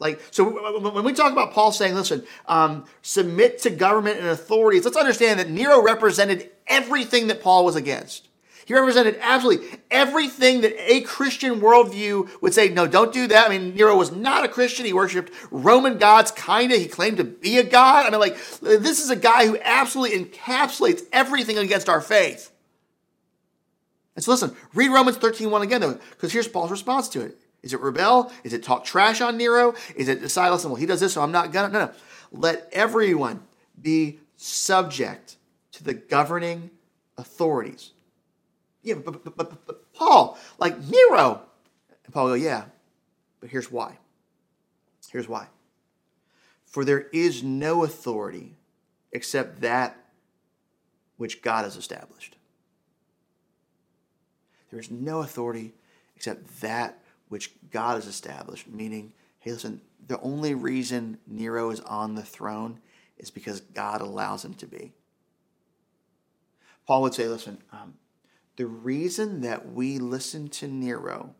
Like, 0.00 0.20
so 0.30 0.80
when 0.92 1.04
we 1.04 1.12
talk 1.12 1.32
about 1.32 1.52
Paul 1.52 1.72
saying, 1.72 1.94
listen, 1.94 2.24
um, 2.46 2.84
submit 3.02 3.58
to 3.62 3.70
government 3.70 4.18
and 4.18 4.28
authorities, 4.28 4.84
let's 4.84 4.96
understand 4.96 5.40
that 5.40 5.50
Nero 5.50 5.82
represented 5.82 6.50
everything 6.68 7.26
that 7.28 7.42
Paul 7.42 7.64
was 7.64 7.74
against. 7.74 8.27
He 8.68 8.74
represented 8.74 9.18
absolutely 9.22 9.66
everything 9.90 10.60
that 10.60 10.74
a 10.76 11.00
Christian 11.00 11.58
worldview 11.58 12.28
would 12.42 12.52
say, 12.52 12.68
no, 12.68 12.86
don't 12.86 13.14
do 13.14 13.26
that. 13.26 13.46
I 13.46 13.56
mean, 13.56 13.74
Nero 13.74 13.96
was 13.96 14.12
not 14.12 14.44
a 14.44 14.48
Christian. 14.48 14.84
He 14.84 14.92
worshiped 14.92 15.32
Roman 15.50 15.96
gods, 15.96 16.32
kind 16.32 16.70
of. 16.70 16.78
He 16.78 16.86
claimed 16.86 17.16
to 17.16 17.24
be 17.24 17.56
a 17.56 17.62
god. 17.64 18.04
I 18.04 18.10
mean, 18.10 18.20
like, 18.20 18.36
this 18.60 19.02
is 19.02 19.08
a 19.08 19.16
guy 19.16 19.46
who 19.46 19.56
absolutely 19.62 20.22
encapsulates 20.22 21.00
everything 21.14 21.56
against 21.56 21.88
our 21.88 22.02
faith. 22.02 22.52
And 24.14 24.22
so 24.22 24.32
listen, 24.32 24.54
read 24.74 24.90
Romans 24.90 25.16
13, 25.16 25.50
1 25.50 25.62
again, 25.62 25.80
though, 25.80 25.98
because 26.10 26.30
here's 26.30 26.46
Paul's 26.46 26.70
response 26.70 27.08
to 27.08 27.22
it. 27.22 27.38
Is 27.62 27.72
it 27.72 27.80
rebel? 27.80 28.30
Is 28.44 28.52
it 28.52 28.62
talk 28.62 28.84
trash 28.84 29.22
on 29.22 29.38
Nero? 29.38 29.74
Is 29.96 30.08
it 30.08 30.20
decide, 30.20 30.50
listen, 30.50 30.70
well, 30.70 30.78
he 30.78 30.84
does 30.84 31.00
this, 31.00 31.14
so 31.14 31.22
I'm 31.22 31.32
not 31.32 31.52
gonna? 31.52 31.72
No, 31.72 31.86
no. 31.86 31.92
Let 32.32 32.68
everyone 32.70 33.40
be 33.80 34.18
subject 34.36 35.38
to 35.72 35.82
the 35.82 35.94
governing 35.94 36.68
authorities. 37.16 37.92
Yeah, 38.82 38.94
but, 38.94 39.24
but, 39.24 39.36
but, 39.36 39.66
but 39.66 39.92
Paul, 39.92 40.38
like 40.58 40.78
Nero. 40.78 41.42
And 42.04 42.14
Paul 42.14 42.28
go, 42.28 42.34
yeah, 42.34 42.64
but 43.40 43.50
here's 43.50 43.70
why. 43.70 43.98
Here's 45.10 45.28
why. 45.28 45.48
For 46.64 46.84
there 46.84 47.08
is 47.12 47.42
no 47.42 47.84
authority 47.84 48.56
except 49.12 49.60
that 49.62 49.96
which 51.16 51.42
God 51.42 51.64
has 51.64 51.76
established. 51.76 52.36
There 54.70 54.78
is 54.78 54.90
no 54.90 55.20
authority 55.20 55.72
except 56.14 56.60
that 56.60 56.98
which 57.28 57.52
God 57.70 57.94
has 57.94 58.06
established, 58.06 58.68
meaning, 58.68 59.12
hey, 59.40 59.52
listen, 59.52 59.80
the 60.06 60.20
only 60.20 60.54
reason 60.54 61.18
Nero 61.26 61.70
is 61.70 61.80
on 61.80 62.14
the 62.14 62.22
throne 62.22 62.80
is 63.18 63.30
because 63.30 63.60
God 63.60 64.00
allows 64.00 64.44
him 64.44 64.54
to 64.54 64.66
be. 64.66 64.92
Paul 66.86 67.02
would 67.02 67.14
say, 67.14 67.28
listen, 67.28 67.58
um, 67.72 67.94
the 68.58 68.66
reason 68.66 69.40
that 69.42 69.72
we 69.72 69.98
listen 69.98 70.48
to 70.48 70.66
Nero 70.66 71.36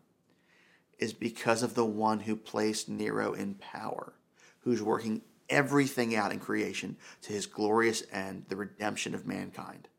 is 0.97 1.11
because 1.11 1.61
of 1.61 1.75
the 1.75 1.85
one 1.85 2.21
who 2.21 2.35
placed 2.37 2.87
Nero 2.87 3.33
in 3.33 3.55
power, 3.55 4.13
who's 4.61 4.81
working 4.81 5.21
everything 5.49 6.15
out 6.15 6.31
in 6.31 6.39
creation 6.39 6.95
to 7.23 7.33
his 7.33 7.45
glorious 7.45 8.03
end, 8.13 8.45
the 8.47 8.55
redemption 8.55 9.13
of 9.13 9.27
mankind. 9.27 9.89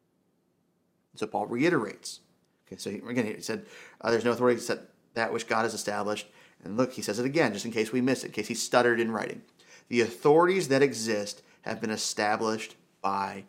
So 1.15 1.27
Paul 1.27 1.47
reiterates. 1.47 2.21
Okay, 2.67 2.77
so 2.79 2.89
again, 2.91 3.27
he 3.27 3.43
said, 3.43 3.67
uh, 4.01 4.11
"There's 4.11 4.25
no 4.25 4.31
authority 4.31 4.57
except 4.57 4.91
that 5.13 5.31
which 5.31 5.47
God 5.47 5.65
has 5.65 5.75
established." 5.75 6.27
And 6.65 6.79
look, 6.79 6.95
he 6.95 7.03
says 7.03 7.19
it 7.19 7.27
again, 7.27 7.53
just 7.53 7.67
in 7.67 7.71
case 7.71 7.93
we 7.93 8.01
miss 8.01 8.25
it, 8.25 8.29
in 8.29 8.33
case 8.33 8.49
he 8.49 8.55
stuttered 8.55 8.99
in 8.99 9.13
writing. 9.13 9.43
The 9.89 10.01
authorities 10.01 10.69
that 10.69 10.83
exist 10.83 11.43
have 11.63 11.83
been 11.83 11.91
established 11.91 12.77
by 13.03 13.45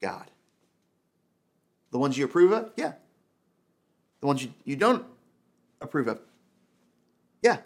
God. 0.00 0.32
The 1.90 1.98
ones 1.98 2.16
you 2.16 2.24
approve 2.24 2.52
of? 2.52 2.72
Yeah. 2.76 2.92
The 4.20 4.26
ones 4.26 4.44
you, 4.44 4.52
you 4.64 4.76
don't 4.76 5.04
approve 5.80 6.08
of? 6.08 6.20
Yeah. 7.42 7.58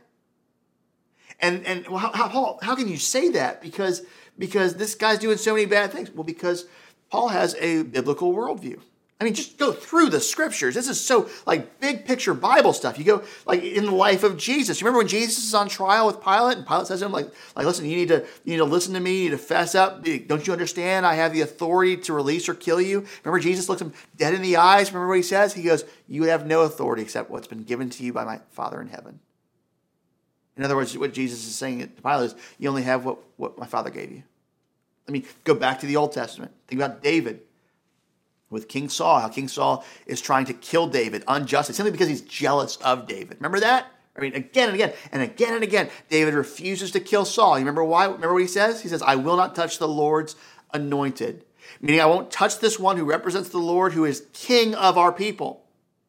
And 1.41 1.67
and 1.67 1.87
how, 1.87 2.13
how, 2.13 2.59
how 2.63 2.77
can 2.77 2.89
you 2.89 2.97
say 2.97 3.31
that? 3.31 3.61
Because 3.61 4.03
because 4.39 4.75
this 4.75 4.95
guy's 4.95 5.19
doing 5.19 5.37
so 5.37 5.55
many 5.55 5.67
bad 5.67 5.93
things. 5.93 6.11
Well, 6.11 6.25
because 6.25 6.67
Paul 7.11 7.29
has 7.29 7.55
a 7.57 7.83
biblical 7.83 8.33
worldview. 8.33 8.81
I 9.21 9.25
mean, 9.25 9.35
just 9.35 9.59
go 9.59 9.73
through 9.73 10.11
the 10.11 10.21
scriptures. 10.21 10.75
This 10.75 10.89
is 10.89 11.01
so 11.01 11.29
like 11.47 11.79
big 11.79 12.05
picture 12.05 12.35
Bible 12.35 12.73
stuff. 12.73 12.99
You 12.99 13.05
go 13.05 13.23
like 13.47 13.63
in 13.63 13.85
the 13.87 13.95
life 13.95 14.25
of 14.25 14.37
Jesus. 14.37 14.81
You 14.81 14.85
remember 14.85 14.99
when 14.99 15.09
Jesus 15.09 15.45
is 15.45 15.55
on 15.55 15.69
trial 15.69 16.09
with 16.09 16.21
Pilate, 16.21 16.59
and 16.59 16.67
Pilate 16.67 16.89
says 16.89 16.99
to 16.99 17.07
him, 17.07 17.13
like, 17.13 17.31
like, 17.55 17.65
listen, 17.65 17.87
you 17.87 17.97
need 17.97 18.09
to 18.09 18.27
you 18.45 18.53
need 18.53 18.57
to 18.57 18.65
listen 18.65 18.93
to 18.95 19.01
me, 19.01 19.19
you 19.19 19.25
need 19.31 19.37
to 19.37 19.39
fess 19.39 19.77
up. 19.77 20.05
Don't 20.05 20.47
you 20.47 20.53
understand? 20.53 21.07
I 21.07 21.15
have 21.15 21.33
the 21.33 21.43
authority 21.43 21.97
to 21.99 22.13
release 22.13 22.49
or 22.49 22.55
kill 22.55 22.81
you. 22.81 23.07
Remember, 23.23 23.39
Jesus 23.39 23.69
looks 23.69 23.81
him 23.81 23.93
dead 24.17 24.35
in 24.35 24.43
the 24.43 24.57
eyes. 24.57 24.91
Remember 24.91 25.09
what 25.09 25.17
he 25.17 25.23
says? 25.23 25.55
He 25.55 25.63
goes, 25.63 25.85
You 26.09 26.25
have 26.25 26.45
no 26.45 26.63
authority 26.63 27.03
except 27.03 27.31
what's 27.31 27.47
been 27.47 27.63
given 27.63 27.91
to 27.91 28.03
you 28.03 28.13
by 28.13 28.25
my 28.25 28.41
Father 28.51 28.81
in 28.81 28.89
heaven. 28.89 29.21
In 30.57 30.65
other 30.65 30.77
words, 30.77 30.97
what 30.99 31.15
Jesus 31.15 31.47
is 31.47 31.55
saying 31.55 31.81
to 31.81 31.87
Pilate 31.87 32.33
is, 32.33 32.35
You 32.59 32.69
only 32.69 32.83
have 32.83 33.05
what, 33.05 33.19
what 33.37 33.59
my 33.59 33.67
Father 33.67 33.91
gave 33.91 34.11
you. 34.11 34.25
Let 35.07 35.13
me 35.13 35.25
go 35.45 35.55
back 35.55 35.81
to 35.81 35.87
the 35.87 35.97
Old 35.97 36.13
Testament. 36.13 36.51
Think 36.67 36.83
about 36.83 37.03
David 37.03 37.43
with 38.55 38.69
King 38.69 38.89
Saul, 38.89 39.21
how 39.21 39.29
King 39.29 39.49
Saul 39.49 39.85
is 40.07 40.23
trying 40.23 40.47
to 40.47 40.55
kill 40.55 40.87
David 40.87 41.25
unjustly, 41.29 41.75
simply 41.75 41.93
because 41.93 42.09
he's 42.09 42.23
jealous 42.23 42.77
of 42.77 43.07
David. 43.07 43.37
Remember 43.39 43.61
that? 43.61 43.87
I 44.17 44.21
mean, 44.21 44.35
again 44.35 44.71
and 44.71 44.77
again 44.77 44.93
and 45.13 45.23
again 45.23 45.55
and 45.55 45.65
again, 45.65 45.91
David 46.09 46.35
refuses 46.35 46.93
to 46.93 47.01
kill 47.01 47.25
Saul. 47.25 47.59
You 47.59 47.65
remember 47.65 47.85
why? 47.85 48.07
Remember 48.07 48.33
what 48.33 48.43
he 48.43 48.49
says? 48.49 48.81
He 48.81 48.89
says, 48.89 49.03
I 49.03 49.17
will 49.17 49.37
not 49.37 49.55
touch 49.55 49.79
the 49.79 49.89
Lord's 49.89 50.37
anointed. 50.73 51.45
Meaning, 51.81 52.01
I 52.01 52.07
won't 52.07 52.31
touch 52.31 52.61
this 52.61 52.79
one 52.79 52.97
who 52.97 53.05
represents 53.05 53.49
the 53.49 53.59
Lord, 53.59 53.93
who 53.93 54.05
is 54.05 54.27
king 54.33 54.75
of 54.75 54.97
our 54.97 55.13
people. 55.13 55.65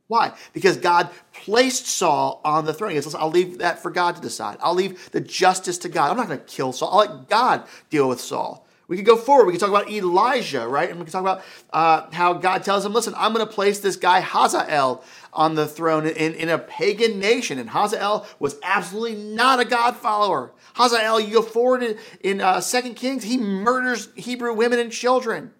Why? 0.07 0.33
Because 0.53 0.77
God 0.77 1.09
placed 1.33 1.87
Saul 1.87 2.41
on 2.45 2.65
the 2.65 2.73
throne. 2.73 2.91
He 2.91 2.99
goes, 2.99 3.15
I'll 3.15 3.29
leave 3.31 3.57
that 3.57 3.81
for 3.81 3.89
God 3.89 4.15
to 4.15 4.21
decide. 4.21 4.57
I'll 4.61 4.75
leave 4.75 5.09
the 5.11 5.21
justice 5.21 5.79
to 5.79 5.89
God. 5.89 6.11
I'm 6.11 6.17
not 6.17 6.27
going 6.27 6.39
to 6.39 6.45
kill 6.45 6.73
Saul. 6.73 6.91
I'll 6.91 7.07
let 7.07 7.27
God 7.27 7.63
deal 7.89 8.07
with 8.07 8.21
Saul. 8.21 8.64
We 8.87 8.97
could 8.97 9.05
go 9.05 9.17
forward. 9.17 9.47
We 9.47 9.53
could 9.53 9.61
talk 9.61 9.69
about 9.69 9.89
Elijah, 9.89 10.67
right? 10.67 10.89
And 10.89 10.99
we 10.99 11.05
could 11.05 11.11
talk 11.11 11.21
about 11.21 11.43
uh, 11.71 12.07
how 12.11 12.33
God 12.33 12.63
tells 12.63 12.85
him, 12.85 12.93
listen, 12.93 13.13
I'm 13.17 13.33
going 13.33 13.45
to 13.45 13.51
place 13.51 13.79
this 13.79 13.95
guy 13.95 14.21
Hazael 14.21 15.03
on 15.33 15.55
the 15.55 15.67
throne 15.67 16.05
in, 16.05 16.35
in 16.35 16.49
a 16.49 16.59
pagan 16.59 17.19
nation. 17.19 17.57
And 17.57 17.69
Hazael 17.69 18.27
was 18.39 18.57
absolutely 18.61 19.15
not 19.15 19.59
a 19.59 19.65
God 19.65 19.95
follower. 19.97 20.51
Hazael, 20.75 21.19
you 21.19 21.33
go 21.33 21.41
forward 21.41 21.81
in, 21.81 21.97
in 22.21 22.41
uh, 22.41 22.61
2 22.61 22.93
Kings, 22.93 23.23
he 23.23 23.37
murders 23.37 24.09
Hebrew 24.15 24.53
women 24.53 24.77
and 24.77 24.91
children. 24.91 25.51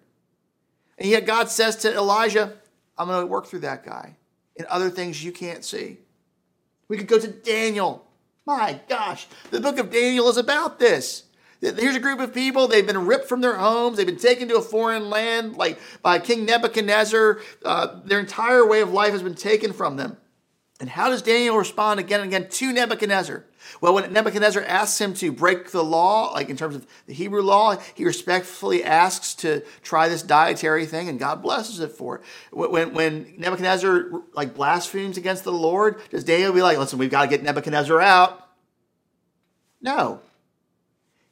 And 0.98 1.08
yet 1.08 1.26
God 1.26 1.50
says 1.50 1.76
to 1.76 1.92
Elijah, 1.92 2.54
I'm 2.96 3.08
going 3.08 3.20
to 3.20 3.26
work 3.26 3.46
through 3.46 3.60
that 3.60 3.84
guy 3.84 4.16
and 4.56 4.66
other 4.68 4.88
things 4.88 5.22
you 5.22 5.32
can't 5.32 5.64
see. 5.64 5.98
We 6.88 6.96
could 6.96 7.08
go 7.08 7.18
to 7.18 7.28
Daniel. 7.28 8.06
My 8.46 8.80
gosh, 8.88 9.26
the 9.50 9.60
book 9.60 9.78
of 9.78 9.90
Daniel 9.90 10.28
is 10.28 10.36
about 10.36 10.78
this. 10.78 11.24
Here's 11.60 11.96
a 11.96 12.00
group 12.00 12.20
of 12.20 12.34
people. 12.34 12.68
They've 12.68 12.86
been 12.86 13.06
ripped 13.06 13.28
from 13.28 13.40
their 13.40 13.56
homes. 13.56 13.96
They've 13.96 14.06
been 14.06 14.18
taken 14.18 14.48
to 14.48 14.56
a 14.56 14.62
foreign 14.62 15.08
land, 15.08 15.56
like 15.56 15.78
by 16.02 16.18
King 16.18 16.44
Nebuchadnezzar. 16.44 17.40
Uh, 17.64 18.00
their 18.04 18.20
entire 18.20 18.66
way 18.66 18.80
of 18.82 18.92
life 18.92 19.12
has 19.12 19.22
been 19.22 19.34
taken 19.34 19.72
from 19.72 19.96
them. 19.96 20.16
And 20.78 20.90
how 20.90 21.08
does 21.08 21.22
Daniel 21.22 21.56
respond 21.56 22.00
again 22.00 22.20
and 22.20 22.28
again 22.28 22.50
to 22.50 22.72
Nebuchadnezzar? 22.72 23.44
Well, 23.80 23.94
when 23.94 24.12
Nebuchadnezzar 24.12 24.62
asks 24.62 25.00
him 25.00 25.14
to 25.14 25.32
break 25.32 25.70
the 25.70 25.82
law, 25.82 26.32
like 26.32 26.50
in 26.50 26.56
terms 26.56 26.76
of 26.76 26.86
the 27.06 27.14
Hebrew 27.14 27.40
law, 27.42 27.78
he 27.94 28.04
respectfully 28.04 28.84
asks 28.84 29.34
to 29.36 29.62
try 29.82 30.08
this 30.08 30.22
dietary 30.22 30.84
thing, 30.84 31.08
and 31.08 31.18
God 31.18 31.42
blesses 31.42 31.80
it 31.80 31.92
for 31.92 32.16
it. 32.16 32.22
When, 32.52 32.92
when 32.92 33.34
Nebuchadnezzar 33.38 34.10
like 34.34 34.54
blasphemes 34.54 35.16
against 35.16 35.44
the 35.44 35.52
Lord, 35.52 35.98
does 36.10 36.24
Daniel 36.24 36.52
be 36.52 36.62
like, 36.62 36.78
"Listen, 36.78 36.98
we've 36.98 37.10
got 37.10 37.22
to 37.22 37.28
get 37.28 37.42
Nebuchadnezzar 37.42 38.00
out"? 38.00 38.46
No, 39.80 40.20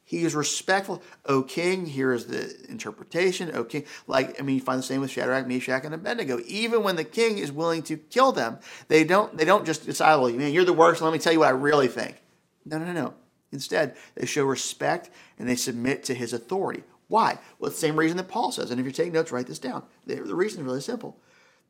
he 0.07 0.23
is 0.23 0.35
respectful. 0.35 1.01
O 1.25 1.41
king, 1.41 1.87
here 1.87 2.13
is 2.13 2.27
the 2.27 2.55
interpretation. 2.69 3.49
O 3.55 3.63
king, 3.63 3.85
like 4.05 4.39
I 4.39 4.43
mean, 4.43 4.55
you 4.55 4.61
find 4.61 4.77
the 4.77 4.83
same 4.83 5.01
with 5.01 5.09
Shadrach, 5.09 5.47
Meshach, 5.47 5.83
and 5.83 5.95
Abednego. 5.95 6.39
Even 6.45 6.83
when 6.83 6.95
the 6.95 7.03
king 7.03 7.39
is 7.39 7.51
willing 7.51 7.81
to 7.83 7.97
kill 7.97 8.31
them, 8.31 8.59
they 8.87 9.03
don't 9.03 9.35
they 9.35 9.45
don't 9.45 9.65
just 9.65 9.83
decide, 9.83 10.17
well, 10.17 10.31
man, 10.31 10.53
you're 10.53 10.63
the 10.63 10.73
worst. 10.73 11.01
Let 11.01 11.11
me 11.11 11.19
tell 11.19 11.33
you 11.33 11.39
what 11.39 11.47
I 11.47 11.51
really 11.51 11.87
think. 11.87 12.21
No, 12.65 12.77
no, 12.77 12.93
no. 12.93 13.15
Instead, 13.51 13.95
they 14.13 14.27
show 14.27 14.45
respect 14.45 15.09
and 15.39 15.49
they 15.49 15.55
submit 15.55 16.03
to 16.03 16.13
his 16.13 16.33
authority. 16.33 16.83
Why? 17.07 17.39
Well, 17.57 17.71
the 17.71 17.77
same 17.77 17.97
reason 17.97 18.17
that 18.17 18.27
Paul 18.27 18.51
says. 18.51 18.69
And 18.69 18.79
if 18.79 18.85
you're 18.85 18.93
taking 18.93 19.13
notes, 19.13 19.31
write 19.31 19.47
this 19.47 19.59
down. 19.59 19.83
The 20.05 20.21
reason 20.21 20.61
is 20.61 20.65
really 20.65 20.81
simple. 20.81 21.17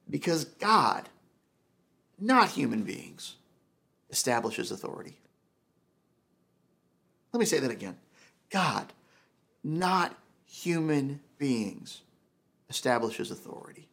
Because 0.10 0.46
God, 0.46 1.10
not 2.20 2.50
human 2.50 2.84
beings, 2.84 3.36
establishes 4.10 4.72
authority. 4.72 5.20
Let 7.32 7.40
me 7.40 7.46
say 7.46 7.60
that 7.60 7.72
again. 7.72 7.98
God, 8.50 8.94
not 9.64 10.16
human 10.46 11.20
beings 11.38 12.02
establishes 12.70 13.32
authority. 13.32 13.85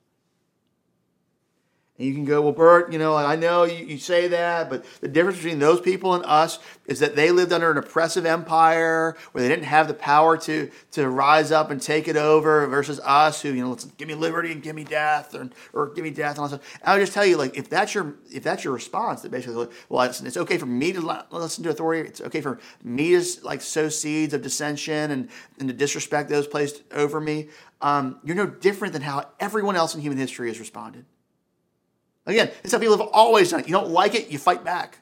And 2.02 2.08
you 2.08 2.16
can 2.16 2.24
go, 2.24 2.42
well, 2.42 2.50
Bert, 2.50 2.92
you 2.92 2.98
know, 2.98 3.14
I 3.14 3.36
know 3.36 3.62
you, 3.62 3.86
you, 3.86 3.96
say 3.96 4.26
that, 4.26 4.68
but 4.68 4.84
the 5.00 5.06
difference 5.06 5.38
between 5.38 5.60
those 5.60 5.80
people 5.80 6.14
and 6.14 6.24
us 6.26 6.58
is 6.86 6.98
that 6.98 7.14
they 7.14 7.30
lived 7.30 7.52
under 7.52 7.70
an 7.70 7.78
oppressive 7.78 8.26
empire 8.26 9.16
where 9.30 9.42
they 9.42 9.48
didn't 9.48 9.66
have 9.66 9.86
the 9.86 9.94
power 9.94 10.36
to, 10.38 10.68
to 10.90 11.08
rise 11.08 11.52
up 11.52 11.70
and 11.70 11.80
take 11.80 12.08
it 12.08 12.16
over 12.16 12.66
versus 12.66 12.98
us 13.04 13.40
who, 13.40 13.50
you 13.50 13.62
know, 13.62 13.70
let's 13.70 13.84
give 13.84 14.08
me 14.08 14.14
liberty 14.14 14.50
and 14.50 14.64
give 14.64 14.74
me 14.74 14.82
death 14.82 15.32
or, 15.32 15.48
or 15.72 15.90
give 15.90 16.02
me 16.02 16.10
death 16.10 16.30
and 16.30 16.38
all 16.40 16.48
that 16.48 16.60
stuff. 16.60 16.80
I 16.82 16.94
would 16.94 17.00
just 17.02 17.12
tell 17.12 17.24
you, 17.24 17.36
like, 17.36 17.56
if 17.56 17.70
that's 17.70 17.94
your 17.94 18.16
if 18.32 18.42
that's 18.42 18.64
your 18.64 18.72
response, 18.72 19.22
that 19.22 19.30
basically, 19.30 19.68
well, 19.88 20.02
it's, 20.02 20.20
it's 20.22 20.36
okay 20.36 20.58
for 20.58 20.66
me 20.66 20.92
to 20.94 21.24
listen 21.30 21.62
to 21.62 21.70
authority. 21.70 22.08
It's 22.08 22.20
okay 22.22 22.40
for 22.40 22.58
me 22.82 23.10
to 23.12 23.24
like 23.44 23.60
sow 23.60 23.88
seeds 23.88 24.34
of 24.34 24.42
dissension 24.42 25.12
and, 25.12 25.28
and 25.60 25.68
to 25.68 25.74
disrespect 25.74 26.30
those 26.30 26.48
placed 26.48 26.82
over 26.90 27.20
me. 27.20 27.48
Um, 27.80 28.18
you're 28.24 28.36
no 28.36 28.46
different 28.46 28.92
than 28.92 29.02
how 29.02 29.28
everyone 29.38 29.76
else 29.76 29.94
in 29.94 30.00
human 30.00 30.18
history 30.18 30.48
has 30.48 30.58
responded. 30.58 31.04
Again, 32.26 32.50
it's 32.62 32.72
how 32.72 32.78
people 32.78 32.96
have 32.96 33.08
always 33.12 33.50
done 33.50 33.60
it. 33.60 33.68
You 33.68 33.72
don't 33.72 33.90
like 33.90 34.14
it, 34.14 34.28
you 34.28 34.38
fight 34.38 34.64
back. 34.64 34.98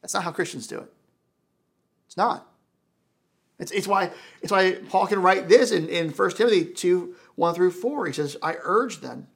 That's 0.00 0.14
not 0.14 0.24
how 0.24 0.32
Christians 0.32 0.66
do 0.66 0.78
it. 0.78 0.92
It's 2.06 2.16
not. 2.16 2.46
It's, 3.58 3.72
it's, 3.72 3.88
why, 3.88 4.10
it's 4.42 4.52
why 4.52 4.78
Paul 4.88 5.06
can 5.06 5.22
write 5.22 5.48
this 5.48 5.72
in, 5.72 5.88
in 5.88 6.10
1 6.10 6.30
Timothy 6.32 6.64
2 6.64 7.14
1 7.36 7.54
through 7.54 7.70
4. 7.70 8.06
He 8.06 8.12
says, 8.12 8.36
I 8.42 8.56
urge 8.62 9.00
then, 9.00 9.26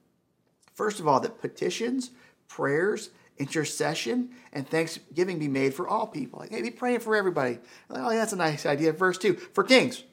first 0.73 0.99
of 0.99 1.07
all, 1.07 1.19
that 1.19 1.41
petitions, 1.41 2.11
prayers, 2.47 3.09
intercession, 3.37 4.29
and 4.53 4.67
thanksgiving 4.67 5.39
be 5.39 5.47
made 5.47 5.73
for 5.73 5.87
all 5.87 6.07
people. 6.07 6.39
Like, 6.39 6.51
hey, 6.51 6.61
be 6.61 6.71
praying 6.71 6.99
for 6.99 7.15
everybody. 7.15 7.59
Like, 7.89 8.03
oh, 8.03 8.09
that's 8.09 8.33
a 8.33 8.37
nice 8.37 8.65
idea. 8.65 8.93
Verse 8.93 9.17
2 9.17 9.33
for 9.33 9.63
kings. 9.63 10.03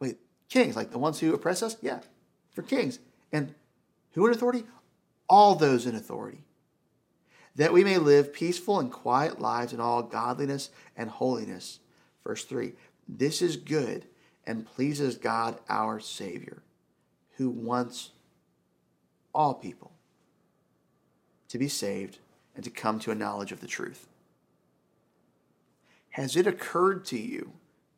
Wait, 0.00 0.18
kings, 0.48 0.76
like 0.76 0.90
the 0.90 0.98
ones 0.98 1.20
who 1.20 1.34
oppress 1.34 1.62
us? 1.62 1.76
Yeah, 1.82 2.00
for 2.52 2.62
kings. 2.62 2.98
And 3.30 3.54
who 4.12 4.26
in 4.26 4.32
authority? 4.32 4.64
All 5.28 5.54
those 5.54 5.86
in 5.86 5.94
authority, 5.94 6.44
that 7.56 7.72
we 7.72 7.84
may 7.84 7.98
live 7.98 8.32
peaceful 8.32 8.80
and 8.80 8.90
quiet 8.90 9.40
lives 9.40 9.72
in 9.72 9.80
all 9.80 10.02
godliness 10.02 10.70
and 10.96 11.10
holiness. 11.10 11.80
Verse 12.24 12.44
3 12.44 12.72
This 13.08 13.42
is 13.42 13.56
good 13.56 14.06
and 14.46 14.66
pleases 14.66 15.16
God 15.16 15.58
our 15.68 16.00
Savior, 16.00 16.62
who 17.36 17.50
wants 17.50 18.10
all 19.34 19.54
people 19.54 19.92
to 21.48 21.58
be 21.58 21.68
saved 21.68 22.18
and 22.54 22.64
to 22.64 22.70
come 22.70 22.98
to 23.00 23.10
a 23.10 23.14
knowledge 23.14 23.52
of 23.52 23.60
the 23.60 23.66
truth. 23.66 24.08
Has 26.10 26.36
it 26.36 26.46
occurred 26.46 27.04
to 27.06 27.18
you 27.18 27.52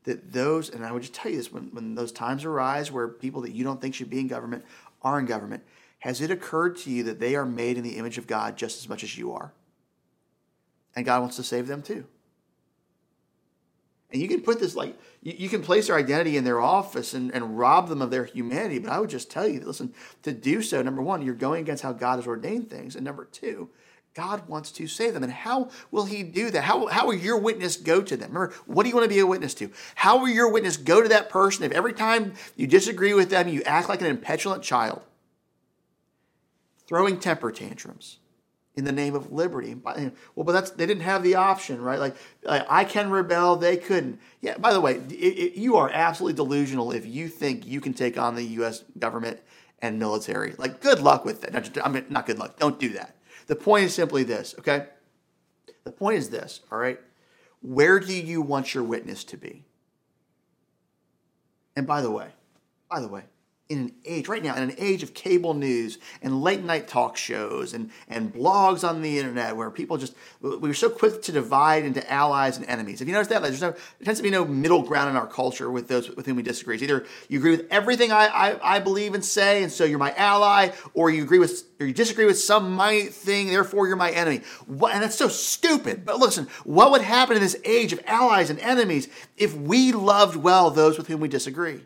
that 0.04 0.32
those, 0.32 0.70
and 0.70 0.84
I 0.84 0.92
would 0.92 1.02
just 1.02 1.14
tell 1.14 1.30
you 1.30 1.38
this, 1.38 1.50
when, 1.50 1.64
when 1.72 1.94
those 1.94 2.12
times 2.12 2.44
arise 2.44 2.92
where 2.92 3.08
people 3.08 3.40
that 3.42 3.52
you 3.52 3.64
don't 3.64 3.80
think 3.80 3.94
should 3.94 4.10
be 4.10 4.20
in 4.20 4.28
government 4.28 4.64
are 5.02 5.18
in 5.18 5.26
government, 5.26 5.64
has 6.04 6.20
it 6.20 6.30
occurred 6.30 6.76
to 6.76 6.90
you 6.90 7.02
that 7.04 7.18
they 7.18 7.34
are 7.34 7.46
made 7.46 7.78
in 7.78 7.82
the 7.82 7.96
image 7.96 8.18
of 8.18 8.26
God 8.26 8.58
just 8.58 8.78
as 8.78 8.90
much 8.90 9.02
as 9.02 9.16
you 9.16 9.32
are? 9.32 9.54
And 10.94 11.06
God 11.06 11.22
wants 11.22 11.36
to 11.36 11.42
save 11.42 11.66
them 11.66 11.80
too. 11.80 12.04
And 14.12 14.20
you 14.20 14.28
can 14.28 14.42
put 14.42 14.60
this 14.60 14.76
like, 14.76 14.98
you, 15.22 15.32
you 15.38 15.48
can 15.48 15.62
place 15.62 15.86
their 15.86 15.96
identity 15.96 16.36
in 16.36 16.44
their 16.44 16.60
office 16.60 17.14
and, 17.14 17.32
and 17.34 17.58
rob 17.58 17.88
them 17.88 18.02
of 18.02 18.10
their 18.10 18.26
humanity. 18.26 18.80
But 18.80 18.92
I 18.92 19.00
would 19.00 19.08
just 19.08 19.30
tell 19.30 19.48
you 19.48 19.60
that, 19.60 19.66
listen, 19.66 19.94
to 20.24 20.32
do 20.32 20.60
so, 20.60 20.82
number 20.82 21.00
one, 21.00 21.22
you're 21.22 21.34
going 21.34 21.62
against 21.62 21.82
how 21.82 21.94
God 21.94 22.16
has 22.16 22.26
ordained 22.26 22.68
things. 22.68 22.96
And 22.96 23.04
number 23.06 23.24
two, 23.24 23.70
God 24.12 24.46
wants 24.46 24.72
to 24.72 24.86
save 24.86 25.14
them. 25.14 25.22
And 25.22 25.32
how 25.32 25.70
will 25.90 26.04
He 26.04 26.22
do 26.22 26.50
that? 26.50 26.64
How, 26.64 26.84
how 26.84 27.06
will 27.06 27.14
your 27.14 27.38
witness 27.38 27.78
go 27.78 28.02
to 28.02 28.14
them? 28.14 28.30
Remember, 28.30 28.54
what 28.66 28.82
do 28.82 28.90
you 28.90 28.94
want 28.94 29.06
to 29.06 29.14
be 29.14 29.20
a 29.20 29.26
witness 29.26 29.54
to? 29.54 29.70
How 29.94 30.18
will 30.18 30.28
your 30.28 30.52
witness 30.52 30.76
go 30.76 31.00
to 31.00 31.08
that 31.08 31.30
person 31.30 31.64
if 31.64 31.72
every 31.72 31.94
time 31.94 32.34
you 32.56 32.66
disagree 32.66 33.14
with 33.14 33.30
them, 33.30 33.48
you 33.48 33.62
act 33.62 33.88
like 33.88 34.02
an 34.02 34.06
impetulant 34.06 34.62
child? 34.62 35.00
Throwing 36.86 37.18
temper 37.18 37.50
tantrums 37.50 38.18
in 38.76 38.84
the 38.84 38.92
name 38.92 39.14
of 39.14 39.32
liberty. 39.32 39.74
Well, 39.74 40.44
but 40.44 40.52
that's 40.52 40.70
they 40.70 40.86
didn't 40.86 41.04
have 41.04 41.22
the 41.22 41.36
option, 41.36 41.80
right? 41.80 41.98
Like, 41.98 42.16
I 42.46 42.84
can 42.84 43.10
rebel, 43.10 43.56
they 43.56 43.76
couldn't. 43.76 44.20
Yeah. 44.40 44.58
By 44.58 44.72
the 44.72 44.80
way, 44.80 44.94
it, 44.94 45.12
it, 45.12 45.58
you 45.58 45.76
are 45.76 45.90
absolutely 45.90 46.36
delusional 46.36 46.90
if 46.92 47.06
you 47.06 47.28
think 47.28 47.66
you 47.66 47.80
can 47.80 47.94
take 47.94 48.18
on 48.18 48.34
the 48.34 48.44
U.S. 48.44 48.84
government 48.98 49.40
and 49.80 49.98
military. 49.98 50.54
Like, 50.58 50.80
good 50.80 51.00
luck 51.00 51.24
with 51.24 51.42
that. 51.42 51.78
I 51.84 51.88
mean, 51.88 52.06
not 52.08 52.26
good 52.26 52.38
luck. 52.38 52.58
Don't 52.58 52.80
do 52.80 52.90
that. 52.90 53.14
The 53.46 53.56
point 53.56 53.84
is 53.84 53.94
simply 53.94 54.24
this. 54.24 54.54
Okay. 54.58 54.86
The 55.84 55.92
point 55.92 56.18
is 56.18 56.30
this. 56.30 56.60
All 56.72 56.78
right. 56.78 56.98
Where 57.60 58.00
do 58.00 58.14
you 58.14 58.42
want 58.42 58.74
your 58.74 58.84
witness 58.84 59.24
to 59.24 59.36
be? 59.36 59.64
And 61.76 61.86
by 61.86 62.00
the 62.00 62.10
way, 62.10 62.28
by 62.90 63.00
the 63.00 63.08
way, 63.08 63.22
in 63.70 63.78
an 63.78 63.92
age 64.04 64.28
right 64.28 64.42
now 64.42 64.54
in 64.54 64.62
an 64.62 64.74
age 64.76 65.02
of 65.02 65.14
cable 65.14 65.54
news 65.54 65.96
and 66.20 66.42
late 66.42 66.62
night 66.62 66.86
talk 66.86 67.16
shows 67.16 67.72
and, 67.72 67.90
and 68.08 68.34
blogs 68.34 68.86
on 68.86 69.00
the 69.00 69.18
internet 69.18 69.56
where 69.56 69.70
people 69.70 69.96
just 69.96 70.14
we 70.42 70.68
are 70.68 70.74
so 70.74 70.90
quick 70.90 71.22
to 71.22 71.32
divide 71.32 71.82
into 71.82 72.12
allies 72.12 72.58
and 72.58 72.66
enemies. 72.66 72.98
Have 72.98 73.08
you 73.08 73.14
noticed 73.14 73.30
that? 73.30 73.40
Like 73.40 73.52
there's 73.52 73.62
no 73.62 73.70
there 73.70 74.04
tends 74.04 74.20
to 74.20 74.22
be 74.22 74.28
no 74.28 74.44
middle 74.44 74.82
ground 74.82 75.08
in 75.08 75.16
our 75.16 75.26
culture 75.26 75.70
with 75.70 75.88
those 75.88 76.10
with 76.10 76.26
whom 76.26 76.36
we 76.36 76.42
disagree. 76.42 76.74
It's 76.74 76.82
either 76.82 77.06
you 77.28 77.38
agree 77.38 77.52
with 77.52 77.66
everything 77.70 78.12
I, 78.12 78.26
I, 78.26 78.76
I 78.76 78.78
believe 78.80 79.14
and 79.14 79.24
say 79.24 79.62
and 79.62 79.72
so 79.72 79.84
you're 79.84 79.98
my 79.98 80.12
ally 80.12 80.70
or 80.92 81.08
you 81.08 81.22
agree 81.22 81.38
with 81.38 81.64
or 81.80 81.86
you 81.86 81.94
disagree 81.94 82.26
with 82.26 82.38
some 82.38 82.72
my 82.72 83.04
thing 83.04 83.46
therefore 83.46 83.86
you're 83.86 83.96
my 83.96 84.10
enemy. 84.10 84.42
What, 84.66 84.92
and 84.92 85.02
that's 85.02 85.16
so 85.16 85.28
stupid. 85.28 86.04
But 86.04 86.18
listen 86.18 86.48
what 86.64 86.90
would 86.90 87.00
happen 87.00 87.34
in 87.34 87.42
this 87.42 87.56
age 87.64 87.94
of 87.94 88.00
allies 88.06 88.50
and 88.50 88.60
enemies 88.60 89.08
if 89.38 89.56
we 89.56 89.92
loved 89.92 90.36
well 90.36 90.70
those 90.70 90.98
with 90.98 91.08
whom 91.08 91.20
we 91.20 91.28
disagree 91.28 91.80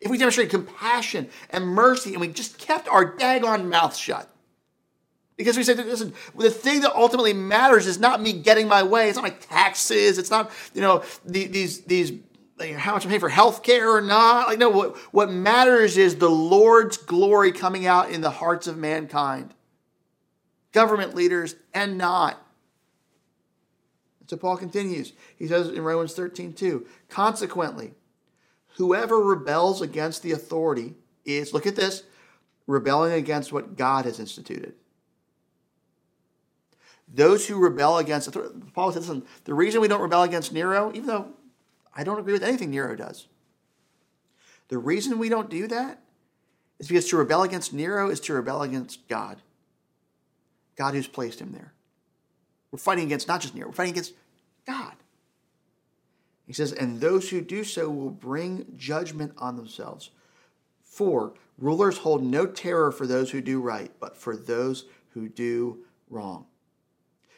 if 0.00 0.10
we 0.10 0.18
demonstrated 0.18 0.50
compassion 0.50 1.28
and 1.50 1.66
mercy 1.66 2.12
and 2.12 2.20
we 2.20 2.28
just 2.28 2.58
kept 2.58 2.88
our 2.88 3.16
daggone 3.16 3.68
mouth 3.68 3.96
shut. 3.96 4.30
Because 5.36 5.56
we 5.56 5.62
said, 5.62 5.78
listen, 5.78 6.12
the 6.36 6.50
thing 6.50 6.80
that 6.80 6.94
ultimately 6.96 7.32
matters 7.32 7.86
is 7.86 8.00
not 8.00 8.20
me 8.20 8.32
getting 8.32 8.66
my 8.66 8.82
way. 8.82 9.08
It's 9.08 9.16
not 9.16 9.22
my 9.22 9.30
taxes. 9.30 10.18
It's 10.18 10.30
not, 10.30 10.50
you 10.74 10.80
know, 10.80 11.04
the, 11.24 11.46
these, 11.46 11.82
these, 11.82 12.12
like, 12.58 12.72
how 12.72 12.94
much 12.94 13.04
I'm 13.04 13.10
paying 13.10 13.20
for 13.20 13.28
health 13.28 13.62
care 13.62 13.94
or 13.94 14.00
not. 14.00 14.48
Like, 14.48 14.58
no, 14.58 14.68
what, 14.68 14.96
what 15.12 15.30
matters 15.30 15.96
is 15.96 16.16
the 16.16 16.28
Lord's 16.28 16.96
glory 16.96 17.52
coming 17.52 17.86
out 17.86 18.10
in 18.10 18.20
the 18.20 18.30
hearts 18.30 18.66
of 18.66 18.76
mankind, 18.76 19.54
government 20.72 21.14
leaders 21.14 21.54
and 21.72 21.96
not. 21.96 22.44
So 24.26 24.36
Paul 24.36 24.56
continues. 24.56 25.12
He 25.36 25.46
says 25.46 25.68
in 25.68 25.82
Romans 25.82 26.14
13, 26.14 26.52
2, 26.52 26.84
consequently, 27.08 27.94
Whoever 28.76 29.18
rebels 29.18 29.82
against 29.82 30.22
the 30.22 30.32
authority 30.32 30.94
is, 31.24 31.52
look 31.52 31.66
at 31.66 31.76
this, 31.76 32.04
rebelling 32.66 33.12
against 33.12 33.52
what 33.52 33.76
God 33.76 34.04
has 34.04 34.20
instituted. 34.20 34.74
Those 37.12 37.48
who 37.48 37.58
rebel 37.58 37.98
against, 37.98 38.30
Paul 38.74 38.92
says, 38.92 39.08
listen, 39.08 39.26
the 39.44 39.54
reason 39.54 39.80
we 39.80 39.88
don't 39.88 40.02
rebel 40.02 40.22
against 40.22 40.52
Nero, 40.52 40.90
even 40.94 41.06
though 41.06 41.28
I 41.94 42.04
don't 42.04 42.18
agree 42.18 42.34
with 42.34 42.42
anything 42.42 42.70
Nero 42.70 42.94
does, 42.94 43.26
the 44.68 44.78
reason 44.78 45.18
we 45.18 45.30
don't 45.30 45.48
do 45.48 45.66
that 45.68 46.02
is 46.78 46.88
because 46.88 47.08
to 47.08 47.16
rebel 47.16 47.42
against 47.42 47.72
Nero 47.72 48.10
is 48.10 48.20
to 48.20 48.34
rebel 48.34 48.62
against 48.62 49.08
God. 49.08 49.40
God 50.76 50.94
who's 50.94 51.08
placed 51.08 51.40
him 51.40 51.52
there. 51.52 51.72
We're 52.70 52.78
fighting 52.78 53.06
against 53.06 53.26
not 53.26 53.40
just 53.40 53.54
Nero, 53.54 53.68
we're 53.68 53.74
fighting 53.74 53.94
against 53.94 54.12
God. 54.66 54.94
He 56.48 56.54
says, 56.54 56.72
and 56.72 56.98
those 56.98 57.28
who 57.28 57.42
do 57.42 57.62
so 57.62 57.90
will 57.90 58.10
bring 58.10 58.64
judgment 58.74 59.34
on 59.36 59.56
themselves. 59.56 60.10
For 60.82 61.34
rulers 61.58 61.98
hold 61.98 62.24
no 62.24 62.46
terror 62.46 62.90
for 62.90 63.06
those 63.06 63.30
who 63.30 63.42
do 63.42 63.60
right, 63.60 63.92
but 64.00 64.16
for 64.16 64.34
those 64.34 64.86
who 65.10 65.28
do 65.28 65.84
wrong. 66.08 66.46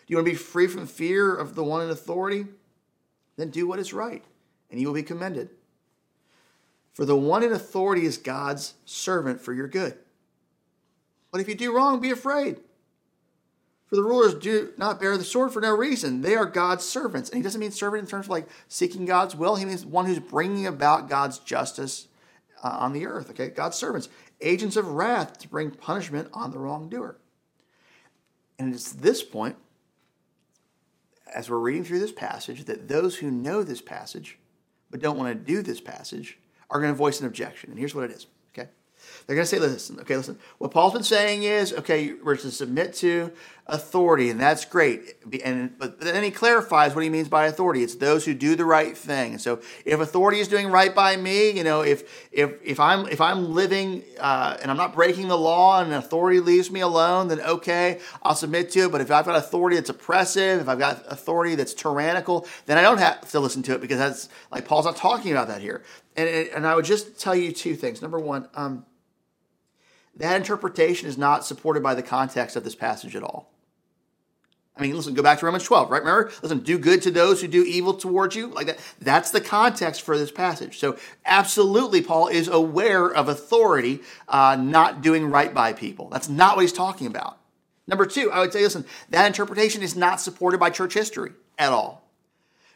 Do 0.07 0.13
you 0.13 0.17
want 0.17 0.27
to 0.27 0.33
be 0.33 0.39
free 0.39 0.69
from 0.69 0.87
fear 0.87 1.35
of 1.35 1.57
the 1.57 1.65
one 1.65 1.83
in 1.83 1.91
authority? 1.91 2.47
Then 3.37 3.51
do 3.51 3.67
what 3.67 3.81
is 3.81 3.93
right, 3.93 4.25
and 4.71 4.81
you 4.81 4.87
will 4.87 4.95
be 4.95 5.03
commended. 5.03 5.51
For 6.93 7.05
the 7.05 7.17
one 7.17 7.43
in 7.43 7.53
authority 7.53 8.07
is 8.07 8.17
God's 8.17 8.75
servant 8.85 9.41
for 9.41 9.53
your 9.53 9.67
good. 9.67 9.99
But 11.33 11.41
if 11.41 11.49
you 11.49 11.57
do 11.57 11.75
wrong, 11.75 12.01
be 12.01 12.13
afraid. 12.13 12.61
For 13.91 13.97
the 13.97 14.05
rulers 14.05 14.35
do 14.35 14.73
not 14.77 15.01
bear 15.01 15.19
the 15.19 15.25
sword 15.25 15.53
for 15.53 15.61
no 15.61 15.77
reason. 15.77 16.21
They 16.21 16.37
are 16.37 16.47
God's 16.47 16.85
servants. 16.85 17.29
And 17.29 17.37
he 17.37 17.43
doesn't 17.43 17.61
mean 17.61 17.73
servant 17.73 18.05
in 18.05 18.07
terms 18.07 18.27
of 18.27 18.31
like 18.31 18.49
seeking 18.69 19.05
God's 19.05 19.35
will. 19.35 19.57
He 19.57 19.65
means 19.65 19.85
one 19.85 20.07
who's 20.07 20.21
bringing 20.21 20.69
about 20.69 21.09
God's 21.09 21.41
justice 21.41 22.07
uh, 22.63 22.69
on 22.69 22.93
the 22.93 23.07
earth. 23.07 23.31
Okay, 23.31 23.49
God's 23.49 23.77
servants, 23.77 24.09
agents 24.41 24.77
of 24.77 24.87
wrath 24.87 25.39
to 25.39 25.49
bring 25.49 25.73
punishment 25.73 26.29
on 26.33 26.53
the 26.53 26.59
wrongdoer. 26.61 27.19
And 28.61 28.73
it's 28.73 28.93
this 28.93 29.25
point, 29.25 29.57
as 31.35 31.51
we're 31.51 31.59
reading 31.59 31.83
through 31.83 31.99
this 31.99 32.13
passage, 32.13 32.67
that 32.67 32.87
those 32.87 33.17
who 33.17 33.29
know 33.29 33.65
this 33.65 33.83
passage 33.83 34.39
but 34.89 35.01
don't 35.01 35.19
want 35.19 35.37
to 35.37 35.53
do 35.53 35.63
this 35.63 35.81
passage 35.81 36.39
are 36.71 36.81
going 36.81 36.93
to 36.93 36.97
voice 36.97 37.21
an 37.21 37.27
objection. 37.27 37.71
And 37.71 37.79
here's 37.79 37.95
what 37.95 38.05
it 38.05 38.13
is. 38.13 38.29
They're 39.27 39.37
going 39.37 39.45
to 39.45 39.51
say, 39.51 39.59
listen, 39.59 40.01
okay, 40.01 40.17
listen. 40.17 40.39
What 40.59 40.71
Paul's 40.71 40.93
been 40.93 41.03
saying 41.03 41.45
is, 41.45 41.73
okay, 41.73 42.15
we're 42.15 42.37
to 42.37 42.51
submit 42.51 42.95
to 42.95 43.33
authority, 43.71 44.31
and 44.31 44.41
that's 44.41 44.65
great. 44.65 45.15
And 45.45 45.79
but 45.79 46.01
then 46.01 46.23
he 46.23 46.31
clarifies 46.31 46.95
what 46.95 47.05
he 47.05 47.11
means 47.11 47.29
by 47.29 47.47
authority. 47.47 47.83
It's 47.83 47.95
those 47.95 48.25
who 48.25 48.35
do 48.35 48.57
the 48.57 48.65
right 48.65 48.97
thing. 48.97 49.39
So 49.39 49.61
if 49.85 50.01
authority 50.01 50.41
is 50.41 50.49
doing 50.49 50.67
right 50.69 50.95
by 50.95 51.17
me, 51.17 51.51
you 51.51 51.65
know, 51.65 51.83
if 51.83 52.29
if 52.33 52.55
if 52.63 52.81
I'm 52.81 53.07
if 53.09 53.21
I'm 53.21 53.55
living 53.55 54.03
uh, 54.19 54.57
and 54.61 54.71
I'm 54.71 54.77
not 54.77 54.95
breaking 54.95 55.29
the 55.29 55.39
law, 55.39 55.81
and 55.81 55.93
authority 55.95 56.41
leaves 56.41 56.71
me 56.71 56.81
alone, 56.81 57.29
then 57.29 57.41
okay, 57.41 58.01
I'll 58.23 58.35
submit 58.35 58.71
to 58.73 58.81
it. 58.81 58.93
But 58.93 59.01
if 59.01 59.11
I've 59.11 59.25
got 59.25 59.37
authority 59.37 59.77
that's 59.77 59.91
oppressive, 59.91 60.61
if 60.61 60.69
I've 60.69 60.79
got 60.79 61.05
authority 61.07 61.55
that's 61.55 61.75
tyrannical, 61.75 62.47
then 62.67 62.79
I 62.79 62.83
don't 62.83 62.99
have 62.99 63.31
to 63.31 63.41
listen 63.41 63.63
to 63.65 63.75
it 63.75 63.81
because 63.81 63.99
that's 63.99 64.29
like 64.51 64.67
Paul's 64.67 64.85
not 64.85 64.97
talking 64.97 65.33
about 65.33 65.49
that 65.49 65.61
here. 65.61 65.85
And 66.17 66.29
and 66.29 66.67
I 66.67 66.75
would 66.75 66.85
just 66.85 67.19
tell 67.19 67.35
you 67.35 67.53
two 67.53 67.77
things. 67.77 68.03
Number 68.03 68.19
one. 68.19 68.49
Um, 68.55 68.85
that 70.17 70.37
interpretation 70.37 71.09
is 71.09 71.17
not 71.17 71.45
supported 71.45 71.83
by 71.83 71.95
the 71.95 72.03
context 72.03 72.57
of 72.57 72.65
this 72.65 72.75
passage 72.75 73.17
at 73.17 73.23
all. 73.23 73.51
I 74.77 74.83
mean, 74.83 74.97
listen, 74.97 75.15
go 75.15 75.23
back 75.23 75.39
to 75.41 75.47
Romans 75.47 75.65
12, 75.65 75.91
right? 75.91 76.01
Remember? 76.01 76.33
Listen, 76.43 76.61
do 76.61 76.79
good 76.79 77.03
to 77.03 77.11
those 77.11 77.43
who 77.43 77.49
do 77.49 77.63
evil 77.65 77.93
towards 77.93 78.35
you. 78.35 78.47
Like 78.47 78.67
that. 78.67 78.79
That's 78.99 79.31
the 79.31 79.41
context 79.41 80.01
for 80.01 80.17
this 80.17 80.31
passage. 80.31 80.79
So, 80.79 80.97
absolutely, 81.27 82.01
Paul 82.01 82.29
is 82.29 82.49
aware 82.49 83.07
of 83.07 83.29
authority 83.29 84.01
uh, 84.27 84.57
not 84.59 85.03
doing 85.03 85.27
right 85.27 85.53
by 85.53 85.75
people. 85.75 86.09
That's 86.09 86.31
not 86.31 86.57
what 86.57 86.63
he's 86.63 86.73
talking 86.73 87.07
about. 87.07 87.39
Number 87.87 88.07
two, 88.07 88.31
I 88.33 88.39
would 88.41 88.53
say, 88.53 88.63
listen, 88.63 88.87
that 89.11 89.27
interpretation 89.27 89.83
is 89.83 89.97
not 89.97 90.21
supported 90.21 90.59
by 90.59 90.71
church 90.71 90.95
history 90.95 91.33
at 91.59 91.73
all. 91.73 92.10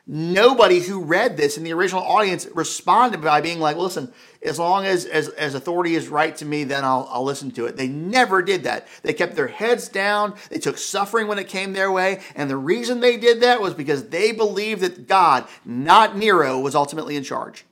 Nobody 0.07 0.81
who 0.81 1.03
read 1.03 1.39
this 1.39 1.57
in 1.57 1.65
the 1.65 1.73
original 1.73 2.03
audience 2.03 2.47
responded 2.55 3.23
by 3.23 3.41
being 3.41 3.59
like, 3.59 3.79
listen, 3.79 4.13
as 4.43 4.59
long 4.59 4.85
as, 4.85 5.07
as, 5.07 5.31
as 5.31 5.55
authority 5.55 5.95
is 5.95 6.09
right 6.09 6.37
to 6.37 6.45
me, 6.45 6.65
then 6.65 6.85
I'll, 6.85 7.09
I'll 7.11 7.25
listen 7.25 7.51
to 7.53 7.65
it. 7.65 7.79
They 7.79 7.89
never 7.89 8.43
did 8.43 8.65
that. 8.65 8.87
They 9.03 9.15
kept 9.15 9.35
their 9.35 9.49
heads 9.49 9.89
down. 9.89 10.35
They 10.51 10.59
took 10.59 10.77
suffering 10.77 11.27
when 11.27 11.39
it 11.39 11.49
came 11.49 11.73
their 11.73 11.91
way. 11.91 12.21
And 12.37 12.51
the 12.51 12.57
reason 12.59 13.01
they 13.01 13.17
did 13.17 13.41
that 13.41 13.63
was 13.63 13.73
because 13.73 14.11
they 14.11 14.33
believed 14.33 14.83
that 14.83 15.09
God, 15.09 15.47
not 15.65 16.19
Nero, 16.19 16.61
was 16.61 16.75
ultimately 16.75 17.17
in 17.17 17.25
charge. 17.25 17.65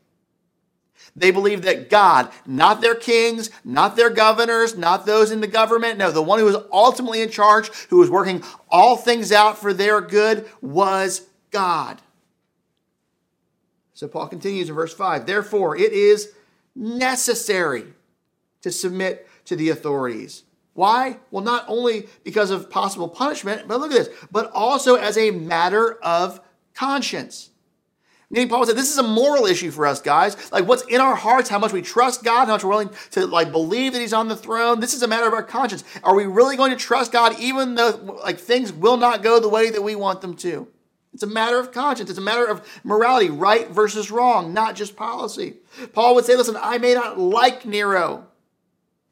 They 1.14 1.32
believed 1.32 1.64
that 1.64 1.90
God, 1.90 2.30
not 2.46 2.80
their 2.80 2.94
kings, 2.94 3.50
not 3.62 3.96
their 3.96 4.08
governors, 4.08 4.74
not 4.74 5.04
those 5.04 5.30
in 5.30 5.42
the 5.42 5.46
government, 5.46 5.98
no, 5.98 6.10
the 6.10 6.22
one 6.22 6.38
who 6.38 6.46
was 6.46 6.56
ultimately 6.72 7.20
in 7.20 7.28
charge, 7.28 7.68
who 7.90 7.98
was 7.98 8.08
working 8.08 8.42
all 8.70 8.96
things 8.96 9.30
out 9.30 9.58
for 9.58 9.74
their 9.74 10.00
good, 10.00 10.48
was 10.62 11.26
God. 11.50 12.00
So 13.94 14.08
Paul 14.08 14.28
continues 14.28 14.68
in 14.68 14.74
verse 14.74 14.94
5 14.94 15.26
Therefore, 15.26 15.76
it 15.76 15.92
is 15.92 16.32
necessary 16.74 17.84
to 18.62 18.70
submit 18.70 19.28
to 19.44 19.56
the 19.56 19.70
authorities. 19.70 20.44
Why? 20.74 21.18
Well, 21.30 21.44
not 21.44 21.66
only 21.68 22.08
because 22.24 22.50
of 22.50 22.70
possible 22.70 23.08
punishment, 23.08 23.68
but 23.68 23.78
look 23.78 23.92
at 23.92 23.98
this, 23.98 24.08
but 24.30 24.50
also 24.52 24.94
as 24.94 25.18
a 25.18 25.30
matter 25.30 25.98
of 26.02 26.40
conscience. 26.74 27.50
Meaning, 28.30 28.48
Paul 28.48 28.64
said, 28.64 28.76
this 28.76 28.90
is 28.90 28.96
a 28.96 29.02
moral 29.02 29.44
issue 29.44 29.70
for 29.70 29.86
us, 29.86 30.00
guys. 30.00 30.50
Like, 30.50 30.66
what's 30.66 30.84
in 30.84 31.02
our 31.02 31.14
hearts, 31.14 31.50
how 31.50 31.58
much 31.58 31.74
we 31.74 31.82
trust 31.82 32.24
God, 32.24 32.46
how 32.46 32.54
much 32.54 32.64
we're 32.64 32.70
willing 32.70 32.90
to, 33.10 33.26
like, 33.26 33.52
believe 33.52 33.92
that 33.92 34.00
He's 34.00 34.14
on 34.14 34.28
the 34.28 34.36
throne. 34.36 34.80
This 34.80 34.94
is 34.94 35.02
a 35.02 35.06
matter 35.08 35.26
of 35.26 35.34
our 35.34 35.42
conscience. 35.42 35.84
Are 36.02 36.16
we 36.16 36.24
really 36.24 36.56
going 36.56 36.70
to 36.70 36.76
trust 36.78 37.12
God 37.12 37.38
even 37.38 37.74
though, 37.74 38.20
like, 38.24 38.38
things 38.38 38.72
will 38.72 38.96
not 38.96 39.22
go 39.22 39.38
the 39.38 39.50
way 39.50 39.68
that 39.68 39.82
we 39.82 39.94
want 39.94 40.22
them 40.22 40.34
to? 40.36 40.66
It's 41.14 41.22
a 41.22 41.26
matter 41.26 41.58
of 41.58 41.72
conscience. 41.72 42.08
It's 42.08 42.18
a 42.18 42.22
matter 42.22 42.46
of 42.46 42.66
morality, 42.84 43.28
right 43.28 43.68
versus 43.68 44.10
wrong, 44.10 44.54
not 44.54 44.76
just 44.76 44.96
policy. 44.96 45.56
Paul 45.92 46.14
would 46.14 46.24
say, 46.24 46.36
listen, 46.36 46.56
I 46.58 46.78
may 46.78 46.94
not 46.94 47.18
like 47.18 47.66
Nero, 47.66 48.26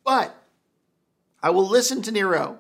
but 0.05 0.35
I 1.43 1.51
will 1.51 1.69
listen 1.69 2.03
to 2.03 2.13
Nero. 2.13 2.59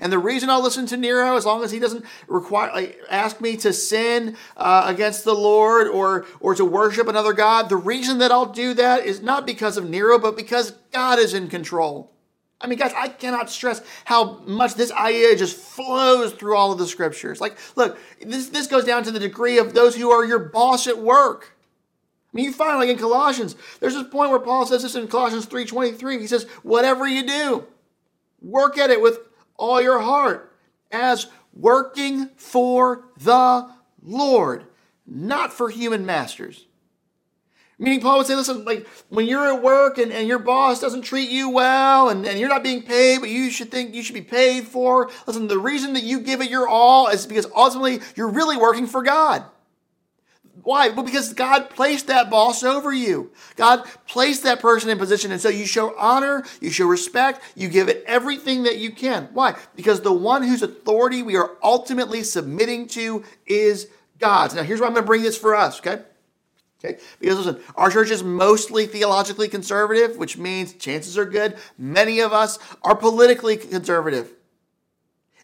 And 0.00 0.12
the 0.12 0.18
reason 0.18 0.50
I'll 0.50 0.62
listen 0.62 0.86
to 0.86 0.96
Nero, 0.96 1.36
as 1.36 1.44
long 1.44 1.64
as 1.64 1.72
he 1.72 1.78
doesn't 1.78 2.04
require, 2.28 2.70
like, 2.72 3.00
ask 3.10 3.40
me 3.40 3.56
to 3.58 3.72
sin 3.72 4.36
uh, 4.56 4.84
against 4.86 5.24
the 5.24 5.34
Lord 5.34 5.88
or 5.88 6.26
or 6.38 6.54
to 6.54 6.64
worship 6.64 7.08
another 7.08 7.32
god, 7.32 7.68
the 7.68 7.76
reason 7.76 8.18
that 8.18 8.30
I'll 8.30 8.46
do 8.46 8.72
that 8.74 9.04
is 9.04 9.20
not 9.20 9.46
because 9.46 9.76
of 9.76 9.88
Nero, 9.88 10.18
but 10.18 10.36
because 10.36 10.72
God 10.92 11.18
is 11.18 11.34
in 11.34 11.48
control. 11.48 12.12
I 12.60 12.66
mean, 12.66 12.78
guys, 12.78 12.92
I 12.94 13.08
cannot 13.08 13.48
stress 13.48 13.82
how 14.04 14.40
much 14.40 14.74
this 14.74 14.92
idea 14.92 15.34
just 15.34 15.56
flows 15.56 16.32
through 16.32 16.56
all 16.56 16.72
of 16.72 16.78
the 16.78 16.86
scriptures. 16.86 17.40
Like, 17.40 17.56
look, 17.74 17.98
this, 18.20 18.48
this 18.50 18.66
goes 18.66 18.84
down 18.84 19.02
to 19.04 19.10
the 19.10 19.18
degree 19.18 19.58
of 19.58 19.72
those 19.72 19.96
who 19.96 20.10
are 20.10 20.24
your 20.24 20.38
boss 20.38 20.86
at 20.86 20.98
work. 20.98 21.56
I 22.32 22.36
mean, 22.36 22.44
you 22.44 22.52
find 22.52 22.78
like 22.78 22.90
in 22.90 22.98
Colossians, 22.98 23.56
there's 23.80 23.94
this 23.94 24.08
point 24.08 24.30
where 24.30 24.40
Paul 24.40 24.66
says 24.66 24.82
this 24.82 24.94
in 24.94 25.08
Colossians 25.08 25.46
3.23. 25.46 26.20
He 26.20 26.26
says, 26.26 26.44
whatever 26.62 27.08
you 27.08 27.26
do, 27.26 27.66
work 28.42 28.76
at 28.76 28.90
it 28.90 29.00
with 29.00 29.18
all 29.56 29.80
your 29.80 30.00
heart 30.00 30.54
as 30.92 31.28
working 31.54 32.28
for 32.36 33.04
the 33.16 33.70
Lord, 34.02 34.66
not 35.06 35.52
for 35.52 35.70
human 35.70 36.04
masters. 36.04 36.66
Meaning, 37.80 38.02
Paul 38.02 38.18
would 38.18 38.26
say, 38.26 38.34
listen, 38.34 38.66
like 38.66 38.86
when 39.08 39.26
you're 39.26 39.54
at 39.54 39.62
work 39.62 39.96
and, 39.96 40.12
and 40.12 40.28
your 40.28 40.38
boss 40.38 40.82
doesn't 40.82 41.00
treat 41.00 41.30
you 41.30 41.48
well 41.48 42.10
and, 42.10 42.26
and 42.26 42.38
you're 42.38 42.50
not 42.50 42.62
being 42.62 42.82
paid, 42.82 43.20
but 43.20 43.30
you 43.30 43.50
should 43.50 43.70
think 43.70 43.94
you 43.94 44.02
should 44.02 44.14
be 44.14 44.20
paid 44.20 44.64
for. 44.64 45.10
Listen, 45.26 45.48
the 45.48 45.58
reason 45.58 45.94
that 45.94 46.04
you 46.04 46.20
give 46.20 46.42
it 46.42 46.50
your 46.50 46.68
all 46.68 47.08
is 47.08 47.26
because 47.26 47.46
ultimately 47.56 48.00
you're 48.16 48.28
really 48.28 48.58
working 48.58 48.86
for 48.86 49.02
God. 49.02 49.44
Why? 50.62 50.90
Well, 50.90 51.06
because 51.06 51.32
God 51.32 51.70
placed 51.70 52.08
that 52.08 52.28
boss 52.28 52.62
over 52.62 52.92
you. 52.92 53.30
God 53.56 53.88
placed 54.06 54.42
that 54.42 54.60
person 54.60 54.90
in 54.90 54.98
position. 54.98 55.32
And 55.32 55.40
so 55.40 55.48
you 55.48 55.64
show 55.64 55.96
honor, 55.98 56.44
you 56.60 56.68
show 56.68 56.86
respect, 56.86 57.40
you 57.56 57.70
give 57.70 57.88
it 57.88 58.04
everything 58.06 58.64
that 58.64 58.76
you 58.76 58.90
can. 58.90 59.30
Why? 59.32 59.56
Because 59.74 60.02
the 60.02 60.12
one 60.12 60.42
whose 60.42 60.62
authority 60.62 61.22
we 61.22 61.36
are 61.36 61.52
ultimately 61.62 62.24
submitting 62.24 62.88
to 62.88 63.24
is 63.46 63.88
God's. 64.18 64.54
Now, 64.54 64.64
here's 64.64 64.80
why 64.80 64.86
I'm 64.86 64.92
going 64.92 65.04
to 65.04 65.06
bring 65.06 65.22
this 65.22 65.38
for 65.38 65.56
us, 65.56 65.80
okay? 65.80 66.02
Okay? 66.82 66.98
Because 67.18 67.38
listen, 67.38 67.62
our 67.76 67.90
church 67.90 68.10
is 68.10 68.22
mostly 68.22 68.86
theologically 68.86 69.48
conservative, 69.48 70.16
which 70.16 70.38
means 70.38 70.72
chances 70.74 71.18
are 71.18 71.26
good 71.26 71.56
many 71.76 72.20
of 72.20 72.32
us 72.32 72.58
are 72.82 72.96
politically 72.96 73.56
conservative. 73.56 74.32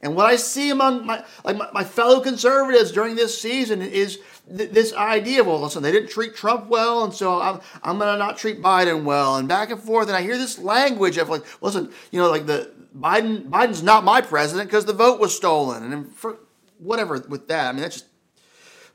And 0.02 0.14
what 0.14 0.26
I 0.26 0.36
see 0.36 0.70
among 0.70 1.06
my 1.06 1.24
like 1.42 1.56
my, 1.56 1.68
my 1.72 1.84
fellow 1.84 2.20
conservatives 2.20 2.92
during 2.92 3.16
this 3.16 3.40
season 3.40 3.80
is 3.80 4.20
th- 4.54 4.70
this 4.70 4.92
idea. 4.94 5.40
of 5.40 5.46
Well, 5.46 5.60
listen, 5.60 5.82
they 5.82 5.92
didn't 5.92 6.10
treat 6.10 6.34
Trump 6.36 6.66
well, 6.68 7.02
and 7.04 7.12
so 7.12 7.40
I'm 7.40 7.60
I'm 7.82 7.98
gonna 7.98 8.18
not 8.18 8.36
treat 8.36 8.62
Biden 8.62 9.04
well, 9.04 9.36
and 9.36 9.48
back 9.48 9.70
and 9.70 9.80
forth. 9.80 10.08
And 10.08 10.16
I 10.16 10.22
hear 10.22 10.36
this 10.36 10.58
language 10.58 11.16
of 11.16 11.30
like, 11.30 11.44
listen, 11.62 11.90
you 12.10 12.20
know, 12.20 12.30
like 12.30 12.46
the 12.46 12.70
Biden 12.94 13.48
Biden's 13.48 13.82
not 13.82 14.04
my 14.04 14.20
president 14.20 14.68
because 14.68 14.84
the 14.84 14.92
vote 14.92 15.18
was 15.18 15.34
stolen, 15.34 15.90
and 15.90 16.12
for 16.14 16.40
whatever 16.78 17.18
with 17.28 17.48
that. 17.48 17.68
I 17.68 17.72
mean, 17.72 17.80
that's 17.80 17.96
just 18.00 18.10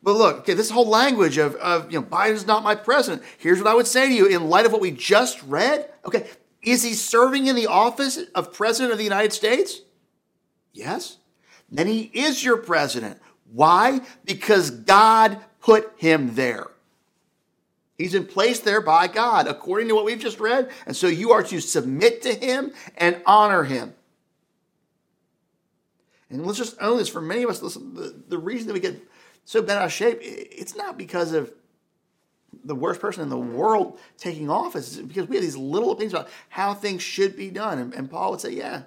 but 0.03 0.13
look, 0.13 0.39
okay, 0.39 0.53
this 0.53 0.71
whole 0.71 0.87
language 0.87 1.37
of, 1.37 1.55
of 1.55 1.91
you 1.91 1.99
know, 1.99 2.05
Biden's 2.05 2.47
not 2.47 2.63
my 2.63 2.75
president. 2.75 3.23
Here's 3.37 3.59
what 3.59 3.67
I 3.67 3.75
would 3.75 3.87
say 3.87 4.07
to 4.07 4.13
you 4.13 4.25
in 4.25 4.49
light 4.49 4.65
of 4.65 4.71
what 4.71 4.81
we 4.81 4.91
just 4.91 5.41
read. 5.43 5.89
Okay, 6.05 6.27
is 6.61 6.83
he 6.83 6.93
serving 6.93 7.47
in 7.47 7.55
the 7.55 7.67
office 7.67 8.19
of 8.33 8.53
president 8.53 8.91
of 8.91 8.97
the 8.97 9.03
United 9.03 9.33
States? 9.33 9.81
Yes. 10.73 11.17
Then 11.69 11.87
he 11.87 12.11
is 12.13 12.43
your 12.43 12.57
president. 12.57 13.19
Why? 13.51 14.01
Because 14.25 14.71
God 14.71 15.39
put 15.61 15.91
him 15.97 16.35
there. 16.35 16.67
He's 17.97 18.15
in 18.15 18.25
place 18.25 18.59
there 18.59 18.81
by 18.81 19.07
God, 19.07 19.47
according 19.47 19.87
to 19.89 19.95
what 19.95 20.05
we've 20.05 20.19
just 20.19 20.39
read. 20.39 20.71
And 20.87 20.95
so 20.95 21.07
you 21.07 21.31
are 21.31 21.43
to 21.43 21.59
submit 21.59 22.23
to 22.23 22.33
him 22.33 22.71
and 22.97 23.21
honor 23.27 23.63
him. 23.63 23.93
And 26.31 26.45
let's 26.45 26.57
just 26.57 26.77
own 26.81 26.97
this 26.97 27.09
for 27.09 27.21
many 27.21 27.43
of 27.43 27.49
us. 27.49 27.61
Listen, 27.61 27.93
the, 27.93 28.15
the 28.27 28.37
reason 28.37 28.67
that 28.67 28.73
we 28.73 28.79
get 28.79 28.99
so 29.45 29.61
bent 29.61 29.79
out 29.79 29.85
of 29.85 29.91
shape, 29.91 30.19
it's 30.21 30.75
not 30.75 30.97
because 30.97 31.33
of 31.33 31.51
the 32.63 32.75
worst 32.75 33.01
person 33.01 33.23
in 33.23 33.29
the 33.29 33.37
world 33.37 33.99
taking 34.17 34.49
office. 34.49 34.97
Because 34.97 35.27
we 35.27 35.35
have 35.35 35.43
these 35.43 35.57
little 35.57 35.91
opinions 35.91 36.13
about 36.13 36.29
how 36.49 36.73
things 36.73 37.01
should 37.01 37.35
be 37.35 37.49
done. 37.49 37.79
And, 37.79 37.93
and 37.93 38.09
Paul 38.09 38.31
would 38.31 38.41
say, 38.41 38.51
yeah, 38.51 38.83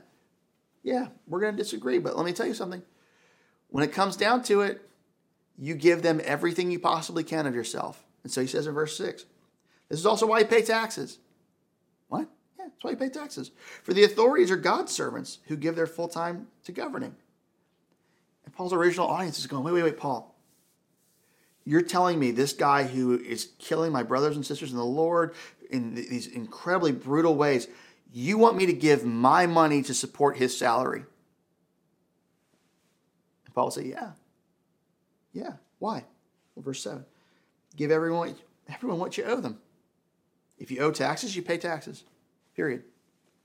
yeah, 0.82 1.08
we're 1.26 1.40
going 1.40 1.56
to 1.56 1.62
disagree. 1.62 1.98
But 1.98 2.16
let 2.16 2.26
me 2.26 2.32
tell 2.32 2.46
you 2.46 2.54
something. 2.54 2.82
When 3.68 3.82
it 3.82 3.92
comes 3.92 4.16
down 4.16 4.42
to 4.44 4.60
it, 4.60 4.88
you 5.58 5.74
give 5.74 6.02
them 6.02 6.20
everything 6.24 6.70
you 6.70 6.78
possibly 6.78 7.24
can 7.24 7.46
of 7.46 7.54
yourself. 7.54 8.04
And 8.22 8.32
so 8.32 8.40
he 8.40 8.46
says 8.46 8.66
in 8.66 8.74
verse 8.74 8.96
6, 8.96 9.24
this 9.88 9.98
is 9.98 10.06
also 10.06 10.26
why 10.26 10.40
you 10.40 10.46
pay 10.46 10.62
taxes. 10.62 11.18
What? 12.08 12.28
Yeah, 12.58 12.66
that's 12.66 12.82
why 12.82 12.92
you 12.92 12.96
pay 12.96 13.08
taxes. 13.08 13.50
For 13.82 13.92
the 13.92 14.04
authorities 14.04 14.50
are 14.50 14.56
God's 14.56 14.92
servants 14.92 15.38
who 15.46 15.56
give 15.56 15.76
their 15.76 15.86
full 15.86 16.08
time 16.08 16.48
to 16.64 16.72
governing. 16.72 17.14
And 18.44 18.54
Paul's 18.54 18.72
original 18.72 19.08
audience 19.08 19.38
is 19.38 19.46
going, 19.46 19.64
wait, 19.64 19.72
wait, 19.72 19.82
wait, 19.82 19.98
Paul. 19.98 20.33
You're 21.64 21.82
telling 21.82 22.18
me 22.18 22.30
this 22.30 22.52
guy 22.52 22.84
who 22.84 23.18
is 23.18 23.50
killing 23.58 23.90
my 23.90 24.02
brothers 24.02 24.36
and 24.36 24.44
sisters 24.44 24.70
in 24.70 24.76
the 24.76 24.84
Lord 24.84 25.34
in 25.70 25.94
these 25.94 26.26
incredibly 26.26 26.92
brutal 26.92 27.34
ways, 27.34 27.68
you 28.12 28.38
want 28.38 28.56
me 28.56 28.66
to 28.66 28.72
give 28.72 29.04
my 29.04 29.46
money 29.46 29.82
to 29.82 29.94
support 29.94 30.36
his 30.36 30.56
salary? 30.56 31.04
And 33.46 33.54
Paul 33.54 33.64
will 33.64 33.70
say, 33.70 33.86
Yeah. 33.86 34.10
Yeah. 35.32 35.54
Why? 35.78 36.04
Well, 36.54 36.62
verse 36.62 36.82
7. 36.82 37.04
Give 37.76 37.90
everyone, 37.90 38.36
everyone 38.68 38.98
what 38.98 39.18
you 39.18 39.24
owe 39.24 39.40
them. 39.40 39.58
If 40.58 40.70
you 40.70 40.78
owe 40.78 40.92
taxes, 40.92 41.34
you 41.34 41.42
pay 41.42 41.58
taxes. 41.58 42.04
Period. 42.54 42.84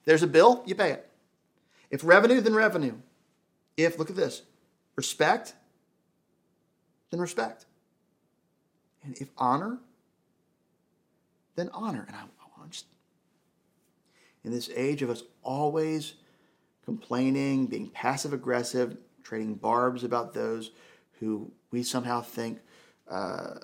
There's 0.06 0.24
a 0.24 0.28
bill, 0.28 0.64
you 0.66 0.76
pay 0.76 0.92
it. 0.92 1.10
If 1.90 2.04
revenue, 2.04 2.40
then 2.42 2.54
revenue. 2.54 2.96
If, 3.76 3.98
look 3.98 4.10
at 4.10 4.16
this, 4.16 4.44
respect, 4.96 5.54
then 7.10 7.20
respect. 7.20 7.66
And 9.04 9.18
if 9.18 9.30
honor, 9.38 9.78
then 11.56 11.70
honor. 11.74 12.06
And 12.08 12.16
I, 12.16 12.22
I 12.22 12.68
just, 12.70 12.86
in 14.44 14.52
this 14.52 14.70
age 14.76 15.02
of 15.02 15.10
us 15.10 15.24
always 15.44 16.14
complaining, 16.86 17.68
being 17.68 17.90
passive 17.90 18.34
aggressive, 18.34 18.98
trading 19.24 19.56
barbs 19.56 20.04
about 20.04 20.34
those 20.34 20.72
who 21.20 21.52
we 21.72 21.84
somehow 21.84 22.22
think 22.22 22.60
uh, 23.10 23.56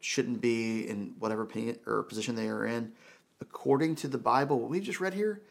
shouldn't 0.00 0.40
be 0.40 0.88
in 0.88 1.14
whatever 1.18 1.42
opinion 1.42 1.78
or 1.86 2.02
position 2.02 2.34
they 2.34 2.48
are 2.48 2.66
in. 2.66 2.92
According 3.40 3.96
to 3.96 4.08
the 4.08 4.18
Bible, 4.18 4.58
what 4.58 4.70
we 4.70 4.80
just 4.80 5.00
read 5.00 5.14
here 5.14 5.42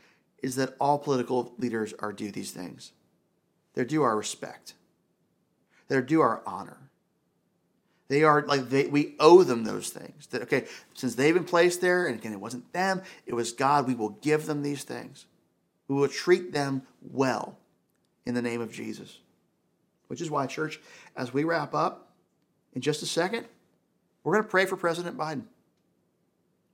is 0.42 0.56
that 0.56 0.76
all 0.80 1.00
political 1.00 1.54
leaders 1.58 1.94
are 2.00 2.12
due 2.12 2.32
these 2.32 2.52
things. 2.52 2.92
They're 3.74 3.86
due 3.86 4.04
our 4.04 4.18
respect. 4.18 4.74
They're 5.88 6.02
due 6.02 6.22
our 6.22 6.42
honor. 6.46 6.89
They 8.10 8.24
are 8.24 8.44
like 8.46 8.70
they, 8.70 8.88
we 8.88 9.16
owe 9.20 9.44
them 9.44 9.64
those 9.64 9.92
things. 9.92 10.28
That 10.28 10.42
okay, 10.42 10.66
since 10.96 11.16
they've 11.16 11.34
been 11.34 11.46
placed 11.46 11.80
there, 11.80 12.08
and 12.08 12.20
again, 12.20 12.34
it 12.34 12.42
wasn't 12.42 12.74
them, 12.74 13.04
it 13.26 13.36
was 13.36 13.54
God. 13.54 13.88
We 13.88 13.96
will 13.96 14.10
give 14.10 14.48
them 14.48 14.64
these 14.64 14.84
things. 14.84 15.28
We 15.88 15.96
will 15.96 16.08
treat 16.08 16.52
them 16.52 16.82
well 17.02 17.58
in 18.26 18.34
the 18.34 18.42
name 18.42 18.62
of 18.62 18.72
Jesus. 18.72 19.20
Which 20.08 20.22
is 20.22 20.32
why, 20.32 20.48
church, 20.48 20.80
as 21.16 21.34
we 21.34 21.44
wrap 21.44 21.76
up 21.76 22.10
in 22.74 22.82
just 22.82 23.04
a 23.04 23.06
second, 23.06 23.46
we're 24.24 24.34
going 24.34 24.44
to 24.44 24.50
pray 24.50 24.66
for 24.66 24.76
President 24.76 25.16
Biden. 25.16 25.44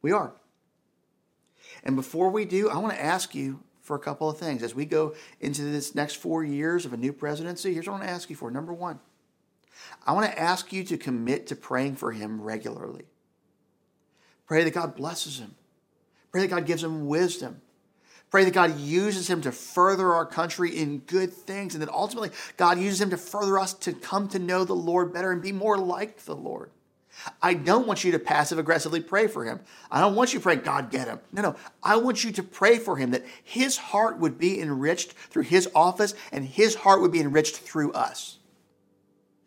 We 0.01 0.13
are. 0.13 0.33
And 1.83 1.97
before 1.97 2.29
we 2.29 2.45
do, 2.45 2.69
I 2.69 2.77
want 2.77 2.93
to 2.93 3.03
ask 3.03 3.36
you 3.36 3.59
for 3.81 3.95
a 3.95 3.99
couple 3.99 4.29
of 4.29 4.38
things. 4.38 4.63
As 4.63 4.73
we 4.73 4.86
go 4.86 5.15
into 5.41 5.63
this 5.63 5.95
next 5.95 6.15
four 6.15 6.45
years 6.45 6.86
of 6.86 6.93
a 6.93 6.97
new 6.97 7.11
presidency, 7.11 7.73
here's 7.73 7.88
what 7.88 7.95
I 7.95 7.97
want 7.97 8.07
to 8.07 8.13
ask 8.13 8.29
you 8.29 8.36
for. 8.38 8.49
Number 8.49 8.73
one, 8.73 8.99
I 10.05 10.13
want 10.13 10.32
to 10.32 10.39
ask 10.39 10.71
you 10.71 10.84
to 10.86 10.97
commit 10.97 11.47
to 11.47 11.55
praying 11.55 11.95
for 11.95 12.11
him 12.11 12.41
regularly. 12.41 13.05
Pray 14.47 14.63
that 14.63 14.73
God 14.73 14.95
blesses 14.95 15.39
him. 15.39 15.55
Pray 16.32 16.41
that 16.41 16.49
God 16.49 16.65
gives 16.65 16.84
him 16.84 17.07
wisdom. 17.07 17.61
Pray 18.30 18.43
that 18.43 18.53
God 18.53 18.80
uses 18.80 19.30
him 19.30 19.41
to 19.41 19.51
further 19.51 20.13
our 20.13 20.26
country 20.26 20.76
in 20.76 20.99
good 20.99 21.32
things, 21.32 21.73
and 21.73 21.82
that 21.82 21.89
ultimately 21.89 22.32
God 22.57 22.80
uses 22.80 23.01
him 23.01 23.11
to 23.11 23.17
further 23.17 23.57
us 23.57 23.73
to 23.76 23.93
come 23.93 24.28
to 24.30 24.39
know 24.39 24.65
the 24.65 24.73
Lord 24.73 25.13
better 25.13 25.32
and 25.32 25.41
be 25.41 25.51
more 25.51 25.78
like 25.78 26.26
the 26.26 26.36
Lord. 26.36 26.71
I 27.41 27.53
don't 27.53 27.88
want 27.88 28.03
you 28.03 28.11
to 28.11 28.19
passive 28.19 28.59
aggressively 28.59 28.99
pray 28.99 29.28
for 29.28 29.45
him. 29.45 29.61
I 29.89 30.01
don't 30.01 30.15
want 30.15 30.34
you 30.34 30.39
to 30.39 30.43
pray, 30.43 30.57
God, 30.57 30.91
get 30.91 31.07
him. 31.07 31.19
No, 31.32 31.41
no. 31.41 31.55
I 31.82 31.95
want 31.95 32.23
you 32.23 32.32
to 32.34 32.43
pray 32.43 32.78
for 32.78 32.97
him 32.97 33.11
that 33.11 33.26
his 33.43 33.78
heart 33.78 34.19
would 34.19 34.38
be 34.38 34.59
enriched 34.59 35.13
through 35.13 35.43
his 35.43 35.69
office 35.73 36.13
and 36.32 36.45
his 36.45 36.76
heart 36.76 37.01
would 37.01 37.11
be 37.11 37.21
enriched 37.21 37.55
through 37.55 37.93
us. 37.93 38.39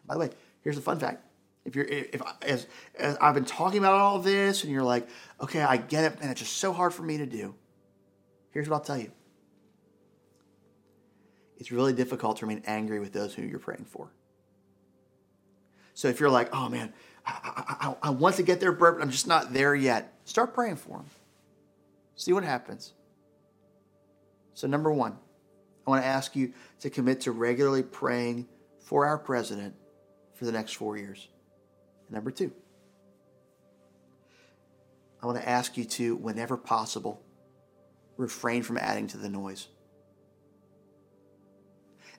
By 0.09 0.15
the 0.15 0.21
way, 0.21 0.31
here's 0.63 0.77
the 0.77 0.83
fun 0.83 0.99
fact. 0.99 1.25
If 1.65 1.77
you're, 1.77 1.85
if 1.85 2.23
as, 2.43 2.67
as 2.99 3.19
I've 3.21 3.35
been 3.35 3.45
talking 3.45 3.79
about 3.79 3.93
all 3.93 4.17
of 4.17 4.25
this 4.25 4.65
and 4.65 4.73
you're 4.73 4.83
like, 4.83 5.07
okay, 5.41 5.61
I 5.61 5.77
get 5.77 6.05
it, 6.05 6.19
and 6.21 6.31
it's 6.31 6.41
just 6.41 6.57
so 6.57 6.73
hard 6.73 6.95
for 6.95 7.03
me 7.03 7.19
to 7.19 7.27
do. 7.27 7.55
Here's 8.51 8.69
what 8.69 8.77
I'll 8.77 8.85
tell 8.85 8.99
you. 8.99 9.13
It's 11.59 11.71
really 11.71 11.93
difficult 11.93 12.39
to 12.39 12.47
remain 12.47 12.63
angry 12.67 13.01
with 13.01 13.13
those 13.13 13.35
who 13.35 13.43
you're 13.43 13.59
praying 13.59 13.85
for. 13.85 14.11
So 15.93 16.09
if 16.09 16.21
you're 16.21 16.31
like, 16.31 16.55
oh 16.55 16.69
man, 16.69 16.93
I, 17.27 17.77
I, 17.81 17.95
I 18.05 18.11
want 18.11 18.37
to 18.37 18.43
get 18.43 18.61
there, 18.61 18.73
but 18.73 19.01
I'm 19.03 19.11
just 19.11 19.27
not 19.27 19.53
there 19.53 19.75
yet. 19.75 20.15
Start 20.25 20.55
praying 20.55 20.77
for 20.77 20.99
them. 20.99 21.07
See 22.17 22.33
what 22.33 22.45
happens. 22.45 22.95
So, 24.55 24.67
number 24.67 24.93
one, 24.93 25.17
I 25.87 25.91
want 25.91 26.03
to 26.03 26.07
ask 26.07 26.35
you 26.35 26.53
to 26.81 26.91
commit 26.91 27.21
to 27.23 27.33
regularly 27.33 27.83
praying 27.83 28.49
for 28.81 29.07
our 29.07 29.19
president 29.19 29.75
for 30.39 30.45
the 30.45 30.53
next 30.53 30.75
four 30.75 30.97
years. 30.97 31.29
number 32.09 32.31
two, 32.31 32.53
I 35.21 35.27
want 35.27 35.39
to 35.39 35.49
ask 35.49 35.77
you 35.77 35.85
to, 35.85 36.15
whenever 36.15 36.57
possible, 36.57 37.21
refrain 38.17 38.63
from 38.63 38.79
adding 38.79 39.09
to 39.09 39.17
the 39.17 39.29
noise 39.29 39.67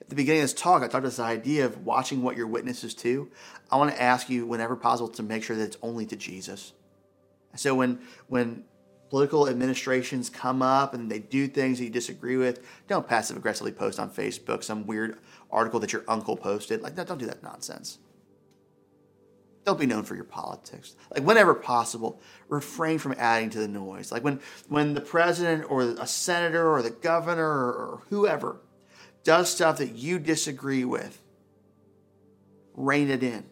At 0.00 0.08
the 0.08 0.14
beginning 0.14 0.42
of 0.42 0.50
this 0.50 0.60
talk, 0.60 0.82
I 0.82 0.86
talked 0.86 0.96
about 0.96 1.04
this 1.04 1.18
idea 1.18 1.64
of 1.64 1.86
watching 1.86 2.22
what 2.22 2.36
your 2.36 2.46
witnesses 2.46 2.94
to. 2.96 3.30
I 3.70 3.76
want 3.76 3.94
to 3.94 4.02
ask 4.02 4.28
you, 4.28 4.46
whenever 4.46 4.76
possible, 4.76 5.08
to 5.08 5.22
make 5.22 5.42
sure 5.42 5.56
that 5.56 5.62
it's 5.62 5.76
only 5.82 6.04
to 6.06 6.16
Jesus. 6.16 6.72
So 7.56 7.74
when 7.74 8.00
when 8.28 8.64
political 9.08 9.48
administrations 9.48 10.30
come 10.30 10.62
up 10.62 10.94
and 10.94 11.10
they 11.10 11.18
do 11.18 11.48
things 11.48 11.78
that 11.78 11.84
you 11.84 11.90
disagree 11.90 12.36
with, 12.36 12.60
don't 12.86 13.08
passive 13.08 13.36
aggressively 13.36 13.72
post 13.72 13.98
on 13.98 14.10
Facebook 14.10 14.62
some 14.62 14.86
weird 14.86 15.18
article 15.50 15.80
that 15.80 15.92
your 15.92 16.04
uncle 16.06 16.36
posted. 16.36 16.80
Like, 16.80 16.94
don't 16.94 17.18
do 17.18 17.26
that 17.26 17.42
nonsense. 17.42 17.98
Don't 19.64 19.78
be 19.78 19.86
known 19.86 20.04
for 20.04 20.14
your 20.14 20.24
politics. 20.24 20.96
Like, 21.14 21.24
whenever 21.24 21.54
possible, 21.54 22.20
refrain 22.48 22.98
from 22.98 23.14
adding 23.18 23.50
to 23.50 23.58
the 23.58 23.68
noise. 23.68 24.10
Like 24.10 24.24
when 24.24 24.40
when 24.68 24.94
the 24.94 25.00
president 25.00 25.70
or 25.70 25.82
a 25.82 26.06
senator 26.06 26.70
or 26.70 26.82
the 26.82 26.90
governor 26.90 27.44
or 27.44 28.02
whoever 28.08 28.60
does 29.22 29.50
stuff 29.50 29.78
that 29.78 29.94
you 29.94 30.18
disagree 30.18 30.84
with, 30.84 31.20
rein 32.74 33.10
it 33.10 33.22
in. 33.22 33.44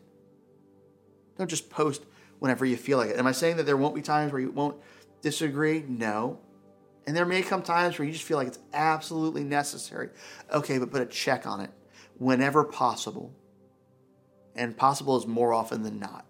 Don't 1.37 1.51
just 1.51 1.71
post 1.71 2.05
whenever 2.39 2.65
you 2.65 2.77
feel 2.77 2.99
like 2.99 3.11
it. 3.11 3.19
Am 3.19 3.27
I 3.27 3.33
saying 3.33 3.57
that 3.59 3.67
there 3.67 3.77
won't 3.77 3.95
be 3.95 4.03
times 4.03 4.33
where 4.33 4.41
you 4.41 4.51
won't 4.51 4.77
disagree? 5.23 5.85
No. 5.87 6.41
And 7.07 7.17
there 7.17 7.27
may 7.27 7.43
come 7.43 7.63
times 7.63 7.99
where 7.99 8.07
you 8.07 8.13
just 8.13 8.25
feel 8.25 8.37
like 8.37 8.49
it's 8.49 8.59
absolutely 8.73 9.45
necessary. 9.45 10.11
Okay, 10.53 10.79
but 10.79 10.91
put 10.91 11.03
a 11.03 11.07
check 11.07 11.47
on 11.47 11.61
it 11.61 11.71
whenever 12.19 12.65
possible. 12.65 13.33
And 14.59 14.77
possible 14.77 15.17
is 15.17 15.27
more 15.27 15.55
often 15.55 15.85
than 15.85 16.01
not. 16.01 16.27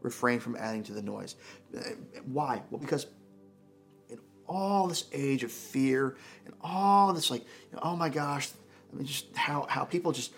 Refrain 0.00 0.38
from 0.38 0.54
adding 0.56 0.84
to 0.84 0.92
the 0.92 1.02
noise. 1.02 1.34
Why? 2.24 2.62
Well, 2.70 2.80
because 2.80 3.06
in 4.08 4.18
all 4.46 4.86
this 4.86 5.04
age 5.12 5.42
of 5.42 5.50
fear 5.50 6.16
and 6.44 6.54
all 6.60 7.12
this 7.12 7.30
like, 7.32 7.42
you 7.42 7.76
know, 7.76 7.80
oh 7.82 7.96
my 7.96 8.08
gosh, 8.08 8.48
I 8.92 8.96
mean, 8.96 9.06
just 9.06 9.36
how 9.36 9.66
how 9.68 9.84
people 9.84 10.12
just 10.12 10.32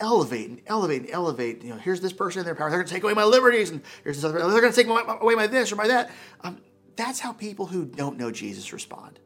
elevate 0.00 0.48
and 0.48 0.62
elevate 0.66 1.02
and 1.02 1.10
elevate. 1.10 1.62
You 1.62 1.70
know, 1.70 1.76
here's 1.76 2.00
this 2.00 2.14
person 2.14 2.40
in 2.40 2.46
their 2.46 2.54
power. 2.54 2.70
They're 2.70 2.78
going 2.78 2.88
to 2.88 2.94
take 2.94 3.02
away 3.02 3.14
my 3.14 3.24
liberties, 3.24 3.70
and 3.70 3.82
here's 4.04 4.16
this 4.16 4.24
other. 4.24 4.38
They're 4.38 4.60
going 4.60 4.72
to 4.72 4.76
take 4.76 4.88
my, 4.88 5.18
away 5.20 5.34
my 5.34 5.46
this 5.46 5.70
or 5.70 5.76
my 5.76 5.88
that. 5.88 6.10
Um, 6.42 6.62
that's 6.96 7.20
how 7.20 7.32
people 7.32 7.66
who 7.66 7.84
don't 7.84 8.16
know 8.16 8.30
Jesus 8.30 8.72
respond. 8.72 9.20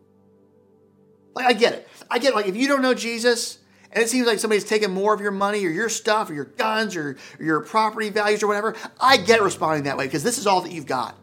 Like 1.35 1.47
I 1.47 1.53
get 1.53 1.75
it. 1.75 1.89
I 2.11 2.19
get 2.19 2.33
it. 2.33 2.35
like 2.35 2.49
if 2.49 2.57
you 2.57 2.67
don't 2.67 2.83
know 2.83 2.95
Jesus. 2.95 3.59
And 3.93 4.05
it 4.05 4.09
seems 4.09 4.27
like 4.27 4.39
somebody's 4.39 4.65
taking 4.65 4.93
more 4.93 5.13
of 5.13 5.21
your 5.21 5.33
money 5.33 5.65
or 5.67 5.71
your 5.71 5.89
stuff 5.89 6.31
or 6.31 6.35
your 6.35 6.45
guns 6.45 6.95
or, 6.95 7.17
your 7.41 7.61
property 7.61 8.11
values 8.11 8.43
or 8.43 8.47
whatever. 8.47 8.77
I 9.01 9.17
get 9.17 9.43
responding 9.43 9.85
that 9.85 9.97
way 9.97 10.07
because 10.07 10.23
this 10.23 10.39
is 10.39 10.47
all 10.47 10.61
that 10.61 10.73
you've 10.73 10.87
got. 10.87 11.17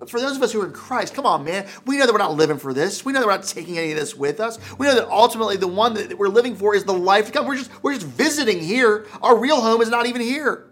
But 0.00 0.10
for 0.10 0.18
those 0.18 0.36
of 0.36 0.42
us 0.42 0.50
who 0.50 0.62
are 0.62 0.66
in 0.66 0.72
Christ, 0.72 1.14
come 1.14 1.26
on, 1.26 1.44
man. 1.44 1.68
We 1.86 1.98
know 1.98 2.06
that 2.06 2.12
we're 2.12 2.18
not 2.18 2.34
living 2.34 2.56
for 2.56 2.72
this. 2.72 3.04
We 3.04 3.12
know 3.12 3.20
that 3.20 3.26
we're 3.26 3.36
not 3.36 3.44
taking 3.44 3.78
any 3.78 3.92
of 3.92 3.98
this 3.98 4.16
with 4.16 4.40
us. 4.40 4.58
We 4.78 4.86
know 4.86 4.94
that 4.94 5.08
ultimately 5.08 5.58
the 5.58 5.68
one 5.68 5.94
that 5.94 6.18
we're 6.18 6.28
living 6.28 6.56
for 6.56 6.74
is 6.74 6.84
the 6.84 6.94
life 6.94 7.26
to 7.26 7.32
come. 7.32 7.46
We're 7.46 7.58
just 7.58 7.70
we're 7.82 7.94
just 7.94 8.06
visiting 8.06 8.60
here. 8.60 9.06
Our 9.22 9.38
real 9.38 9.60
home 9.60 9.82
is 9.82 9.90
not 9.90 10.06
even 10.06 10.22
here. 10.22 10.70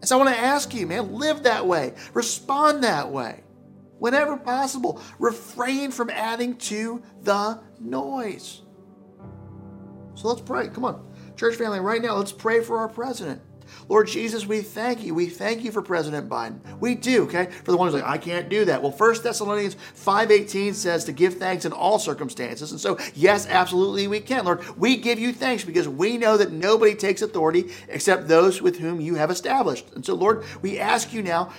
And 0.00 0.08
so 0.08 0.18
I 0.18 0.24
want 0.24 0.34
to 0.34 0.42
ask 0.42 0.74
you, 0.74 0.86
man, 0.86 1.14
live 1.14 1.42
that 1.44 1.66
way. 1.66 1.92
Respond 2.14 2.84
that 2.84 3.10
way. 3.10 3.44
Whenever 3.98 4.38
possible, 4.38 5.00
refrain 5.18 5.90
from 5.90 6.10
adding 6.10 6.56
to 6.56 7.02
the 7.22 7.60
noise. 7.80 8.63
So 10.14 10.28
let's 10.28 10.40
pray. 10.40 10.68
Come 10.68 10.84
on. 10.84 11.04
Church 11.36 11.56
family, 11.56 11.80
right 11.80 12.00
now, 12.00 12.14
let's 12.14 12.32
pray 12.32 12.62
for 12.62 12.78
our 12.78 12.88
president. 12.88 13.42
Lord 13.88 14.06
Jesus, 14.08 14.46
we 14.46 14.60
thank 14.60 15.02
you. 15.02 15.14
We 15.14 15.26
thank 15.26 15.64
you 15.64 15.72
for 15.72 15.82
President 15.82 16.28
Biden. 16.28 16.60
We 16.78 16.94
do, 16.94 17.24
okay? 17.24 17.46
For 17.64 17.70
the 17.70 17.76
ones 17.76 17.94
like, 17.94 18.04
I 18.04 18.18
can't 18.18 18.48
do 18.48 18.64
that. 18.66 18.82
Well, 18.82 18.92
1 18.92 19.22
Thessalonians 19.22 19.76
5.18 19.96 20.74
says 20.74 21.04
to 21.04 21.12
give 21.12 21.34
thanks 21.34 21.64
in 21.64 21.72
all 21.72 21.98
circumstances. 21.98 22.70
And 22.70 22.80
so, 22.80 22.98
yes, 23.14 23.46
absolutely 23.48 24.06
we 24.06 24.20
can. 24.20 24.44
Lord, 24.44 24.64
we 24.78 24.96
give 24.96 25.18
you 25.18 25.32
thanks 25.32 25.64
because 25.64 25.88
we 25.88 26.16
know 26.16 26.36
that 26.36 26.52
nobody 26.52 26.94
takes 26.94 27.22
authority 27.22 27.72
except 27.88 28.28
those 28.28 28.62
with 28.62 28.78
whom 28.78 29.00
you 29.00 29.16
have 29.16 29.30
established. 29.30 29.92
And 29.94 30.04
so, 30.04 30.14
Lord, 30.14 30.44
we 30.62 30.78
ask 30.78 31.12
you 31.12 31.22
now 31.22 31.52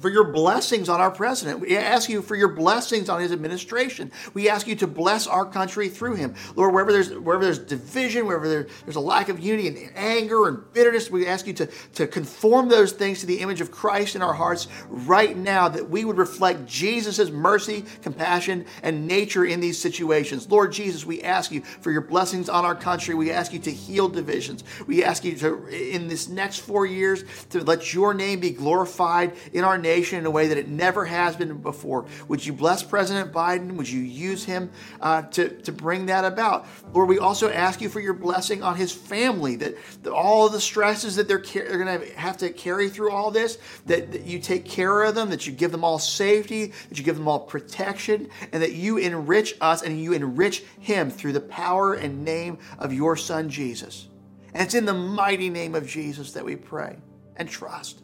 for 0.00 0.10
your 0.10 0.24
blessings 0.32 0.88
on 0.88 1.00
our 1.00 1.10
president. 1.10 1.60
We 1.60 1.76
ask 1.76 2.08
you 2.08 2.22
for 2.22 2.36
your 2.36 2.48
blessings 2.48 3.08
on 3.08 3.20
his 3.20 3.32
administration. 3.32 4.12
We 4.34 4.48
ask 4.48 4.66
you 4.66 4.76
to 4.76 4.86
bless 4.86 5.26
our 5.26 5.44
country 5.44 5.88
through 5.88 6.14
him. 6.14 6.34
Lord, 6.54 6.72
wherever 6.72 6.92
there's 6.92 7.10
wherever 7.10 7.44
there's 7.44 7.58
division, 7.58 8.26
wherever 8.26 8.48
there, 8.48 8.66
there's 8.84 8.96
a 8.96 9.00
lack 9.00 9.28
of 9.28 9.40
unity 9.40 9.68
and 9.68 9.92
anger 9.96 10.48
and 10.48 10.72
bitterness, 10.72 11.10
we 11.10 11.26
ask 11.26 11.46
you 11.46 11.52
to, 11.54 11.66
to 11.94 12.06
conform 12.06 12.68
those 12.68 12.92
things 12.92 13.20
to 13.20 13.26
the 13.26 13.40
image 13.40 13.60
of 13.60 13.70
Christ 13.70 14.14
in 14.14 14.22
our 14.22 14.34
hearts 14.34 14.68
right 14.88 15.36
now, 15.36 15.68
that 15.68 15.88
we 15.88 16.04
would 16.04 16.18
reflect 16.18 16.66
Jesus' 16.66 17.30
mercy, 17.30 17.84
compassion, 18.02 18.66
and 18.82 19.06
nature 19.06 19.44
in 19.44 19.60
these 19.60 19.78
situations. 19.78 20.48
Lord 20.48 20.72
Jesus, 20.72 21.04
we 21.04 21.22
ask 21.22 21.50
you 21.50 21.62
for 21.62 21.90
your 21.90 22.02
blessings 22.02 22.48
on 22.48 22.64
our 22.64 22.74
country. 22.74 23.14
We 23.14 23.30
ask 23.30 23.52
you 23.52 23.58
to 23.60 23.72
heal 23.72 24.08
divisions. 24.08 24.64
We 24.86 25.04
ask 25.04 25.24
you 25.24 25.36
to, 25.36 25.66
in 25.68 26.08
this 26.08 26.28
next 26.28 26.58
four 26.58 26.86
years, 26.86 27.24
to 27.50 27.64
let 27.64 27.92
your 27.92 28.14
name 28.14 28.40
be 28.40 28.50
glorified 28.50 29.34
in 29.52 29.64
our 29.64 29.76
nation 29.76 29.87
nation 29.88 30.18
in 30.18 30.26
a 30.26 30.30
way 30.30 30.48
that 30.48 30.58
it 30.58 30.68
never 30.68 31.04
has 31.04 31.36
been 31.36 31.58
before. 31.58 32.06
Would 32.28 32.44
you 32.44 32.52
bless 32.52 32.82
President 32.82 33.32
Biden? 33.32 33.72
Would 33.76 33.88
you 33.88 34.02
use 34.02 34.44
him 34.44 34.70
uh, 35.00 35.22
to, 35.34 35.48
to 35.62 35.72
bring 35.72 36.06
that 36.06 36.24
about? 36.24 36.66
Lord, 36.92 37.08
we 37.08 37.18
also 37.18 37.48
ask 37.50 37.80
you 37.80 37.88
for 37.88 38.00
your 38.00 38.14
blessing 38.14 38.62
on 38.62 38.76
his 38.76 38.92
family, 38.92 39.56
that, 39.56 39.74
that 40.02 40.12
all 40.12 40.46
of 40.46 40.52
the 40.52 40.60
stresses 40.60 41.16
that 41.16 41.26
they're, 41.26 41.42
they're 41.42 41.84
going 41.84 42.00
to 42.00 42.18
have 42.18 42.36
to 42.38 42.50
carry 42.50 42.88
through 42.88 43.10
all 43.10 43.30
this, 43.30 43.58
that, 43.86 44.12
that 44.12 44.24
you 44.26 44.38
take 44.38 44.64
care 44.64 45.02
of 45.02 45.14
them, 45.14 45.30
that 45.30 45.46
you 45.46 45.52
give 45.52 45.72
them 45.72 45.84
all 45.84 45.98
safety, 45.98 46.72
that 46.88 46.98
you 46.98 47.04
give 47.04 47.16
them 47.16 47.28
all 47.28 47.40
protection, 47.40 48.28
and 48.52 48.62
that 48.62 48.72
you 48.72 48.98
enrich 48.98 49.54
us 49.60 49.82
and 49.82 50.00
you 50.00 50.12
enrich 50.12 50.62
him 50.80 51.10
through 51.10 51.32
the 51.32 51.40
power 51.40 51.94
and 51.94 52.24
name 52.24 52.58
of 52.78 52.92
your 52.92 53.16
son, 53.16 53.48
Jesus. 53.48 54.08
And 54.52 54.62
it's 54.62 54.74
in 54.74 54.84
the 54.84 54.94
mighty 54.94 55.50
name 55.50 55.74
of 55.74 55.86
Jesus 55.86 56.32
that 56.32 56.44
we 56.44 56.56
pray 56.56 56.96
and 57.36 57.48
trust. 57.48 58.02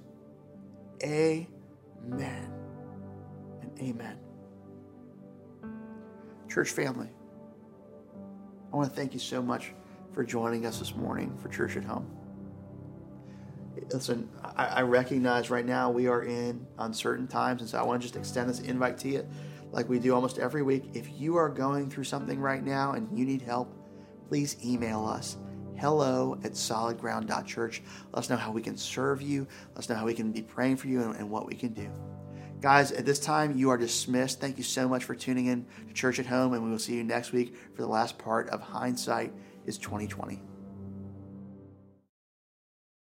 Amen 2.07 2.51
and 3.63 3.79
amen. 3.81 4.19
Church 6.49 6.71
family, 6.71 7.09
I 8.73 8.77
want 8.77 8.91
to 8.91 8.95
thank 8.95 9.15
you 9.15 9.21
so 9.21 9.41
much 9.41 9.73
for 10.13 10.23
joining 10.23 10.67
us 10.67 10.79
this 10.79 10.95
morning 10.95 11.37
for 11.39 11.49
Church 11.49 11.77
at 11.77 11.85
Home. 11.85 12.09
Listen, 13.93 14.29
I, 14.57 14.83
recognize 14.83 15.51
right 15.51 15.67
now 15.67 15.91
we 15.91 16.07
are 16.07 16.23
in 16.23 16.65
uncertain 16.79 17.27
times, 17.27 17.61
and 17.61 17.69
so 17.69 17.79
I 17.79 17.83
want 17.83 18.01
to 18.01 18.07
just 18.07 18.17
extend 18.17 18.49
this 18.49 18.61
invite 18.61 18.99
to 18.99 19.09
you 19.09 19.27
like 19.73 19.89
we 19.89 19.99
do 19.99 20.15
almost 20.15 20.39
every 20.39 20.63
week. 20.63 20.91
If 20.95 21.21
you 21.21 21.37
are 21.37 21.49
going 21.49 21.91
through 21.91 22.05
something 22.05 22.39
right 22.39 22.63
now 22.63 22.93
and 22.93 23.19
you 23.19 23.25
need 23.25 23.43
help, 23.43 23.75
please 24.29 24.57
email 24.65 25.05
us 25.05 25.37
hello 25.77 26.39
at 26.45 26.53
solidground.church. 26.53 27.83
Let 28.13 28.19
us 28.19 28.31
know 28.31 28.37
how 28.37 28.53
we 28.53 28.63
can 28.63 28.77
serve 28.77 29.23
you. 29.23 29.47
Let 29.71 29.79
us 29.79 29.89
know 29.89 29.97
how 29.97 30.07
we 30.07 30.15
can 30.15 30.33
be 30.33 30.43
praying 30.43 30.77
for 30.77 30.89
you 30.89 31.03
and, 31.03 31.17
and 31.17 31.31
what 31.31 31.47
we 31.47 31.55
can 31.55 31.73
do. 31.73 31.91
Guys, 32.61 32.93
at 32.93 33.05
this 33.05 33.19
time, 33.19 33.57
you 33.59 33.69
are 33.71 33.77
dismissed. 33.77 34.41
Thank 34.41 34.57
you 34.57 34.65
so 34.65 34.89
much 34.89 35.05
for 35.05 35.15
tuning 35.15 35.47
in 35.47 35.67
to 35.87 35.93
Church 35.93 36.19
at 36.19 36.27
Home, 36.27 36.55
and 36.55 36.65
we 36.65 36.71
will 36.71 36.79
see 36.79 36.95
you 36.95 37.05
next 37.05 37.33
week 37.33 37.55
for 37.75 37.83
the 37.83 37.89
last 37.89 38.17
part 38.17 38.49
of 38.49 38.61
Hindsight 38.61 39.33
is 39.67 39.77
2020. 39.77 40.41